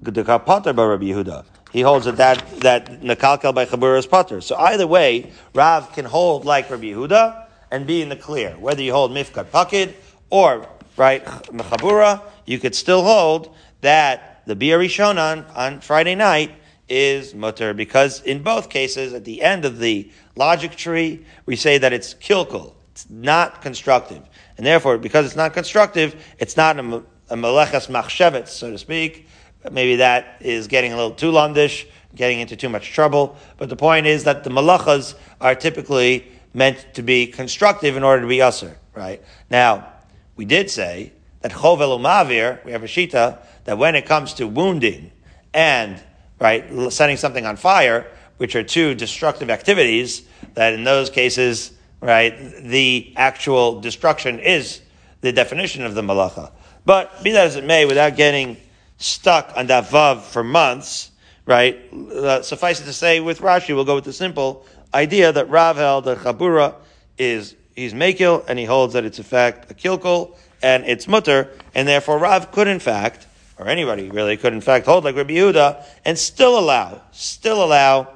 the 0.02 0.24
pater 0.40 0.74
by 0.74 0.86
Rabbi 0.86 1.06
Yehuda. 1.06 1.46
He 1.72 1.82
holds 1.82 2.06
that 2.06 2.18
that 2.18 2.60
that 2.62 3.02
mekalkel 3.02 3.54
by 3.54 3.66
chabura 3.66 3.98
is 4.00 4.08
pater. 4.08 4.40
So 4.42 4.56
either 4.56 4.88
way, 4.88 5.32
Rav 5.54 5.92
can 5.94 6.06
hold 6.06 6.46
like 6.46 6.70
Rabbi 6.70 6.86
Yehuda 6.86 7.48
and 7.72 7.86
be 7.86 8.02
in 8.02 8.10
the 8.10 8.16
clear. 8.16 8.52
Whether 8.58 8.84
you 8.84 8.94
hold 8.94 9.12
mifkat 9.12 9.46
pakid 9.46 9.94
or 10.30 10.68
right 10.96 11.26
mechabura, 11.26 12.22
you 12.46 12.60
could 12.60 12.76
still 12.76 13.04
hold 13.04 13.54
that 13.82 14.44
the 14.46 14.56
Bia 14.56 14.78
shonan 14.78 15.46
on 15.56 15.82
Friday 15.82 16.16
night 16.16 16.52
is 16.90 17.34
mutter 17.34 17.74
because 17.74 18.22
in 18.22 18.44
both 18.44 18.70
cases, 18.70 19.14
at 19.14 19.26
the 19.26 19.42
end 19.42 19.66
of 19.66 19.80
the 19.80 20.12
logic 20.36 20.76
tree, 20.76 21.26
we 21.46 21.56
say 21.56 21.78
that 21.78 21.94
it's 21.94 22.14
kilkul. 22.16 22.74
It's 22.92 23.10
not 23.10 23.62
constructive. 23.62 24.22
And 24.58 24.66
therefore, 24.66 24.98
because 24.98 25.26
it's 25.26 25.36
not 25.36 25.54
constructive, 25.54 26.16
it's 26.38 26.56
not 26.58 26.78
a, 26.78 27.04
a 27.30 27.36
machshevet, 27.36 28.48
so 28.48 28.72
to 28.72 28.78
speak. 28.78 29.28
Maybe 29.72 29.98
that 29.98 30.38
is 30.42 30.68
getting 30.68 30.94
a 30.94 30.96
little 30.96 31.12
too 31.12 31.32
lundish, 31.32 31.88
getting 32.14 32.40
into 32.40 32.56
too 32.56 32.70
much 32.70 32.92
trouble. 32.92 33.38
But 33.58 33.70
the 33.70 33.76
point 33.76 34.06
is 34.06 34.26
that 34.26 34.44
the 34.44 34.50
malachas 34.50 35.16
are 35.42 35.56
typically 35.56 36.32
meant 36.54 36.86
to 36.94 37.02
be 37.02 37.28
constructive 37.28 37.98
in 37.98 38.04
order 38.04 38.22
to 38.22 38.28
be 38.28 38.42
usher, 38.42 38.78
right? 38.94 39.22
Now, 39.50 39.88
we 40.36 40.46
did 40.46 40.70
say 40.70 41.14
that 41.42 41.52
chovel 41.52 42.00
umavir, 42.00 42.64
we 42.64 42.72
have 42.72 42.84
a 42.84 42.88
shita, 42.88 43.40
that 43.64 43.78
when 43.78 43.96
it 43.96 44.06
comes 44.06 44.34
to 44.36 44.48
wounding 44.48 45.12
and 45.54 46.02
right? 46.40 46.92
Setting 46.92 47.18
something 47.18 47.46
on 47.46 47.56
fire, 47.56 48.08
which 48.38 48.56
are 48.56 48.64
two 48.64 48.96
destructive 48.96 49.50
activities, 49.50 50.24
that 50.56 50.74
in 50.74 50.84
those 50.84 51.10
cases, 51.10 51.72
right, 52.02 52.38
the 52.64 53.14
actual 53.16 53.80
destruction 53.80 54.40
is 54.40 54.82
the 55.22 55.32
definition 55.32 55.84
of 55.84 55.96
the 55.96 56.02
malacha. 56.02 56.52
But 56.86 57.24
be 57.24 57.32
that 57.32 57.48
as 57.48 57.56
it 57.56 57.64
may, 57.64 57.86
without 57.86 58.16
getting 58.16 58.58
stuck 58.98 59.54
on 59.56 59.68
that 59.68 59.86
vav 59.86 60.22
for 60.22 60.44
months, 60.44 61.12
right? 61.46 61.80
Uh, 61.94 62.42
suffice 62.42 62.82
it 62.82 62.86
to 62.86 62.94
say, 62.94 63.20
with 63.20 63.40
Rashi, 63.40 63.74
we'll 63.76 63.86
go 63.86 63.96
with 63.96 64.06
the 64.06 64.14
simple 64.14 64.66
idea 64.94 65.32
that 65.32 65.50
Rav 65.50 65.78
held 65.78 66.06
that 66.06 66.20
Chabura 66.20 66.76
is 67.18 67.56
he's 67.76 67.94
mekil 67.94 68.44
and 68.48 68.60
he 68.60 68.66
holds 68.66 68.94
that 68.94 69.06
it's 69.06 69.18
in 69.18 69.24
fact 69.24 69.72
a 69.72 69.74
kilkul 69.74 70.38
and 70.62 70.86
it's 70.86 71.08
mutter, 71.08 71.50
and 71.76 71.88
therefore 71.88 72.18
Rav 72.18 72.52
could 72.52 72.68
in 72.68 72.80
fact 72.80 73.28
or 73.58 73.68
anybody 73.68 74.10
really 74.10 74.38
could 74.38 74.54
in 74.54 74.62
fact 74.62 74.86
hold 74.86 75.04
like 75.04 75.16
Rabbi 75.16 75.34
Yehuda 75.34 75.84
and 76.06 76.18
still 76.18 76.58
allow, 76.58 77.02
still 77.12 77.64
allow 77.64 78.10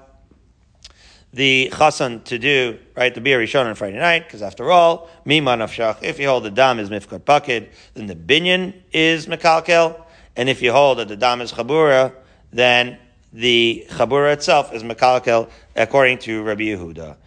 the 1.34 1.69
chasan 1.73 2.23
to 2.23 2.39
do, 2.39 2.80
right, 2.95 3.13
the 3.13 3.21
beer 3.21 3.39
rishon 3.39 3.65
on 3.65 3.76
Friday 3.76 4.00
night, 4.00 4.26
because 4.26 4.41
after 4.41 4.71
all, 4.71 5.10
miman 5.26 5.60
shach. 5.67 6.02
if 6.02 6.19
you 6.19 6.28
hold 6.28 6.43
the 6.43 6.52
dam 6.52 6.80
is 6.80 6.89
mifkot 6.89 7.19
pakid, 7.19 7.67
then 7.93 8.08
the 8.08 8.15
binyan 8.15 8.73
is 8.91 9.28
mekalkel, 9.28 10.02
and 10.36 10.50
if 10.50 10.62
you 10.62 10.71
hold 10.71 10.97
that 11.00 11.08
the 11.08 11.17
dam 11.17 11.41
is 11.41 11.52
chabura, 11.52 12.13
then 12.52 12.97
the 13.34 13.86
chabura 13.89 14.34
itself 14.34 14.73
is 14.73 14.84
mekalkel, 14.84 15.50
according 15.76 16.17
to 16.17 16.41
Rabbi 16.43 16.63
Yehuda. 16.63 17.17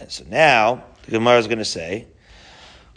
And 0.00 0.10
so 0.10 0.24
now, 0.28 0.84
the 1.04 1.12
Gemara 1.12 1.38
is 1.38 1.46
going 1.46 1.58
to 1.58 1.64
say, 1.64 2.06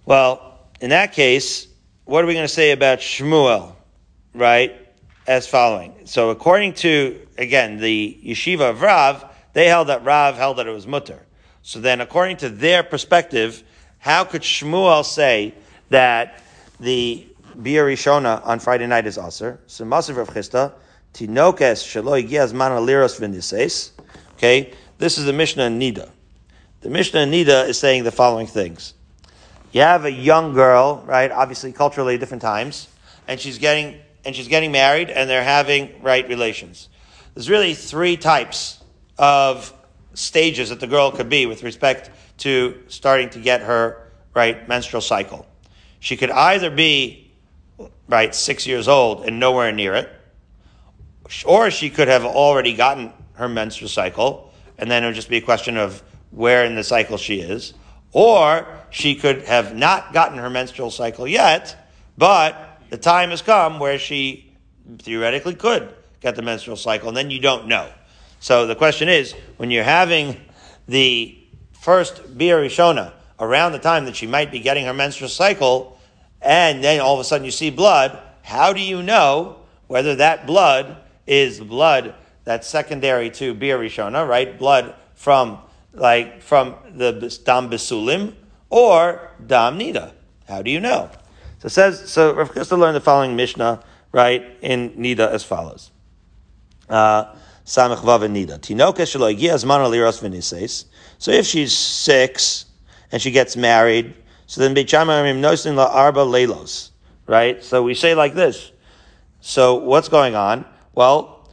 well, 0.05 0.59
in 0.81 0.89
that 0.89 1.13
case, 1.13 1.67
what 2.05 2.23
are 2.23 2.27
we 2.27 2.33
going 2.33 2.43
to 2.43 2.53
say 2.53 2.71
about 2.71 2.99
Shmuel? 2.99 3.75
Right, 4.33 4.75
as 5.27 5.47
following. 5.47 5.93
So 6.05 6.29
according 6.29 6.73
to, 6.75 7.27
again, 7.37 7.77
the 7.77 8.19
yeshiva 8.23 8.71
of 8.71 8.81
Rav, 8.81 9.25
they 9.53 9.67
held 9.67 9.87
that 9.87 10.03
Rav 10.03 10.35
held 10.35 10.57
that 10.57 10.67
it 10.67 10.71
was 10.71 10.87
mutter. 10.87 11.25
So 11.61 11.79
then 11.79 12.01
according 12.01 12.37
to 12.37 12.49
their 12.49 12.83
perspective, 12.83 13.63
how 13.99 14.23
could 14.23 14.41
Shmuel 14.41 15.05
say 15.05 15.53
that 15.89 16.41
the 16.79 17.27
Bia 17.61 17.83
Rishona 17.83 18.45
on 18.45 18.59
Friday 18.59 18.87
night 18.87 19.05
is 19.05 19.17
aser? 19.17 19.59
So 19.67 19.85
Masiv 19.85 20.17
Rav 20.17 20.29
Chisda, 20.29 20.73
Tinokes 21.13 21.83
Shaloi 21.83 22.27
Giaz 22.27 22.53
Mana 22.53 22.75
Liros 22.75 23.19
Vindises. 23.19 23.91
Okay, 24.33 24.73
this 24.97 25.17
is 25.17 25.25
the 25.25 25.33
Mishnah 25.33 25.69
Nida. 25.69 26.09
The 26.81 26.89
Mishnah 26.89 27.25
Nida 27.25 27.67
is 27.67 27.77
saying 27.77 28.05
the 28.05 28.11
following 28.11 28.47
things. 28.47 28.95
You 29.71 29.81
have 29.81 30.05
a 30.05 30.11
young 30.11 30.53
girl, 30.53 31.03
right? 31.05 31.31
Obviously, 31.31 31.71
culturally 31.71 32.17
different 32.17 32.41
times, 32.41 32.87
and 33.27 33.39
she's 33.39 33.59
getting 33.59 33.99
and 34.23 34.35
she's 34.35 34.47
getting 34.47 34.71
married 34.71 35.09
and 35.09 35.29
they're 35.29 35.43
having 35.43 36.01
right 36.01 36.27
relations. 36.27 36.89
There's 37.33 37.49
really 37.49 37.73
three 37.73 38.17
types 38.17 38.83
of 39.17 39.73
stages 40.13 40.69
that 40.69 40.79
the 40.79 40.87
girl 40.87 41.11
could 41.11 41.29
be 41.29 41.45
with 41.45 41.63
respect 41.63 42.09
to 42.39 42.81
starting 42.87 43.29
to 43.31 43.39
get 43.39 43.61
her 43.61 44.11
right 44.33 44.67
menstrual 44.67 45.01
cycle. 45.01 45.47
She 45.99 46.17
could 46.17 46.31
either 46.31 46.69
be 46.69 47.31
right 48.07 48.33
six 48.35 48.67
years 48.67 48.87
old 48.87 49.25
and 49.25 49.39
nowhere 49.39 49.71
near 49.71 49.93
it, 49.95 50.09
or 51.45 51.71
she 51.71 51.89
could 51.89 52.07
have 52.07 52.25
already 52.25 52.73
gotten 52.73 53.13
her 53.33 53.47
menstrual 53.47 53.89
cycle, 53.89 54.53
and 54.77 54.89
then 54.89 55.03
it 55.03 55.07
would 55.07 55.15
just 55.15 55.29
be 55.29 55.37
a 55.37 55.41
question 55.41 55.77
of 55.77 56.03
where 56.31 56.65
in 56.65 56.75
the 56.75 56.83
cycle 56.83 57.17
she 57.17 57.39
is, 57.39 57.73
or 58.11 58.67
she 58.89 59.15
could 59.15 59.43
have 59.43 59.75
not 59.75 60.13
gotten 60.13 60.37
her 60.37 60.49
menstrual 60.49 60.91
cycle 60.91 61.27
yet, 61.27 61.89
but 62.17 62.70
the 62.91 62.97
time 62.97 63.29
has 63.29 63.41
come 63.41 63.79
where 63.79 63.97
she 63.97 64.53
theoretically 64.99 65.55
could 65.55 65.93
get 66.19 66.35
the 66.35 66.41
menstrual 66.41 66.75
cycle, 66.75 67.07
and 67.07 67.15
then 67.15 67.31
you 67.31 67.39
don't 67.39 67.67
know. 67.67 67.89
So 68.41 68.67
the 68.67 68.75
question 68.75 69.07
is, 69.07 69.33
when 69.57 69.71
you're 69.71 69.85
having 69.85 70.39
the 70.87 71.37
first 71.71 72.37
Bia 72.37 72.57
Rishona 72.57 73.13
around 73.39 73.71
the 73.71 73.79
time 73.79 74.05
that 74.05 74.15
she 74.15 74.27
might 74.27 74.51
be 74.51 74.59
getting 74.59 74.85
her 74.85 74.93
menstrual 74.93 75.29
cycle, 75.29 75.97
and 76.41 76.83
then 76.83 76.99
all 76.99 77.13
of 77.13 77.21
a 77.21 77.23
sudden 77.23 77.45
you 77.45 77.51
see 77.51 77.69
blood, 77.69 78.19
how 78.43 78.73
do 78.73 78.81
you 78.81 79.01
know 79.01 79.61
whether 79.87 80.15
that 80.15 80.45
blood 80.45 80.97
is 81.25 81.61
blood 81.61 82.13
that's 82.43 82.67
secondary 82.67 83.29
to 83.29 83.53
Bia 83.53 83.77
Rishona, 83.77 84.27
right? 84.27 84.59
Blood 84.59 84.95
from, 85.15 85.59
like, 85.93 86.41
from 86.41 86.75
the 86.93 87.13
Dam 87.45 87.69
Besulim, 87.69 88.33
or 88.69 89.31
Dam 89.45 89.79
Nida? 89.79 90.11
How 90.49 90.61
do 90.61 90.69
you 90.69 90.81
know? 90.81 91.09
So 91.61 91.69
says, 91.69 92.09
so 92.09 92.33
Rav 92.33 92.51
Chisda 92.55 92.75
learned 92.75 92.95
the 92.95 93.01
following 93.01 93.35
Mishnah, 93.35 93.83
right, 94.11 94.43
in 94.61 94.89
Nida 94.93 95.29
as 95.29 95.43
follows. 95.43 95.91
Uh. 96.89 97.35
So 97.63 97.87
if 101.31 101.45
she's 101.45 101.77
six 101.77 102.65
and 103.11 103.21
she 103.21 103.29
gets 103.29 103.55
married, 103.55 104.15
so 104.47 104.61
then 104.61 104.73
nosin 104.73 105.75
la 105.75 105.85
arba 105.85 106.21
leilos, 106.21 106.89
right? 107.27 107.63
So 107.63 107.83
we 107.83 107.93
say 107.93 108.15
like 108.15 108.33
this. 108.33 108.71
So 109.39 109.75
what's 109.75 110.09
going 110.09 110.33
on? 110.35 110.65
Well, 110.95 111.47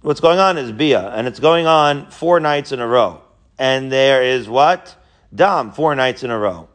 what's 0.00 0.20
going 0.20 0.38
on 0.38 0.56
is 0.56 0.72
bia, 0.72 1.10
and 1.10 1.28
it's 1.28 1.40
going 1.40 1.66
on 1.66 2.10
four 2.10 2.40
nights 2.40 2.72
in 2.72 2.80
a 2.80 2.86
row, 2.86 3.20
and 3.58 3.92
there 3.92 4.22
is 4.22 4.48
what 4.48 4.96
dam 5.34 5.70
four 5.72 5.94
nights 5.94 6.24
in 6.24 6.30
a 6.30 6.38
row. 6.38 6.70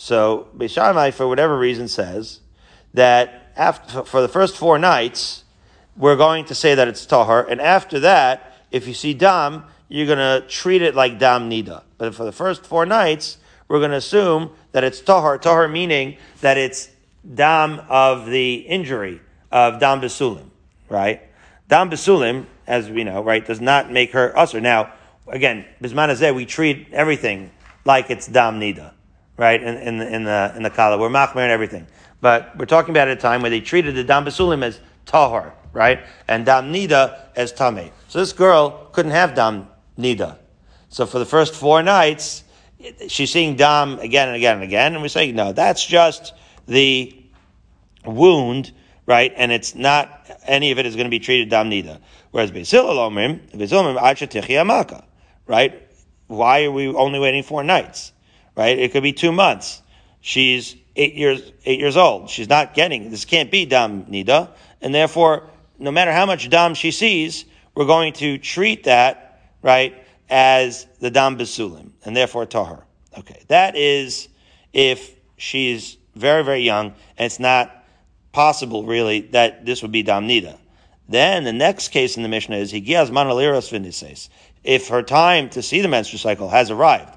So 0.00 0.48
Beit 0.56 0.72
for 1.12 1.28
whatever 1.28 1.58
reason, 1.58 1.86
says 1.86 2.40
that 2.94 3.52
after 3.54 4.02
for 4.02 4.22
the 4.22 4.28
first 4.28 4.56
four 4.56 4.78
nights 4.78 5.44
we're 5.94 6.16
going 6.16 6.46
to 6.46 6.54
say 6.54 6.74
that 6.74 6.88
it's 6.88 7.04
tahar, 7.04 7.46
and 7.46 7.60
after 7.60 8.00
that, 8.00 8.56
if 8.70 8.88
you 8.88 8.94
see 8.94 9.12
dam, 9.12 9.64
you're 9.88 10.06
going 10.06 10.16
to 10.16 10.48
treat 10.48 10.80
it 10.80 10.94
like 10.94 11.18
dam 11.18 11.50
nida. 11.50 11.82
But 11.98 12.14
for 12.14 12.24
the 12.24 12.32
first 12.32 12.64
four 12.64 12.86
nights, 12.86 13.36
we're 13.68 13.78
going 13.78 13.90
to 13.90 13.98
assume 13.98 14.52
that 14.72 14.84
it's 14.84 15.02
tahar. 15.02 15.36
Tahar 15.36 15.68
meaning 15.68 16.16
that 16.40 16.56
it's 16.56 16.88
dam 17.34 17.82
of 17.90 18.24
the 18.24 18.54
injury 18.54 19.20
of 19.52 19.80
dam 19.80 20.00
besulim, 20.00 20.48
right? 20.88 21.20
Dam 21.68 21.90
besulim, 21.90 22.46
as 22.66 22.88
we 22.88 23.04
know, 23.04 23.22
right, 23.22 23.46
does 23.46 23.60
not 23.60 23.92
make 23.92 24.12
her 24.12 24.34
usher. 24.38 24.62
Now, 24.62 24.94
again, 25.28 25.66
bisman 25.82 26.34
we 26.34 26.46
treat 26.46 26.86
everything 26.90 27.50
like 27.84 28.08
it's 28.08 28.26
dam 28.26 28.58
nida, 28.58 28.92
right? 29.40 29.62
In, 29.62 29.76
in, 29.76 29.98
the 29.98 30.14
in 30.14 30.24
the 30.24 30.52
in 30.54 30.62
the 30.62 30.70
kala, 30.70 30.98
we're 30.98 31.08
machmer 31.08 31.40
and 31.40 31.50
everything. 31.50 31.86
But 32.20 32.58
we're 32.58 32.66
talking 32.66 32.90
about 32.90 33.08
a 33.08 33.16
time 33.16 33.40
where 33.40 33.50
they 33.50 33.62
treated 33.62 33.94
the 33.94 34.04
dam 34.04 34.26
besulim 34.26 34.62
as 34.62 34.78
tahar 35.06 35.54
right? 35.72 36.04
And 36.28 36.44
dam 36.44 36.72
nida 36.72 37.18
as 37.34 37.50
tame. 37.52 37.90
So 38.08 38.18
this 38.18 38.34
girl 38.34 38.90
couldn't 38.92 39.12
have 39.12 39.34
dam 39.34 39.68
nida. 39.98 40.36
So 40.90 41.06
for 41.06 41.18
the 41.18 41.24
first 41.24 41.54
four 41.54 41.82
nights, 41.82 42.44
she's 43.08 43.32
seeing 43.32 43.56
dam 43.56 43.98
again 44.00 44.28
and 44.28 44.36
again 44.36 44.56
and 44.56 44.64
again, 44.64 44.92
and 44.92 45.02
we're 45.02 45.08
saying 45.08 45.34
no, 45.34 45.52
that's 45.52 45.86
just 45.86 46.34
the 46.66 47.16
wound, 48.04 48.72
right? 49.06 49.32
And 49.34 49.52
it's 49.52 49.74
not 49.74 50.28
any 50.44 50.70
of 50.70 50.78
it 50.78 50.84
is 50.84 50.96
going 50.96 51.06
to 51.06 51.10
be 51.10 51.20
treated 51.20 51.48
dam 51.48 51.70
nida. 51.70 51.98
Whereas 52.30 52.50
Beis 52.50 52.70
Hillel 52.70 52.96
omrim, 52.96 53.40
amaka, 53.52 55.04
right? 55.46 55.88
Why 56.26 56.64
are 56.64 56.70
we 56.70 56.88
only 56.88 57.18
waiting 57.18 57.42
four 57.42 57.64
nights? 57.64 58.12
Right? 58.60 58.78
It 58.78 58.92
could 58.92 59.02
be 59.02 59.14
two 59.14 59.32
months. 59.32 59.80
She's 60.20 60.76
eight 60.94 61.14
years 61.14 61.40
eight 61.64 61.80
years 61.80 61.96
old. 61.96 62.28
She's 62.28 62.50
not 62.50 62.74
getting 62.74 63.10
this. 63.10 63.24
Can't 63.24 63.50
be 63.50 63.64
dam 63.64 64.04
nida, 64.04 64.50
and 64.82 64.94
therefore 64.94 65.48
no 65.78 65.90
matter 65.90 66.12
how 66.12 66.26
much 66.26 66.50
dam 66.50 66.74
she 66.74 66.90
sees, 66.90 67.46
we're 67.74 67.86
going 67.86 68.12
to 68.12 68.36
treat 68.36 68.84
that, 68.84 69.40
right, 69.62 69.94
as 70.28 70.86
the 70.98 71.10
dam 71.10 71.38
besulim, 71.38 71.92
and 72.04 72.14
therefore 72.14 72.44
tahar. 72.44 72.84
Okay, 73.16 73.42
that 73.48 73.76
is 73.76 74.28
if 74.74 75.16
she's 75.38 75.96
very, 76.14 76.44
very 76.44 76.60
young, 76.60 76.88
and 77.16 77.24
it's 77.24 77.40
not 77.40 77.86
possible, 78.32 78.84
really, 78.84 79.22
that 79.32 79.64
this 79.64 79.80
would 79.80 79.90
be 79.90 80.02
dam 80.02 80.28
nida. 80.28 80.58
Then 81.08 81.44
the 81.44 81.54
next 81.54 81.88
case 81.88 82.18
in 82.18 82.22
the 82.22 82.28
Mishnah 82.28 82.56
is 82.56 82.74
higiaz 82.74 83.08
manaliros 83.08 83.72
v'nises. 83.72 84.28
If 84.62 84.88
her 84.88 85.02
time 85.02 85.48
to 85.50 85.62
see 85.62 85.80
the 85.80 85.88
menstrual 85.88 86.18
cycle 86.18 86.50
has 86.50 86.70
arrived, 86.70 87.16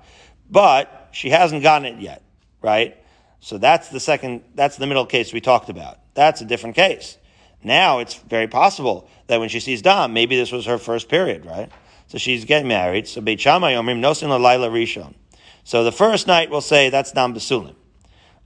but 0.50 1.02
she 1.14 1.30
hasn't 1.30 1.64
gotten 1.64 1.86
it 1.86 2.02
yet, 2.02 2.22
right? 2.62 2.98
So 3.40 3.58
that's 3.58 3.90
the 3.90 4.00
second, 4.00 4.44
that's 4.56 4.78
the 4.78 4.88
middle 4.88 5.06
case 5.06 5.34
we 5.34 5.42
talked 5.42 5.70
about. 5.70 6.00
That's 6.14 6.42
a 6.42 6.46
different 6.46 6.76
case. 6.76 7.18
Now 7.64 8.00
it's 8.00 8.16
very 8.16 8.48
possible 8.48 9.10
that 9.28 9.40
when 9.40 9.50
she 9.50 9.60
sees 9.60 9.82
Dam, 9.82 10.14
maybe 10.14 10.36
this 10.36 10.52
was 10.52 10.66
her 10.66 10.78
first 10.78 11.10
period, 11.10 11.46
right? 11.46 11.72
So 12.08 12.18
she's 12.18 12.46
getting 12.46 12.68
married. 12.68 13.08
So 13.08 13.22
Beit 13.22 13.40
Shammai 13.40 13.74
Nosin 13.74 14.30
Laila 14.30 14.70
Rishon. 14.70 15.14
So 15.64 15.84
the 15.84 15.92
first 15.92 16.28
night 16.28 16.50
we'll 16.50 16.62
say 16.62 16.90
that's 16.90 17.12
Dam 17.12 17.34
Basulim. 17.34 17.76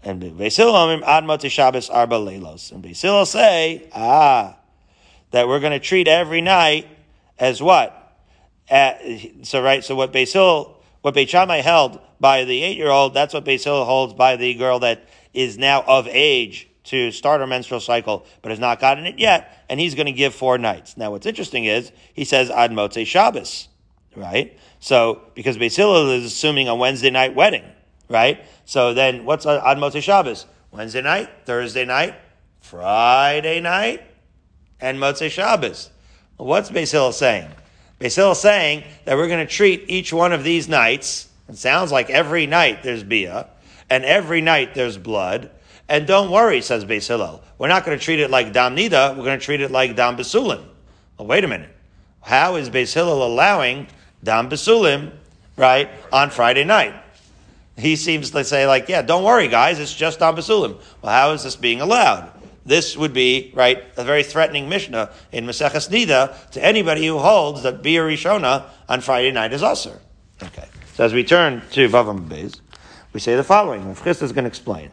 And 0.03 0.21
Beis 0.21 0.55
Hillel 0.55 0.73
Omrim 0.73 1.03
Ad 1.03 1.51
Shabbos 1.51 1.89
Arba 1.89 2.15
Leilos. 2.15 2.71
And 2.71 2.83
Beis 2.83 3.01
Hillel 3.01 3.19
will 3.19 3.25
say, 3.25 3.89
ah, 3.93 4.57
that 5.31 5.47
we're 5.47 5.59
going 5.59 5.73
to 5.73 5.79
treat 5.79 6.07
every 6.07 6.41
night 6.41 6.87
as 7.37 7.61
what? 7.61 7.93
At, 8.69 9.01
so 9.43 9.61
right, 9.61 9.83
so 9.83 9.95
what 9.95 10.13
Beis 10.13 10.33
Hillel, 10.33 10.76
what 11.01 11.13
Beit 11.13 11.29
Shammai 11.29 11.57
held 11.57 11.99
by 12.19 12.43
the 12.43 12.63
eight-year-old, 12.63 13.13
that's 13.13 13.33
what 13.33 13.45
Beis 13.45 13.63
Hillel 13.63 13.85
holds 13.85 14.13
by 14.13 14.35
the 14.35 14.53
girl 14.55 14.79
that 14.79 15.07
is 15.33 15.57
now 15.57 15.83
of 15.87 16.07
age 16.07 16.67
to 16.85 17.11
start 17.11 17.41
her 17.41 17.47
menstrual 17.47 17.79
cycle, 17.79 18.25
but 18.41 18.49
has 18.49 18.59
not 18.59 18.79
gotten 18.79 19.05
it 19.05 19.19
yet, 19.19 19.65
and 19.69 19.79
he's 19.79 19.93
going 19.93 20.05
to 20.05 20.11
give 20.13 20.33
four 20.33 20.57
nights. 20.57 20.95
Now, 20.97 21.11
what's 21.11 21.25
interesting 21.25 21.65
is 21.65 21.91
he 22.13 22.23
says 22.23 22.49
Ad 22.49 22.71
Motzei 22.71 23.05
Shabbos, 23.05 23.67
right? 24.15 24.57
So, 24.79 25.21
because 25.35 25.57
Beis 25.57 25.75
Hillel 25.75 26.11
is 26.11 26.25
assuming 26.25 26.67
a 26.67 26.75
Wednesday 26.75 27.09
night 27.09 27.35
wedding, 27.35 27.63
right? 28.09 28.43
So 28.65 28.93
then, 28.93 29.25
what's 29.25 29.45
Ad 29.45 29.77
Motzei 29.77 30.01
Shabbos? 30.01 30.45
Wednesday 30.71 31.01
night, 31.01 31.29
Thursday 31.45 31.85
night, 31.85 32.15
Friday 32.61 33.59
night, 33.59 34.03
and 34.79 34.97
Motzei 34.97 35.29
Shabbos. 35.29 35.89
what's 36.37 36.69
Hillel 36.69 37.11
saying? 37.11 37.49
Beis 37.99 38.15
Hillel 38.15 38.35
saying 38.35 38.83
that 39.05 39.17
we're 39.17 39.27
going 39.27 39.45
to 39.45 39.51
treat 39.51 39.85
each 39.87 40.13
one 40.13 40.31
of 40.31 40.43
these 40.43 40.67
nights. 40.67 41.27
It 41.49 41.57
sounds 41.57 41.91
like 41.91 42.09
every 42.09 42.45
night 42.45 42.83
there's 42.83 43.03
bia, 43.03 43.47
and 43.89 44.05
every 44.05 44.41
night 44.41 44.75
there's 44.75 44.97
blood, 44.97 45.49
and 45.89 46.05
don't 46.05 46.29
worry, 46.29 46.61
says 46.61 46.85
Beis 46.85 47.07
Hillel. 47.07 47.41
We're 47.57 47.69
not 47.69 47.85
going 47.85 47.97
to 47.97 48.03
treat 48.03 48.19
it 48.19 48.29
like 48.29 48.53
Dam 48.53 48.75
Nida. 48.75 49.17
We're 49.17 49.23
going 49.23 49.39
to 49.39 49.45
treat 49.45 49.61
it 49.61 49.71
like 49.71 49.95
Dam 49.95 50.17
Besulim. 50.17 50.63
Well, 51.17 51.27
wait 51.27 51.43
a 51.43 51.47
minute. 51.47 51.69
How 52.21 52.55
is 52.57 52.69
Beis 52.69 52.93
Hillel 52.93 53.25
allowing 53.25 53.87
Dam 54.23 54.49
Besulim, 54.49 55.11
right, 55.55 55.89
on 56.11 56.29
Friday 56.29 56.65
night? 56.65 56.93
He 57.77 57.95
seems 57.95 58.31
to 58.31 58.43
say 58.43 58.67
like, 58.67 58.89
yeah, 58.89 59.01
don't 59.01 59.23
worry, 59.23 59.47
guys. 59.47 59.79
It's 59.79 59.93
just 59.93 60.19
Dam 60.19 60.35
Besulim. 60.35 60.79
Well, 61.01 61.13
how 61.13 61.31
is 61.31 61.43
this 61.43 61.55
being 61.55 61.79
allowed? 61.81 62.31
This 62.67 62.97
would 62.97 63.13
be, 63.13 63.51
right, 63.55 63.81
a 63.95 64.03
very 64.03 64.23
threatening 64.23 64.67
Mishnah 64.67 65.09
in 65.31 65.45
Maseches 65.45 65.89
Nida 65.89 66.49
to 66.51 66.63
anybody 66.63 67.07
who 67.07 67.17
holds 67.17 67.63
that 67.63 67.81
Bia 67.81 68.01
Rishona 68.01 68.65
on 68.89 68.99
Friday 68.99 69.31
night 69.31 69.53
is 69.53 69.61
Usr. 69.61 69.97
Okay. 70.43 70.67
So 70.93 71.05
as 71.05 71.13
we 71.13 71.23
turn 71.23 71.61
to 71.71 71.87
Vavam 71.87 72.27
Beis, 72.27 72.59
we 73.13 73.21
say 73.21 73.37
the 73.37 73.43
following. 73.43 73.95
Chris 73.95 74.21
is 74.21 74.33
going 74.33 74.43
to 74.43 74.49
explain 74.49 74.91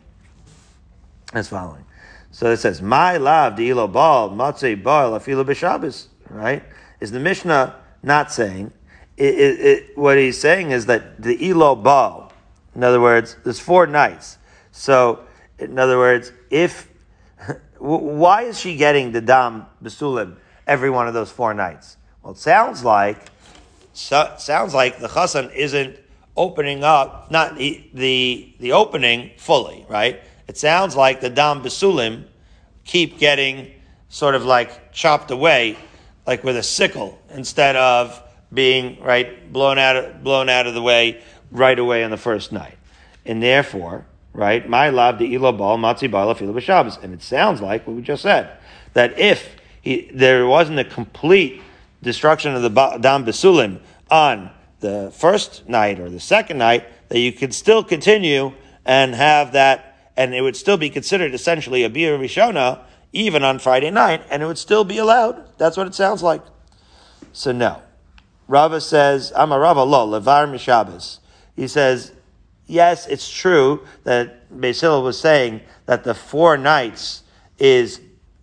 as 1.32 1.48
following. 1.48 1.84
So 2.30 2.52
it 2.52 2.58
says, 2.58 2.80
"My 2.80 3.16
love, 3.16 3.56
the 3.56 3.68
ilo 3.68 3.88
bal 3.88 4.30
matzei 4.30 4.80
bal 4.80 5.10
afilu 5.18 5.44
b'Shabbos." 5.44 6.06
Right? 6.30 6.62
Is 7.00 7.10
the 7.10 7.18
Mishnah 7.18 7.74
not 8.04 8.30
saying? 8.30 8.72
It, 9.16 9.34
it, 9.34 9.60
it, 9.60 9.98
what 9.98 10.16
he's 10.16 10.40
saying 10.40 10.70
is 10.70 10.86
that 10.86 11.20
the 11.20 11.50
ilo 11.50 11.74
bal. 11.74 12.32
In 12.76 12.84
other 12.84 13.00
words, 13.00 13.36
there's 13.42 13.58
four 13.58 13.88
nights. 13.88 14.38
So, 14.70 15.24
in 15.58 15.76
other 15.78 15.98
words, 15.98 16.30
if 16.50 16.88
why 17.84 18.42
is 18.42 18.58
she 18.58 18.76
getting 18.76 19.12
the 19.12 19.20
dam 19.20 19.66
besulim 19.82 20.36
every 20.66 20.90
one 20.90 21.08
of 21.08 21.14
those 21.14 21.30
four 21.30 21.54
nights? 21.54 21.96
Well, 22.22 22.32
it 22.32 22.38
sounds 22.38 22.84
like 22.84 23.18
so, 23.92 24.34
sounds 24.38 24.74
like 24.74 24.98
the 24.98 25.08
chassan 25.08 25.54
isn't 25.54 25.98
opening 26.36 26.82
up, 26.82 27.30
not 27.30 27.56
the, 27.56 27.88
the 27.94 28.54
the 28.58 28.72
opening 28.72 29.32
fully, 29.36 29.86
right? 29.88 30.20
it 30.46 30.56
sounds 30.56 30.96
like 30.96 31.20
the 31.20 31.30
dam 31.30 31.62
besulim 31.62 32.24
keep 32.84 33.18
getting 33.18 33.72
sort 34.08 34.34
of 34.34 34.44
like 34.44 34.92
chopped 34.92 35.30
away, 35.30 35.76
like 36.26 36.44
with 36.44 36.56
a 36.56 36.62
sickle, 36.62 37.18
instead 37.30 37.76
of 37.76 38.20
being 38.52 39.00
right 39.02 39.52
blown 39.52 39.78
out 39.78 40.22
blown 40.22 40.48
out 40.48 40.66
of 40.66 40.74
the 40.74 40.82
way 40.82 41.20
right 41.50 41.78
away 41.78 42.04
on 42.04 42.10
the 42.10 42.16
first 42.16 42.52
night. 42.52 42.76
And 43.24 43.42
therefore, 43.42 44.06
right, 44.34 44.68
my 44.68 44.90
love 44.90 45.18
the 45.18 45.34
ilo 45.34 45.52
bal 45.52 45.78
matzi 45.78 46.10
bal 46.10 46.34
b'Shabbos. 46.34 47.02
And 47.02 47.14
it 47.14 47.22
sounds 47.22 47.62
like 47.62 47.86
what 47.86 47.96
we 47.96 48.02
just 48.02 48.22
said 48.22 48.58
that 48.92 49.18
if 49.18 49.56
he, 49.80 50.10
there 50.12 50.46
wasn't 50.46 50.78
a 50.78 50.84
complete 50.84 51.62
destruction 52.02 52.54
of 52.54 52.62
the 52.62 52.68
dam 52.68 53.24
besulim 53.24 53.80
on 54.10 54.50
the 54.80 55.10
first 55.16 55.66
night 55.68 55.98
or 55.98 56.10
the 56.10 56.20
second 56.20 56.58
night, 56.58 56.84
that 57.08 57.18
you 57.18 57.32
could 57.32 57.54
still 57.54 57.82
continue 57.82 58.52
and 58.84 59.14
have 59.14 59.52
that 59.52 59.94
and 60.16 60.34
it 60.34 60.42
would 60.42 60.56
still 60.56 60.76
be 60.76 60.90
considered 60.90 61.34
essentially 61.34 61.82
a 61.82 61.90
beer 61.90 62.16
rishona 62.18 62.80
even 63.12 63.44
on 63.44 63.60
Friday 63.60 63.90
night, 63.90 64.22
and 64.28 64.42
it 64.42 64.46
would 64.46 64.58
still 64.58 64.84
be 64.84 64.98
allowed. 64.98 65.56
That's 65.56 65.76
what 65.76 65.86
it 65.86 65.94
sounds 65.94 66.22
like. 66.22 66.42
So 67.32 67.52
no. 67.52 67.80
Rava 68.48 68.80
says, 68.80 69.32
I'm 69.36 69.52
a 69.52 69.58
Rava 69.58 69.84
lo, 69.84 70.06
levar 70.06 70.48
mishabes. 70.48 71.20
He 71.54 71.68
says, 71.68 72.12
yes, 72.66 73.06
it's 73.06 73.30
true 73.30 73.86
that 74.04 74.50
Beis 74.52 74.80
Hillel 74.80 75.02
was 75.02 75.18
saying 75.18 75.60
that 75.86 76.04
the 76.04 76.14
four 76.14 76.56
nights 76.56 77.22
is, 77.58 78.00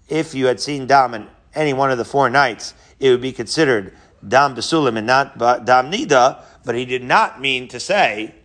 if 0.09 0.35
you 0.35 0.47
had 0.47 0.59
seen 0.59 0.87
Dam 0.87 1.13
in 1.13 1.27
any 1.55 1.73
one 1.73 1.91
of 1.91 1.97
the 1.97 2.05
four 2.05 2.29
nights, 2.29 2.73
it 2.99 3.09
would 3.09 3.21
be 3.21 3.31
considered 3.31 3.95
Dam 4.27 4.55
Basulim 4.55 4.97
and 4.97 5.07
not 5.07 5.37
Dam 5.37 5.91
Nida, 5.91 6.43
but 6.63 6.75
he 6.75 6.85
did 6.85 7.03
not 7.03 7.41
mean 7.41 7.67
to 7.69 7.79
say 7.79 8.35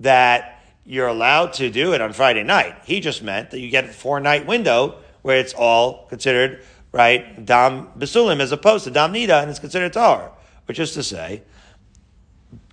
that 0.00 0.62
you're 0.84 1.08
allowed 1.08 1.52
to 1.54 1.70
do 1.70 1.94
it 1.94 2.00
on 2.00 2.12
Friday 2.12 2.42
night. 2.42 2.76
He 2.84 3.00
just 3.00 3.22
meant 3.22 3.50
that 3.50 3.60
you 3.60 3.70
get 3.70 3.84
a 3.84 3.88
four 3.88 4.20
night 4.20 4.46
window 4.46 4.96
where 5.22 5.38
it's 5.38 5.54
all 5.54 6.06
considered, 6.08 6.62
right, 6.90 7.44
Dam 7.44 7.88
Basulim 7.98 8.40
as 8.40 8.52
opposed 8.52 8.84
to 8.84 8.90
Dam 8.90 9.12
Nida 9.12 9.40
and 9.40 9.50
it's 9.50 9.60
considered 9.60 9.92
Tar. 9.92 10.32
Which 10.66 10.78
is 10.78 10.92
to 10.94 11.02
say, 11.02 11.42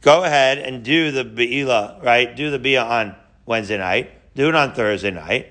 go 0.02 0.24
ahead 0.24 0.60
and 0.60 0.84
do 0.84 1.12
the 1.12 1.24
Be'ila, 1.24 2.00
right? 2.04 2.36
Do 2.36 2.52
the 2.52 2.60
Bia 2.60 2.84
on 2.84 3.16
Wednesday 3.46 3.78
night, 3.78 4.12
do 4.36 4.50
it 4.50 4.56
on 4.56 4.74
Thursday 4.74 5.12
night, 5.12 5.48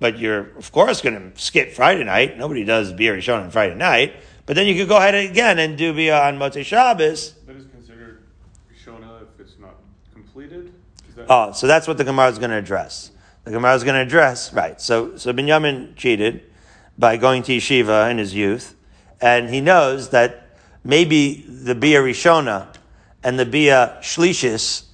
but 0.00 0.18
you're, 0.18 0.56
of 0.56 0.72
course, 0.72 1.00
going 1.00 1.32
to 1.32 1.40
skip 1.40 1.72
Friday 1.72 2.04
night. 2.04 2.38
Nobody 2.38 2.64
does 2.64 2.92
Bia 2.92 3.12
Rishon 3.16 3.42
on 3.42 3.50
Friday 3.50 3.74
night. 3.74 4.14
But 4.46 4.56
then 4.56 4.66
you 4.66 4.74
could 4.74 4.88
go 4.88 4.96
ahead 4.96 5.14
again 5.14 5.58
and 5.58 5.78
do 5.78 5.94
Bia 5.94 6.20
on 6.20 6.38
Motzei 6.38 6.64
Shabbos. 6.64 7.34
That 7.46 7.56
is 7.56 7.66
considered 7.66 8.22
Rishona 8.72 9.22
if 9.22 9.40
it's 9.40 9.54
not 9.60 9.76
completed? 10.12 10.72
That- 11.14 11.26
Oh, 11.28 11.52
so 11.52 11.66
that's 11.66 11.86
what 11.86 11.98
the 11.98 12.04
Gemara 12.04 12.28
is 12.28 12.38
going 12.38 12.50
to 12.50 12.56
address. 12.56 13.10
The 13.44 13.52
Gemara 13.52 13.74
is 13.74 13.84
going 13.84 13.94
to 13.94 14.00
address, 14.00 14.52
right. 14.52 14.80
So, 14.80 15.16
so 15.16 15.32
Binyamin 15.32 15.94
cheated 15.96 16.42
by 16.98 17.16
going 17.16 17.42
to 17.44 17.52
yeshiva 17.56 18.10
in 18.10 18.18
his 18.18 18.34
youth, 18.34 18.74
and 19.20 19.50
he 19.50 19.60
knows 19.60 20.10
that 20.10 20.56
maybe 20.84 21.42
the 21.48 21.74
Bia 21.74 22.00
Rishona 22.00 22.71
and 23.22 23.38
the 23.38 23.46
Bia 23.46 23.98
Shlishis 24.00 24.84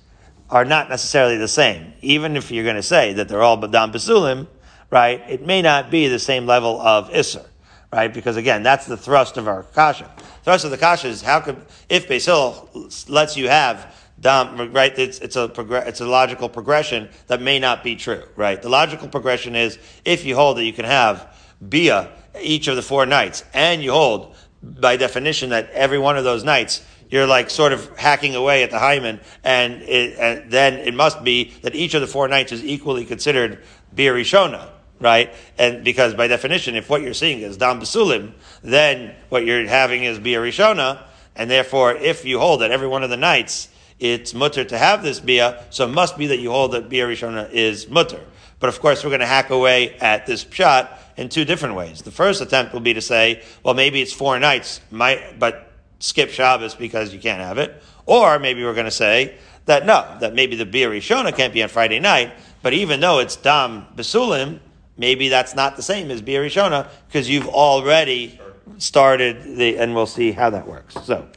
are 0.51 0.65
not 0.65 0.89
necessarily 0.89 1.37
the 1.37 1.49
same. 1.49 1.93
Even 2.01 2.37
if 2.37 2.51
you're 2.51 2.65
going 2.65 2.77
to 2.77 2.83
say 2.83 3.13
that 3.15 3.29
they're 3.29 3.43
all 3.43 3.59
Badam 3.59 3.93
Basulim, 3.93 4.47
right, 4.91 5.23
it 5.29 5.45
may 5.45 5.63
not 5.63 5.91
be 5.91 6.09
the 6.09 6.19
same 6.19 6.47
level 6.47 6.81
of 6.81 7.11
Isser, 7.11 7.47
right? 7.93 8.13
Because 8.13 8.37
again, 8.37 8.63
that's 8.63 8.87
the 8.87 8.97
thrust 8.97 9.37
of 9.37 9.47
our 9.47 9.63
Kasha. 9.63 10.11
Thrust 10.43 10.65
of 10.65 10.71
the 10.71 10.79
Kasha 10.79 11.09
is 11.09 11.21
how 11.21 11.41
could, 11.41 11.57
if 11.89 12.09
Basil 12.09 12.69
lets 13.09 13.37
you 13.37 13.49
have 13.49 13.95
Dam, 14.21 14.73
right? 14.73 14.99
It's, 14.99 15.21
it's 15.21 15.37
a 15.37 15.49
progr- 15.49 15.87
it's 15.87 16.01
a 16.01 16.07
logical 16.07 16.49
progression 16.49 17.09
that 17.29 17.41
may 17.41 17.61
not 17.61 17.85
be 17.85 17.95
true, 17.95 18.25
right? 18.35 18.61
The 18.61 18.69
logical 18.69 19.09
progression 19.09 19.55
is 19.55 19.79
if 20.05 20.25
you 20.25 20.35
hold 20.35 20.57
that 20.57 20.65
you 20.65 20.73
can 20.73 20.87
have 20.87 21.37
Bia 21.69 22.11
each 22.41 22.67
of 22.67 22.77
the 22.77 22.83
four 22.83 23.07
nights, 23.07 23.45
and 23.55 23.83
you 23.83 23.93
hold 23.93 24.35
by 24.63 24.97
definition 24.97 25.51
that 25.51 25.71
every 25.71 25.99
one 25.99 26.17
of 26.17 26.25
those 26.25 26.43
nights 26.43 26.85
you're 27.11 27.27
like 27.27 27.51
sort 27.51 27.73
of 27.73 27.97
hacking 27.99 28.35
away 28.35 28.63
at 28.63 28.71
the 28.71 28.79
hymen, 28.79 29.21
and, 29.45 29.83
it, 29.83 30.19
and 30.19 30.51
then 30.51 30.75
it 30.75 30.95
must 30.95 31.25
be 31.25 31.55
that 31.63 31.75
each 31.75 31.95
of 31.95 32.01
the 32.01 32.07
four 32.07 32.29
nights 32.29 32.53
is 32.53 32.65
equally 32.65 33.05
considered 33.05 33.63
Bia 33.95 34.13
Rishona, 34.13 34.69
right? 35.01 35.33
And 35.57 35.85
because 35.85 36.15
by 36.15 36.27
definition, 36.27 36.75
if 36.75 36.91
what 36.91 37.03
you're 37.03 37.15
seeing 37.15 37.41
is 37.41 37.57
Dam 37.57 37.81
Basulim, 37.81 38.33
then 38.63 39.15
what 39.29 39.45
you're 39.45 39.67
having 39.67 40.05
is 40.05 40.19
Bia 40.19 40.41
Rishona, 40.41 41.03
and 41.37 41.51
therefore, 41.51 41.95
if 41.95 42.25
you 42.25 42.39
hold 42.39 42.61
that 42.63 42.71
every 42.71 42.89
one 42.89 43.03
of 43.03 43.11
the 43.11 43.17
nights 43.17 43.69
it's 44.01 44.33
mutter 44.33 44.65
to 44.65 44.79
have 44.79 45.03
this 45.03 45.19
bia, 45.19 45.65
so 45.71 45.85
it 45.85 45.91
must 45.91 46.17
be 46.17 46.29
that 46.29 46.39
you 46.39 46.51
hold 46.51 46.73
that 46.73 46.89
bia 46.89 47.07
rishona 47.07 47.51
is 47.51 47.89
mutter. 47.89 48.21
But 48.61 48.69
of 48.69 48.81
course, 48.81 49.03
we're 49.03 49.11
going 49.11 49.21
to 49.21 49.27
hack 49.27 49.51
away 49.51 49.97
at 49.99 50.27
this 50.27 50.45
pshat 50.45 50.89
in 51.17 51.29
two 51.29 51.45
different 51.45 51.75
ways. 51.75 52.03
The 52.03 52.11
first 52.11 52.41
attempt 52.41 52.73
will 52.73 52.81
be 52.81 52.95
to 52.95 53.01
say, 53.01 53.43
well, 53.63 53.75
maybe 53.75 54.01
it's 54.01 54.13
four 54.13 54.39
nights, 54.39 54.81
might, 54.91 55.39
but 55.39 55.68
skip 55.99 56.31
Shabbos 56.31 56.75
because 56.75 57.13
you 57.13 57.21
can't 57.21 57.41
have 57.41 57.59
it. 57.59 57.83
Or 58.07 58.39
maybe 58.39 58.65
we're 58.65 58.75
going 58.75 58.87
to 58.87 58.91
say 58.91 59.37
that 59.67 59.85
no, 59.85 60.17
that 60.21 60.35
maybe 60.35 60.57
the 60.57 60.67
bia 60.67 60.89
rishona 60.89 61.37
can't 61.37 61.53
be 61.53 61.63
on 61.63 61.69
Friday 61.69 62.01
night, 62.01 62.33
but 62.63 62.73
even 62.73 63.01
though 63.01 63.19
it's 63.19 63.37
dam 63.37 63.87
besulim, 63.95 64.61
maybe 64.97 65.29
that's 65.29 65.55
not 65.55 65.77
the 65.77 65.83
same 65.83 66.11
as 66.11 66.23
bia 66.23 66.41
rishona 66.41 66.89
because 67.07 67.29
you've 67.29 67.49
already 67.49 68.41
started 68.79 69.57
the, 69.57 69.77
and 69.79 69.95
we'll 69.95 70.07
see 70.07 70.33
how 70.33 70.51
that 70.51 70.67
works. 70.67 70.95
So. 71.05 71.29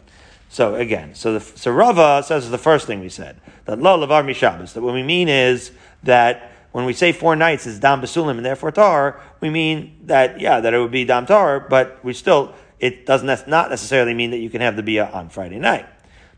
So 0.49 0.75
again, 0.75 1.15
so 1.15 1.35
the, 1.35 1.39
so 1.39 1.71
Rava 1.71 2.21
says 2.25 2.49
the 2.49 2.57
first 2.57 2.85
thing 2.85 2.99
we 2.99 3.07
said 3.07 3.39
that 3.63 3.79
lo 3.79 3.97
lavar 3.97 4.25
mishabas. 4.25 4.73
That 4.73 4.81
what 4.81 4.93
we 4.93 5.01
mean 5.01 5.29
is 5.29 5.71
that 6.03 6.51
when 6.73 6.83
we 6.83 6.91
say 6.91 7.13
four 7.13 7.37
nights 7.37 7.65
is 7.65 7.79
dam 7.79 8.01
basulim 8.01 8.31
and 8.31 8.45
therefore 8.45 8.73
tar, 8.73 9.21
we 9.39 9.49
mean 9.49 9.95
that 10.07 10.41
yeah 10.41 10.59
that 10.59 10.73
it 10.73 10.79
would 10.79 10.91
be 10.91 11.05
dam 11.05 11.25
tar, 11.25 11.61
but 11.61 12.03
we 12.03 12.11
still 12.13 12.53
it 12.81 13.05
doesn't 13.05 13.47
not 13.47 13.69
necessarily 13.69 14.13
mean 14.13 14.31
that 14.31 14.39
you 14.39 14.49
can 14.49 14.61
have 14.61 14.75
the 14.75 14.83
bia 14.83 15.05
on 15.05 15.29
Friday 15.29 15.59
night. 15.59 15.85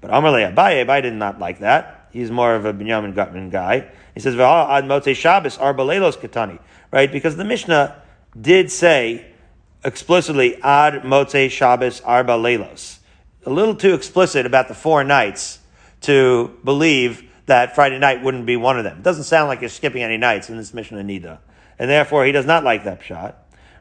But 0.01 0.11
Amarle 0.11 0.53
Abaye, 0.53 0.85
Abaye 0.85 1.01
did 1.01 1.13
not 1.13 1.39
like 1.39 1.59
that. 1.59 2.09
He's 2.11 2.29
more 2.29 2.53
of 2.55 2.65
a 2.65 2.73
Binyamin 2.73 3.15
Gutman 3.15 3.49
guy. 3.49 3.87
He 4.13 4.19
says 4.19 4.35
ad 4.35 4.83
motzei 4.83 5.15
Shabbos 5.15 5.57
arba 5.57 5.83
lelos 5.83 6.17
katani, 6.17 6.59
right? 6.91 7.11
Because 7.11 7.37
the 7.37 7.45
Mishnah 7.45 8.01
did 8.39 8.71
say 8.71 9.25
explicitly 9.83 10.61
ad 10.61 11.03
motzei 11.03 11.49
Shabbos 11.49 12.01
arba 12.01 12.33
lelos 12.33 12.99
a 13.45 13.49
little 13.49 13.75
too 13.75 13.93
explicit 13.93 14.45
about 14.45 14.67
the 14.67 14.73
four 14.73 15.03
nights 15.03 15.59
to 16.01 16.57
believe 16.63 17.29
that 17.45 17.75
Friday 17.75 17.99
night 17.99 18.23
wouldn't 18.23 18.45
be 18.45 18.55
one 18.55 18.77
of 18.77 18.83
them. 18.83 18.97
It 18.97 19.03
doesn't 19.03 19.25
sound 19.25 19.49
like 19.49 19.61
you're 19.61 19.69
skipping 19.69 20.03
any 20.03 20.17
nights 20.17 20.49
in 20.49 20.57
this 20.57 20.73
Mishnah 20.73 21.03
Nida. 21.03 21.39
And 21.77 21.89
therefore, 21.89 22.25
he 22.25 22.31
does 22.31 22.45
not 22.45 22.63
like 22.63 22.85
that 22.85 23.03
shot. 23.03 23.37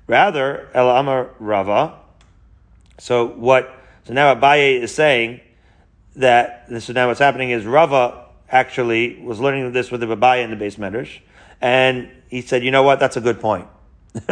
Rather, 0.06 0.68
El 0.74 0.90
Amar 0.90 1.30
Rava. 1.38 2.00
So 2.98 3.26
what, 3.26 3.74
so 4.04 4.12
now 4.12 4.34
Abaye 4.34 4.80
is 4.80 4.94
saying 4.94 5.40
that, 6.16 6.66
so 6.80 6.92
now 6.92 7.08
what's 7.08 7.20
happening 7.20 7.50
is 7.50 7.64
Rava 7.64 8.26
actually 8.48 9.20
was 9.22 9.40
learning 9.40 9.72
this 9.72 9.90
with 9.90 10.00
the 10.00 10.06
Abaye 10.06 10.44
in 10.44 10.50
the 10.50 10.62
beis 10.62 10.76
medrash. 10.76 11.20
And 11.60 12.10
he 12.28 12.42
said, 12.42 12.62
you 12.64 12.70
know 12.70 12.82
what, 12.82 13.00
that's 13.00 13.16
a 13.16 13.20
good 13.20 13.40
point. 13.40 13.66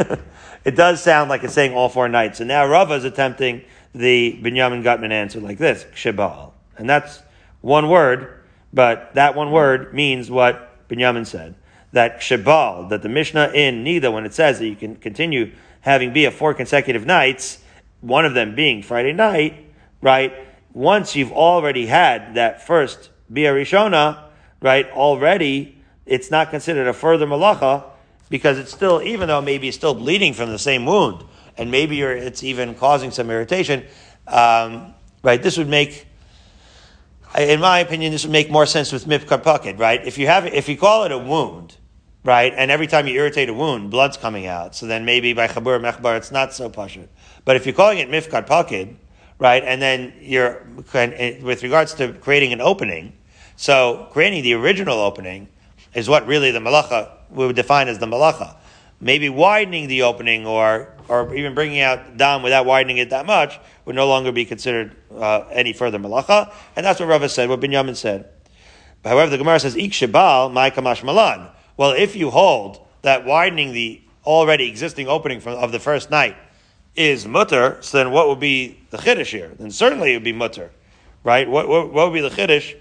it 0.65 0.77
does 0.77 1.03
sound 1.03 1.31
like 1.31 1.43
it's 1.43 1.55
saying 1.55 1.73
all 1.73 1.89
four 1.89 2.09
nights. 2.09 2.41
And 2.41 2.49
now 2.49 2.67
Rava 2.67 2.95
is 2.95 3.05
attempting 3.05 3.63
the 3.95 4.39
Binyamin 4.43 4.83
Gutman 4.83 5.13
answer 5.13 5.41
like 5.41 5.59
this, 5.59 5.85
Shebal. 5.95 6.53
And 6.77 6.89
that's 6.89 7.23
one 7.61 7.89
word, 7.89 8.43
but 8.73 9.15
that 9.15 9.35
one 9.35 9.51
word 9.51 9.95
means 9.95 10.31
what 10.31 10.89
Binyamin 10.89 11.27
said. 11.27 11.55
That 11.93 12.21
Shebal, 12.21 12.89
that 12.91 13.03
the 13.03 13.09
Mishnah 13.09 13.53
in 13.55 13.85
Nida, 13.85 14.13
when 14.13 14.25
it 14.25 14.35
says 14.35 14.59
that 14.59 14.67
you 14.67 14.77
can 14.77 14.97
continue 14.97 15.53
having 15.81 16.13
be 16.13 16.25
a 16.25 16.31
four 16.31 16.55
consecutive 16.55 17.07
nights, 17.07 17.59
one 18.01 18.25
of 18.25 18.35
them 18.35 18.55
being 18.55 18.83
Friday 18.83 19.13
night, 19.13 19.67
right? 20.01 20.33
Once 20.73 21.17
you've 21.17 21.33
already 21.33 21.87
had 21.87 22.35
that 22.35 22.67
first 22.67 23.11
Bia 23.33 23.53
Rishona, 23.53 24.25
right, 24.61 24.91
already, 24.91 25.79
it's 26.07 26.31
not 26.31 26.51
considered 26.51 26.87
a 26.87 26.93
further 26.93 27.27
malacha 27.27 27.85
because 28.29 28.59
it's 28.59 28.73
still, 28.73 29.03
even 29.03 29.29
though 29.29 29.41
maybe 29.41 29.69
it's 29.69 29.77
still 29.77 29.95
bleeding 29.95 30.33
from 30.33 30.51
the 30.51 30.59
same 30.59 30.87
wound, 30.87 31.25
and 31.57 31.71
maybe 31.71 32.01
it's 32.01 32.43
even 32.43 32.75
causing 32.75 33.11
some 33.11 33.31
irritation, 33.31 33.85
um, 34.27 34.95
right? 35.23 35.43
This 35.43 35.59
would 35.59 35.69
make, 35.69 36.07
in 37.37 37.61
my 37.61 37.81
opinion, 37.81 38.13
this 38.13 38.25
would 38.25 38.33
make 38.33 38.51
more 38.51 38.67
sense 38.67 38.93
with 38.93 39.07
mipkar 39.07 39.43
pucket, 39.43 39.79
right? 39.79 40.05
If 40.07 40.17
you 40.17 40.27
have, 40.29 40.47
if 40.47 40.69
you 40.69 40.77
call 40.77 41.05
it 41.05 41.13
a 41.13 41.19
wound, 41.19 41.77
right, 42.25 42.53
and 42.57 42.71
every 42.71 42.87
time 42.87 43.07
you 43.07 43.15
irritate 43.15 43.49
a 43.49 43.55
wound, 43.55 43.91
blood's 43.91 44.17
coming 44.17 44.47
out, 44.47 44.75
so 44.75 44.87
then 44.87 45.05
maybe 45.05 45.33
by 45.33 45.47
chabur 45.49 45.81
mechbar 45.81 46.17
it's 46.17 46.31
not 46.31 46.53
so 46.53 46.69
pashut. 46.71 47.09
But 47.45 47.57
if 47.57 47.67
you're 47.67 47.75
calling 47.75 47.99
it 47.99 48.09
mifkar 48.09 48.47
pucket, 48.47 48.89
right, 49.39 49.63
and 49.65 49.81
then 49.81 50.13
you're 50.21 50.67
with 50.77 51.63
regards 51.63 51.95
to 51.95 52.13
creating 52.15 52.53
an 52.53 52.61
opening, 52.61 53.13
so 53.57 54.09
creating 54.11 54.43
the 54.43 54.55
original 54.55 54.99
opening 54.99 55.49
is 55.95 56.09
what 56.09 56.27
really 56.27 56.51
the 56.51 56.61
malacha 56.61 57.11
we 57.31 57.47
would 57.47 57.57
define 57.57 57.89
as 57.89 57.99
the 57.99 58.07
malacha. 58.07 58.57
Maybe 59.01 59.29
widening 59.29 59.89
the 59.89 60.03
opening 60.03 60.47
or 60.47 60.95
or 61.09 61.35
even 61.35 61.55
bringing 61.55 61.81
out 61.81 62.17
dam 62.17 62.43
without 62.43 62.67
widening 62.67 62.99
it 62.99 63.11
that 63.11 63.27
much 63.27 63.59
would 63.85 63.97
no 63.97 64.07
longer 64.07 64.31
be 64.31 64.45
considered 64.45 64.95
uh, 65.17 65.45
any 65.51 65.73
further 65.73 65.99
malacha, 65.99 66.53
and 66.77 66.87
that's 66.87 67.01
what 67.01 67.09
Rava 67.09 67.29
said, 67.29 67.49
what 67.49 67.61
Binyamin 67.61 67.97
said. 67.97 68.29
However, 69.05 69.31
the 69.31 69.39
Gemara 69.39 69.59
says 69.59 69.77
ik 69.77 69.93
shebal 69.93 70.53
my 70.53 70.71
kamash 70.71 71.03
malan. 71.03 71.49
Well, 71.77 71.93
if 71.93 72.17
you 72.17 72.31
hold 72.31 72.87
that 73.03 73.25
widening 73.25 73.73
the 73.73 74.03
already 74.25 74.69
existing 74.69 75.09
opening 75.09 75.41
from, 75.41 75.55
of 75.55 75.73
the 75.73 75.79
first 75.79 76.11
night 76.11 76.37
is 76.95 77.27
mutter, 77.27 77.79
so 77.81 77.99
then 77.99 78.11
what 78.11 78.29
would 78.29 78.41
be 78.41 78.81
the 78.91 78.99
chiddush 78.99 79.29
here? 79.29 79.53
Then 79.59 79.71
certainly 79.71 80.13
it 80.13 80.17
would 80.17 80.25
be 80.25 80.33
mutter, 80.33 80.71
right? 81.25 81.49
What, 81.49 81.69
what, 81.69 81.93
what 81.93 82.11
would 82.11 82.15
be 82.15 82.21
the 82.21 82.31
chiddush 82.35 82.77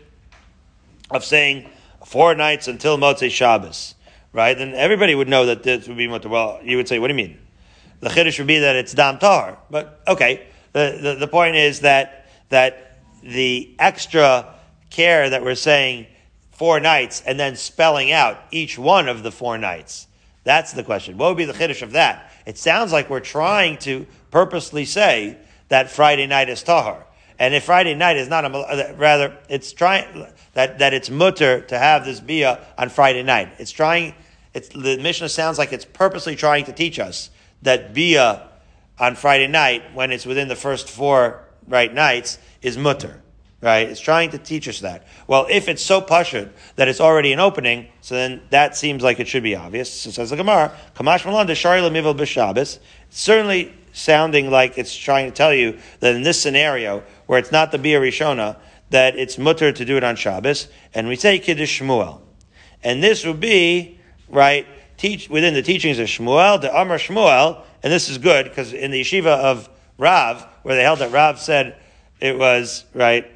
of 1.12 1.24
saying 1.24 1.70
four 2.06 2.36
nights 2.36 2.68
until 2.68 2.98
Motzei 2.98 3.32
Shabbos, 3.32 3.96
right? 4.34 4.58
Then 4.58 4.74
everybody 4.74 5.16
would 5.16 5.30
know 5.30 5.46
that 5.46 5.64
this 5.64 5.88
would 5.88 5.98
be 5.98 6.08
mutter. 6.08 6.30
Well, 6.30 6.60
you 6.64 6.78
would 6.78 6.88
say, 6.88 7.00
what 7.00 7.08
do 7.08 7.14
you 7.14 7.28
mean? 7.28 7.40
The 8.02 8.10
chiddush 8.10 8.38
would 8.40 8.48
be 8.48 8.60
that 8.60 8.76
it's 8.76 8.94
dam 8.94 9.20
tar. 9.20 9.58
But 9.70 10.02
okay, 10.08 10.48
the, 10.74 11.00
the, 11.02 11.16
the 11.16 11.28
point 11.28 11.56
is 11.56 11.82
that 11.82 12.28
that 12.50 13.00
the 13.22 13.76
extra 13.80 14.56
care 14.90 15.30
that 15.30 15.44
we're 15.44 15.56
saying 15.56 16.08
four 16.60 16.82
nights 16.82 17.24
and 17.26 17.40
then 17.40 17.56
spelling 17.56 18.12
out 18.12 18.38
each 18.52 18.78
one 18.78 19.08
of 19.08 19.24
the 19.24 19.32
four 19.32 19.58
nights. 19.58 20.08
That's 20.44 20.74
the 20.74 20.84
question. 20.84 21.18
What 21.18 21.30
would 21.30 21.38
be 21.38 21.46
the 21.46 21.54
chiddush 21.54 21.82
of 21.82 21.94
that? 21.94 22.34
It 22.46 22.58
sounds 22.58 22.92
like 22.92 23.10
we're 23.10 23.22
trying 23.22 23.78
to 23.78 24.06
purposely 24.30 24.84
say 24.84 25.38
that 25.70 25.90
Friday 25.90 26.28
night 26.28 26.50
is 26.50 26.62
tahar. 26.62 27.06
And 27.40 27.54
if 27.54 27.64
Friday 27.64 27.96
night 27.96 28.18
is 28.18 28.28
not 28.28 28.44
a, 28.44 28.50
uh, 28.50 28.94
rather, 28.98 29.38
it's 29.48 29.72
trying, 29.72 30.28
that, 30.54 30.80
that 30.80 30.94
it's 30.94 31.10
mutter 31.10 31.62
to 31.62 31.80
have 31.80 32.04
this 32.04 32.20
bia 32.20 32.60
on 32.78 32.90
Friday 32.90 33.24
night. 33.24 33.54
It's 33.58 33.72
trying, 33.72 34.14
it's, 34.54 34.68
the 34.68 34.98
Mishnah 34.98 35.30
sounds 35.30 35.58
like 35.58 35.72
it's 35.72 35.86
purposely 35.86 36.36
trying 36.36 36.66
to 36.66 36.74
teach 36.74 37.00
us 37.00 37.30
that 37.62 37.94
bia 37.94 38.50
on 39.00 39.16
Friday 39.16 39.48
night, 39.48 39.94
when 39.94 40.12
it's 40.12 40.26
within 40.26 40.50
the 40.50 40.58
first 40.58 40.90
four 40.90 41.42
right 41.70 41.94
nights, 41.94 42.38
is 42.62 42.78
mutter. 42.78 43.22
Right? 43.62 43.90
It's 43.90 44.00
trying 44.00 44.32
to 44.32 44.38
teach 44.38 44.68
us 44.68 44.80
that. 44.80 45.06
Well, 45.28 45.48
if 45.50 45.68
it's 45.68 45.84
so 45.84 46.02
pashut 46.02 46.50
that 46.76 46.88
it's 46.88 47.02
already 47.02 47.34
an 47.34 47.40
opening, 47.40 47.88
so 48.02 48.16
then 48.16 48.42
that 48.50 48.76
seems 48.76 49.04
like 49.04 49.20
it 49.20 49.28
should 49.28 49.44
be 49.44 49.56
obvious. 49.56 49.92
So 49.92 50.10
it 50.10 50.14
says 50.14 50.30
the 50.30 50.38
Gemara, 50.38 50.76
Kamash 50.96 51.24
Malanda 51.24 51.56
Shari 51.56 51.82
Lemivil 51.82 52.18
B'Shabbos. 52.18 52.80
Certainly 53.10 53.74
sounding 53.92 54.50
like 54.50 54.78
it's 54.78 54.96
trying 54.96 55.26
to 55.30 55.36
tell 55.36 55.54
you 55.54 55.78
that 56.00 56.16
in 56.16 56.24
this 56.24 56.42
scenario, 56.42 57.04
where 57.26 57.40
it's 57.40 57.52
not 57.52 57.72
the 57.72 57.78
Bia 57.78 58.00
Rishona, 58.00 58.56
that 58.92 59.18
it's 59.18 59.38
mutter 59.38 59.72
to 59.72 59.86
do 59.86 59.98
it 59.98 60.04
on 60.04 60.16
Shabbos, 60.16 60.68
and 60.94 61.08
we 61.08 61.16
say 61.16 61.38
Kiddush 61.40 61.82
Shmuel. 61.82 62.22
And 62.84 63.04
this 63.04 63.26
would 63.26 63.40
be, 63.40 64.00
right, 64.30 64.66
teach 64.98 65.30
within 65.30 65.54
the 65.54 65.62
teachings 65.62 66.00
of 66.00 66.08
Shmuel, 66.08 66.62
the 66.62 66.76
Amar 66.76 66.98
Shmuel, 66.98 67.62
and 67.84 67.92
this 67.92 68.10
is 68.10 68.18
good, 68.18 68.46
because 68.46 68.74
in 68.74 68.92
the 68.92 69.02
yeshiva 69.02 69.38
of 69.38 69.70
Rav, 69.98 70.48
where 70.64 70.76
they 70.76 70.84
held 70.84 71.00
that 71.00 71.12
Rav 71.12 71.40
said 71.40 71.78
it 72.20 72.38
was, 72.38 72.86
right, 72.94 73.30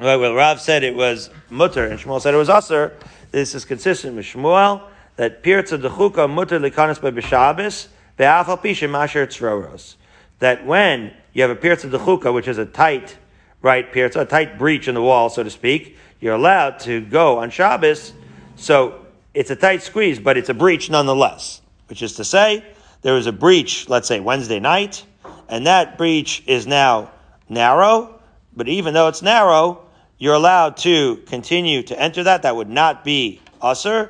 well, 0.00 0.34
Rav 0.34 0.60
said 0.60 0.82
it 0.82 0.94
was 0.94 1.30
mutter, 1.50 1.86
and 1.86 1.98
Shmuel 1.98 2.20
said 2.20 2.34
it 2.34 2.38
was 2.38 2.48
aser, 2.48 2.96
this 3.30 3.54
is 3.54 3.64
consistent 3.64 4.16
with 4.16 4.26
Shmuel, 4.26 4.82
that 5.16 5.42
pirza 5.42 5.78
dechuka 5.78 6.28
mutter 6.28 6.58
likanis 6.58 7.00
by 7.00 7.10
b'shabes, 7.10 7.88
be'afal 8.16 8.60
pishe 8.60 8.88
masher 8.90 9.26
tzroros. 9.26 9.96
That 10.38 10.66
when 10.66 11.12
you 11.32 11.42
have 11.42 11.50
a 11.50 11.56
pirza 11.56 11.88
dechuka, 11.88 12.32
which 12.32 12.48
is 12.48 12.58
a 12.58 12.66
tight, 12.66 13.16
right, 13.60 13.90
pirza, 13.92 14.20
a 14.20 14.24
tight 14.24 14.58
breach 14.58 14.88
in 14.88 14.94
the 14.94 15.02
wall, 15.02 15.28
so 15.28 15.42
to 15.42 15.50
speak, 15.50 15.96
you're 16.20 16.34
allowed 16.34 16.78
to 16.80 17.00
go 17.00 17.38
on 17.38 17.50
Shabbos, 17.50 18.12
so 18.56 19.06
it's 19.34 19.50
a 19.50 19.56
tight 19.56 19.82
squeeze, 19.82 20.18
but 20.18 20.36
it's 20.36 20.48
a 20.48 20.54
breach 20.54 20.88
nonetheless. 20.88 21.60
Which 21.88 22.02
is 22.02 22.14
to 22.14 22.24
say, 22.24 22.64
there 23.02 23.14
was 23.14 23.26
a 23.26 23.32
breach, 23.32 23.88
let's 23.88 24.08
say 24.08 24.20
Wednesday 24.20 24.60
night, 24.60 25.04
and 25.48 25.66
that 25.66 25.98
breach 25.98 26.42
is 26.46 26.66
now 26.66 27.10
narrow, 27.48 28.18
but 28.54 28.68
even 28.68 28.94
though 28.94 29.08
it's 29.08 29.22
narrow, 29.22 29.81
you're 30.22 30.34
allowed 30.34 30.76
to 30.76 31.16
continue 31.26 31.82
to 31.82 32.00
enter 32.00 32.22
that. 32.22 32.42
That 32.42 32.54
would 32.54 32.68
not 32.68 33.02
be 33.02 33.40
usr. 33.60 34.08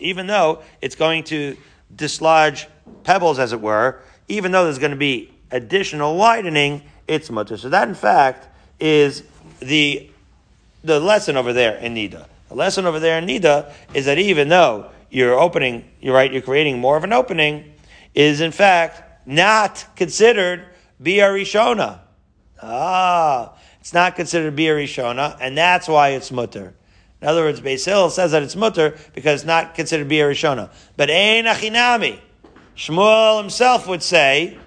Even 0.00 0.26
though 0.26 0.62
it's 0.82 0.96
going 0.96 1.22
to 1.24 1.56
dislodge 1.94 2.66
pebbles, 3.04 3.38
as 3.38 3.52
it 3.52 3.60
were, 3.60 4.00
even 4.26 4.50
though 4.50 4.64
there's 4.64 4.80
going 4.80 4.90
to 4.90 4.96
be 4.96 5.30
additional 5.52 6.16
widening, 6.16 6.82
it's 7.06 7.30
mutter. 7.30 7.56
So 7.56 7.68
that, 7.68 7.86
in 7.86 7.94
fact, 7.94 8.48
is 8.80 9.22
the 9.60 10.10
the 10.82 10.98
lesson 10.98 11.36
over 11.36 11.52
there 11.52 11.76
in 11.76 11.94
Nida. 11.94 12.26
The 12.48 12.54
lesson 12.56 12.84
over 12.84 12.98
there 12.98 13.18
in 13.18 13.26
Nida 13.26 13.72
is 13.94 14.06
that 14.06 14.18
even 14.18 14.48
though 14.48 14.90
you're 15.08 15.38
opening, 15.38 15.84
you're 16.00 16.14
right, 16.14 16.32
you're 16.32 16.42
creating 16.42 16.80
more 16.80 16.96
of 16.96 17.04
an 17.04 17.12
opening, 17.12 17.74
is 18.12 18.40
in 18.40 18.50
fact 18.50 19.24
not 19.24 19.86
considered 19.94 20.64
Bia 21.00 21.28
Rishona. 21.28 22.00
Ah, 22.60 23.55
it's 23.86 23.94
not 23.94 24.16
considered 24.16 24.56
Bia 24.56 24.74
Rishona, 24.74 25.38
and 25.40 25.56
that's 25.56 25.86
why 25.86 26.08
it's 26.08 26.32
mutter. 26.32 26.74
In 27.22 27.28
other 27.28 27.42
words, 27.42 27.60
Beis 27.60 27.84
Hill 27.84 28.10
says 28.10 28.32
that 28.32 28.42
it's 28.42 28.56
mutter 28.56 28.96
because 29.14 29.42
it's 29.42 29.46
not 29.46 29.76
considered 29.76 30.08
Bia 30.08 30.24
Rishona. 30.24 30.70
But 30.96 31.08
Ein 31.08 31.44
Achinami. 31.44 32.18
Shmuel 32.76 33.40
himself 33.40 33.86
would 33.86 34.02
say 34.02 34.58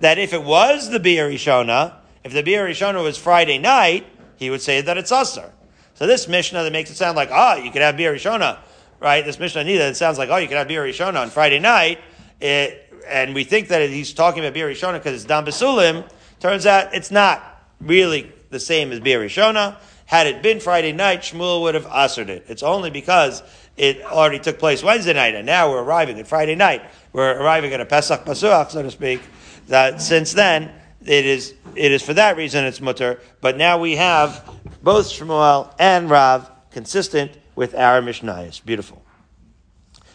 that 0.00 0.16
if 0.16 0.32
it 0.32 0.42
was 0.42 0.88
the 0.88 0.98
Bia 0.98 1.28
Rishona, 1.28 1.96
if 2.24 2.32
the 2.32 2.42
Bia 2.42 2.64
Rishona 2.64 3.04
was 3.04 3.18
Friday 3.18 3.58
night, 3.58 4.06
he 4.36 4.48
would 4.48 4.62
say 4.62 4.80
that 4.80 4.96
it's 4.96 5.12
Usr. 5.12 5.50
So 5.92 6.06
this 6.06 6.26
Mishnah 6.26 6.62
that 6.62 6.72
makes 6.72 6.90
it 6.90 6.94
sound 6.94 7.14
like, 7.14 7.28
ah, 7.30 7.56
oh, 7.58 7.62
you 7.62 7.70
could 7.70 7.82
have 7.82 7.98
Bia 7.98 8.10
Rishona, 8.10 8.56
right? 9.00 9.22
This 9.22 9.38
Mishnah 9.38 9.64
neither, 9.64 9.84
it 9.88 9.98
sounds 9.98 10.16
like, 10.16 10.30
oh, 10.30 10.38
you 10.38 10.48
could 10.48 10.56
have 10.56 10.68
Bia 10.68 10.80
Rishona 10.80 11.20
on 11.20 11.28
Friday 11.28 11.58
night, 11.58 11.98
it, 12.40 12.90
and 13.06 13.34
we 13.34 13.44
think 13.44 13.68
that 13.68 13.90
he's 13.90 14.14
talking 14.14 14.42
about 14.42 14.54
Bia 14.54 14.64
Rishona 14.64 14.94
because 14.94 15.12
it's 15.12 15.26
Dam 15.26 15.44
Basulim, 15.44 16.08
turns 16.40 16.64
out 16.64 16.94
it's 16.94 17.10
not 17.10 17.68
really 17.78 18.32
the 18.52 18.60
same 18.60 18.92
as 18.92 19.00
Bia 19.00 19.18
Rishona. 19.18 19.76
Had 20.06 20.26
it 20.26 20.42
been 20.42 20.60
Friday 20.60 20.92
night, 20.92 21.22
Shmuel 21.22 21.62
would 21.62 21.74
have 21.74 21.86
ushered 21.86 22.30
it. 22.30 22.44
It's 22.48 22.62
only 22.62 22.90
because 22.90 23.42
it 23.76 24.02
already 24.04 24.38
took 24.38 24.58
place 24.58 24.82
Wednesday 24.82 25.14
night, 25.14 25.34
and 25.34 25.46
now 25.46 25.70
we're 25.70 25.82
arriving 25.82 26.20
at 26.20 26.28
Friday 26.28 26.54
night. 26.54 26.82
We're 27.12 27.40
arriving 27.40 27.72
at 27.72 27.80
a 27.80 27.86
Pesach 27.86 28.24
Pasuach, 28.24 28.70
so 28.70 28.82
to 28.82 28.90
speak. 28.90 29.22
That 29.68 30.02
since 30.02 30.32
then, 30.34 30.70
it 31.04 31.24
is 31.24 31.54
it 31.74 31.92
is 31.92 32.02
for 32.02 32.14
that 32.14 32.36
reason 32.36 32.64
it's 32.64 32.80
mutter. 32.80 33.20
But 33.40 33.56
now 33.56 33.78
we 33.78 33.96
have 33.96 34.48
both 34.82 35.06
Shmuel 35.06 35.74
and 35.78 36.10
Rav 36.10 36.50
consistent 36.70 37.32
with 37.54 37.74
our 37.74 38.02
Mishnayos. 38.02 38.64
Beautiful. 38.64 39.02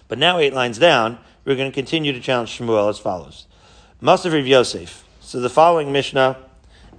But 0.08 0.20
now 0.20 0.38
eight 0.38 0.54
lines 0.54 0.78
down, 0.78 1.18
we're 1.44 1.56
going 1.56 1.72
to 1.72 1.76
continue 1.76 2.14
to 2.14 2.20
challenge 2.20 2.58
Shmuel 2.58 2.90
as 2.90 3.00
follows. 3.00 3.48
Masav 4.02 4.48
Yosef. 4.48 5.04
So 5.22 5.40
the 5.40 5.50
following 5.50 5.92
Mishnah, 5.92 6.38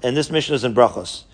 and 0.02 0.16
this 0.16 0.30
Mishnah 0.30 0.56
is 0.56 0.64
in 0.64 0.74
Brachos. 0.74 1.24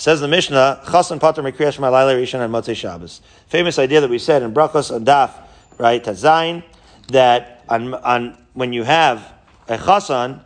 Says 0.00 0.22
the 0.22 0.28
Mishnah, 0.28 0.80
Chasan 0.86 1.20
Pater 1.20 1.42
Mekriyash 1.42 1.78
Malayla 1.78 2.18
Rishon 2.18 2.40
and 2.42 2.50
Motzei 2.50 2.74
Shabbos. 2.74 3.20
Famous 3.48 3.78
idea 3.78 4.00
that 4.00 4.08
we 4.08 4.18
said 4.18 4.42
in 4.42 4.54
Brachos 4.54 4.90
and 4.90 5.06
Daf, 5.06 5.30
right, 5.76 6.02
Tazayin, 6.02 6.64
that 7.08 7.62
on, 7.68 7.92
on, 7.92 8.38
when 8.54 8.72
you 8.72 8.82
have 8.82 9.30
a 9.68 9.76
Chasan, 9.76 10.40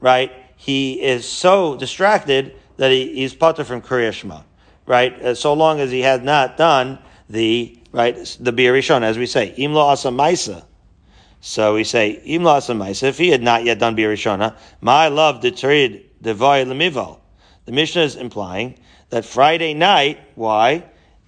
right, 0.00 0.30
he 0.56 1.00
is 1.02 1.26
so 1.26 1.74
distracted 1.74 2.54
that 2.76 2.90
he, 2.90 3.14
he's 3.14 3.32
Pater 3.32 3.64
from 3.64 3.80
Kriyashma, 3.80 4.44
right, 4.84 5.14
uh, 5.22 5.34
so 5.34 5.54
long 5.54 5.80
as 5.80 5.90
he 5.90 6.02
has 6.02 6.20
not 6.20 6.58
done 6.58 6.98
the, 7.30 7.78
right, 7.92 8.14
the 8.38 8.52
Bir 8.52 8.74
Rishon, 8.74 9.00
as 9.00 9.16
we 9.16 9.24
say, 9.24 9.54
Imlo 9.56 9.84
Asa 9.84 10.10
Maisa, 10.10 10.64
so 11.40 11.72
we 11.72 11.84
say, 11.84 12.10
Im 12.26 12.46
if 12.46 13.16
he 13.16 13.30
had 13.30 13.42
not 13.42 13.64
yet 13.64 13.78
done 13.78 13.96
Birishona, 13.96 14.54
my 14.82 15.08
love 15.08 15.40
deterred 15.40 16.02
Devoy 16.22 16.66
Lemival. 16.66 17.20
The 17.64 17.72
Mishnah 17.72 18.02
is 18.02 18.16
implying 18.16 18.78
that 19.10 19.24
Friday 19.24 19.74
night, 19.74 20.20
why? 20.34 20.84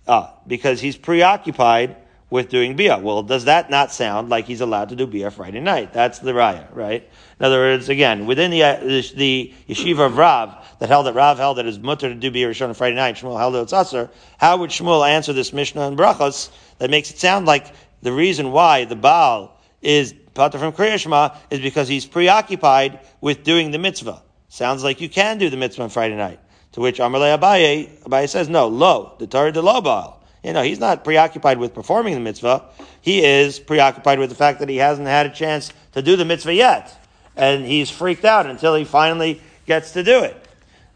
Ah, 0.07 0.35
because 0.47 0.81
he's 0.81 0.97
preoccupied 0.97 1.97
with 2.31 2.49
doing 2.49 2.77
Bia. 2.77 2.99
Well, 2.99 3.23
does 3.23 3.47
that 3.47 3.71
not 3.71 3.93
sound 3.93 4.29
like 4.29 4.47
he's 4.47 4.61
allowed 4.61 4.91
to 4.91 4.97
do 4.97 5.07
Bia 5.07 5.31
Friday 5.31 5.61
night? 5.61 5.93
That's 5.93 6.21
the 6.21 6.33
Raya, 6.33 6.67
right? 6.75 7.09
In 7.39 7.45
other 7.45 7.59
words, 7.59 7.89
again, 7.89 8.27
within 8.27 8.53
the, 8.53 8.63
uh, 8.63 8.77
the, 8.81 9.13
the, 9.17 9.55
yeshiva 9.69 10.07
of 10.07 10.17
Rav, 10.17 10.55
that 10.79 10.89
held 10.89 11.07
that 11.07 11.15
Rav 11.15 11.39
held 11.39 11.59
that 11.59 11.67
it's 11.67 11.79
mutter 11.79 12.09
to 12.09 12.15
do 12.15 12.31
Bia 12.31 12.49
Rishon 12.49 12.69
on 12.69 12.75
Friday 12.75 12.97
night, 12.97 13.17
Shmuel 13.17 13.39
held 13.39 13.57
it's 13.57 13.73
Asr, 13.73 14.11
how 14.39 14.59
would 14.59 14.71
Shmuel 14.71 15.09
answer 15.09 15.33
this 15.33 15.53
Mishnah 15.53 15.89
in 15.89 15.97
Brachos 15.97 16.51
that 16.79 16.91
makes 16.91 17.11
it 17.11 17.19
sound 17.19 17.47
like 17.47 17.67
the 18.03 18.13
reason 18.13 18.53
why 18.53 18.85
the 18.85 18.97
Baal 18.97 19.59
is 19.83 20.15
Pater 20.35 20.59
from 20.59 20.73
Kriyashma 20.73 21.37
is 21.51 21.61
because 21.61 21.89
he's 21.89 22.07
preoccupied 22.07 23.01
with 23.21 23.43
doing 23.43 23.73
the 23.73 23.79
mitzvah. 23.79 24.23
Sounds 24.49 24.85
like 24.85 25.01
you 25.01 25.09
can 25.09 25.39
do 25.39 25.51
the 25.51 25.57
mitzvah 25.57 25.83
on 25.83 25.89
Friday 25.91 26.17
night. 26.17 26.41
To 26.73 26.81
which 26.81 26.99
Amarle 26.99 27.37
Abaye, 27.37 27.89
Abaye 28.03 28.29
says, 28.29 28.49
no, 28.49 28.69
lo, 28.69 29.15
the 29.19 29.27
Torah 29.27 29.53
de 29.53 29.61
lo 29.61 29.81
baal. 29.81 30.23
You 30.45 30.53
know, 30.53 30.63
he's 30.63 30.79
not 30.79 31.05
preoccupied 31.05 31.59
with 31.59 31.75
performing 31.75 32.15
the 32.15 32.21
mitzvah. 32.21 32.65
He 33.01 33.25
is 33.25 33.59
preoccupied 33.59 34.19
with 34.19 34.31
the 34.31 34.37
fact 34.37 34.61
that 34.61 34.69
he 34.69 34.77
hasn't 34.77 35.07
had 35.07 35.27
a 35.27 35.31
chance 35.31 35.73
to 35.93 36.03
do 36.03 36.17
the 36.17 36.25
mitzvah 36.25 36.55
yet. 36.55 36.97
And 37.37 37.67
he's 37.67 37.91
freaked 37.91 38.25
out 38.25 38.47
until 38.47 38.75
he 38.75 38.85
finally 38.85 39.43
gets 39.67 39.93
to 39.93 40.03
do 40.03 40.23
it. 40.23 40.37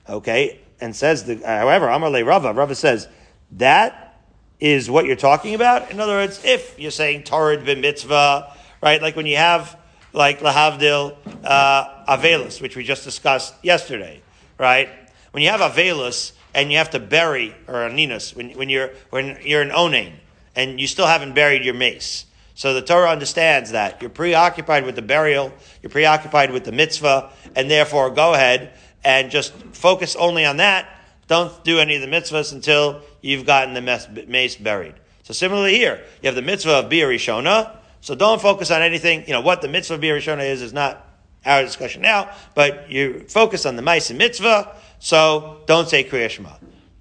Okay? 0.09 0.61
And 0.81 0.95
says, 0.95 1.25
the, 1.25 1.37
however, 1.45 1.89
Amarle 1.89 2.25
Rava, 2.25 2.53
Rava 2.53 2.75
says, 2.75 3.09
that 3.53 4.19
is 4.61 4.91
what 4.91 5.05
you're 5.05 5.17
talking 5.17 5.55
about. 5.55 5.91
In 5.91 6.01
other 6.01 6.15
words, 6.15 6.41
if 6.45 6.79
you're 6.79 6.91
saying 6.91 7.25
Torah 7.25 7.63
de 7.63 7.77
mitzvah, 7.77 8.55
right? 8.81 9.03
Like 9.03 9.17
when 9.17 9.27
you 9.27 9.37
have 9.37 9.79
like 10.13 10.41
lahavdil 10.41 11.17
uh, 11.45 12.05
avelus, 12.09 12.63
which 12.63 12.77
we 12.77 12.85
just 12.85 13.05
discussed 13.05 13.55
yesterday, 13.63 14.23
right? 14.59 14.89
When 15.35 15.43
you 15.43 15.49
have 15.49 15.59
avelus 15.59 16.31
and 16.55 16.71
you 16.71 16.79
have 16.79 16.91
to 16.91 17.01
bury 17.01 17.57
or 17.67 17.75
aninus 17.75 18.37
when, 18.37 18.51
when 18.51 18.69
you're 18.69 18.91
when 19.11 19.37
you're 19.43 19.63
an 19.63 19.71
onain 19.71 20.13
and 20.55 20.79
you 20.81 20.87
still 20.87 21.09
haven't 21.09 21.35
buried 21.35 21.65
your 21.65 21.75
mace. 21.75 22.27
So 22.55 22.73
the 22.73 22.83
Torah 22.83 23.11
understands 23.11 23.73
that 23.73 24.01
you're 24.01 24.11
preoccupied 24.11 24.87
with 24.87 24.95
the 24.95 25.03
burial, 25.03 25.53
you're 25.83 25.91
preoccupied 25.91 26.53
with 26.53 26.63
the 26.63 26.71
mitzvah, 26.71 27.33
and 27.57 27.69
therefore 27.69 28.11
go 28.11 28.35
ahead 28.35 28.75
and 29.03 29.29
just 29.29 29.53
focus 29.73 30.15
only 30.15 30.45
on 30.45 30.59
that. 30.59 30.89
Don't 31.27 31.65
do 31.65 31.81
any 31.81 31.97
of 31.97 32.03
the 32.03 32.07
mitzvahs 32.07 32.53
until 32.53 33.03
you've 33.21 33.45
gotten 33.45 33.75
the 33.75 34.27
mace 34.29 34.55
buried. 34.55 34.95
So 35.25 35.35
similarly 35.35 35.75
here, 35.75 36.01
you 36.23 36.29
have 36.29 36.37
the 36.37 36.43
mitzvah 36.43 36.75
of 36.75 36.89
Bia 36.89 37.09
Rishona, 37.09 37.77
so 38.03 38.15
don't 38.15 38.41
focus 38.41 38.71
on 38.71 38.83
anything, 38.83 39.25
you 39.27 39.33
know, 39.33 39.41
what 39.41 39.63
the 39.63 39.69
mitzvah 39.69 39.95
of 39.95 40.01
Rishona 40.01 40.49
is, 40.49 40.63
is 40.63 40.73
not 40.73 41.05
our 41.45 41.63
discussion 41.63 42.03
now, 42.03 42.31
but 42.55 42.91
you 42.91 43.25
focus 43.29 43.67
on 43.67 43.77
the 43.77 43.83
mice 43.83 44.11
and 44.11 44.19
mitzvah, 44.19 44.77
so 45.05 45.61
don't 45.67 45.87
say 45.87 46.03
Kriya 46.03 46.31
Shema. 46.31 46.55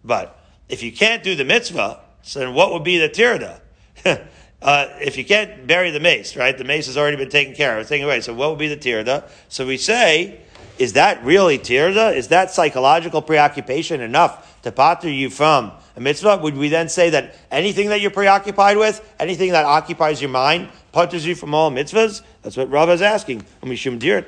But 0.04 0.38
if 0.68 0.84
you 0.84 0.92
can't 0.92 1.24
do 1.24 1.36
the 1.36 1.46
mitzvah, 1.46 2.02
so 2.22 2.40
then 2.40 2.54
what 2.54 2.74
would 2.74 2.84
be 2.84 2.98
the 2.98 3.08
tirda? 3.08 3.62
uh, 4.62 4.88
if 5.00 5.18
you 5.18 5.24
can't 5.24 5.66
bury 5.66 5.90
the 5.90 6.02
mace, 6.02 6.36
right? 6.36 6.58
The 6.58 6.66
mace 6.66 6.88
has 6.88 6.98
already 6.98 7.16
been 7.16 7.30
taken 7.30 7.56
care 7.56 7.76
of, 7.76 7.80
it's 7.80 7.90
taken 7.90 8.06
away. 8.06 8.20
So 8.20 8.34
what 8.34 8.50
would 8.50 8.60
be 8.60 8.68
the 8.68 8.76
tirda? 8.76 9.30
So 9.48 9.66
we 9.66 9.78
say, 9.78 10.42
is 10.78 10.94
that 10.94 11.24
really 11.24 11.58
tirda? 11.58 12.14
Is 12.14 12.28
that 12.28 12.52
psychological 12.52 13.22
preoccupation 13.22 14.02
enough 14.02 14.62
to 14.64 14.74
pater 14.74 15.10
you 15.10 15.30
from 15.30 15.72
a 15.96 16.02
mitzvah? 16.02 16.40
Would 16.44 16.58
we 16.58 16.68
then 16.68 16.90
say 16.90 17.10
that 17.12 17.38
anything 17.52 17.88
that 17.88 18.02
you're 18.02 18.12
preoccupied 18.12 18.76
with, 18.76 19.00
anything 19.18 19.54
that 19.54 19.64
occupies 19.64 20.22
your 20.22 20.30
mind, 20.30 20.68
putters 20.92 21.26
you 21.26 21.36
from 21.36 21.54
all 21.54 21.72
mitzvahs? 21.72 22.22
That's 22.42 22.58
what 22.58 22.70
Rav 22.70 22.90
is 22.90 23.02
asking. 23.02 23.46
Mishum 23.62 23.98
dir 23.98 24.22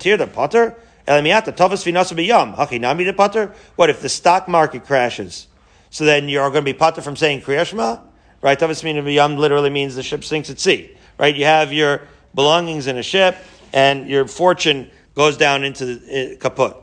pater. 3.14 3.54
What 3.76 3.90
if 3.90 4.02
the 4.02 4.10
stock 4.10 4.48
market 4.48 4.86
crashes? 4.86 5.48
So 5.90 6.06
then 6.06 6.30
you're 6.30 6.50
going 6.50 6.66
to 6.66 6.74
be 6.74 6.78
pater 6.78 7.02
from 7.02 7.16
saying 7.16 7.42
Kriyashma? 7.42 8.02
Right? 8.42 8.60
Tovas 8.60 8.84
b'yam 8.84 9.38
literally 9.38 9.70
means 9.70 9.96
the 9.96 10.04
ship 10.04 10.24
sinks 10.24 10.50
at 10.50 10.60
sea. 10.60 10.96
Right? 11.18 11.36
You 11.36 11.46
have 11.46 11.72
your 11.72 12.02
belongings 12.34 12.88
in 12.88 12.98
a 12.98 13.04
ship 13.04 13.38
and 13.74 14.10
your 14.10 14.28
fortune 14.28 14.92
goes 15.14 15.38
down 15.38 15.64
into 15.64 15.86
the 15.86 16.34
uh, 16.34 16.36
kaput. 16.38 16.76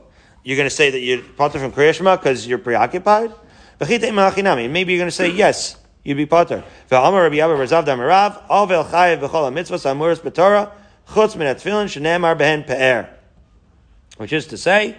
You're 0.43 0.57
going 0.57 0.69
to 0.69 0.75
say 0.75 0.89
that 0.89 0.99
you're 0.99 1.21
pater 1.21 1.59
from 1.59 1.71
Kriyashma 1.71 2.19
because 2.19 2.47
you're 2.47 2.57
preoccupied? 2.57 3.31
Maybe 3.79 4.93
you're 4.93 4.99
going 4.99 5.07
to 5.07 5.11
say 5.11 5.31
yes 5.31 5.77
you'd 6.03 6.17
be 6.17 6.25
B'Torah, 6.25 6.63
Chutz 11.07 11.35
Min 11.35 11.55
HaTfilin 11.55 11.87
Shenemar 11.87 12.37
Behen 12.37 12.65
Pe'er. 12.65 13.12
Which 14.17 14.33
is 14.33 14.47
to 14.47 14.57
say, 14.57 14.95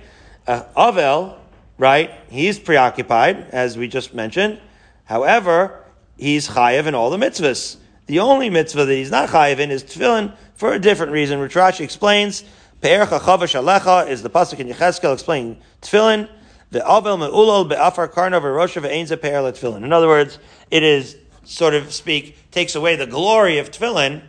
uh, 0.46 0.64
Avel, 0.76 1.38
right, 1.78 2.10
he's 2.28 2.58
preoccupied, 2.58 3.48
as 3.50 3.78
we 3.78 3.88
just 3.88 4.14
mentioned. 4.14 4.60
However, 5.04 5.84
he's 6.16 6.48
Chayev 6.48 6.86
in 6.86 6.94
all 6.94 7.10
the 7.10 7.16
mitzvahs. 7.16 7.76
The 8.06 8.18
only 8.20 8.50
mitzvah 8.50 8.84
that 8.84 8.94
he's 8.94 9.10
not 9.10 9.30
Chayev 9.30 9.58
in 9.58 9.70
is 9.70 9.84
Tefillin 9.84 10.36
for 10.54 10.72
a 10.72 10.78
different 10.78 11.12
reason. 11.12 11.38
Rashi 11.38 11.80
explains, 11.80 12.44
Pe'er 12.80 13.06
Chachavash 13.06 13.54
Alecha 13.54 14.08
is 14.08 14.22
the 14.22 14.30
pasuk 14.30 14.58
in 14.58 14.68
Yecheskel 14.68 15.14
explaining 15.14 15.58
Tefillin. 15.80 16.28
The 16.70 16.80
avel 16.80 17.16
me'ulol 17.16 17.68
be'afar 17.68 18.08
karna 18.08 18.40
v'rosha 18.40 18.82
ve'ein 18.82 19.06
ze'pe'er 19.06 19.52
tefillin. 19.52 19.84
In 19.84 19.92
other 19.92 20.08
words, 20.08 20.40
it 20.70 20.82
is 20.82 21.16
sort 21.44 21.72
of 21.72 21.94
speak 21.94 22.50
takes 22.50 22.74
away 22.74 22.96
the 22.96 23.06
glory 23.06 23.58
of 23.58 23.70
tefillin 23.70 24.22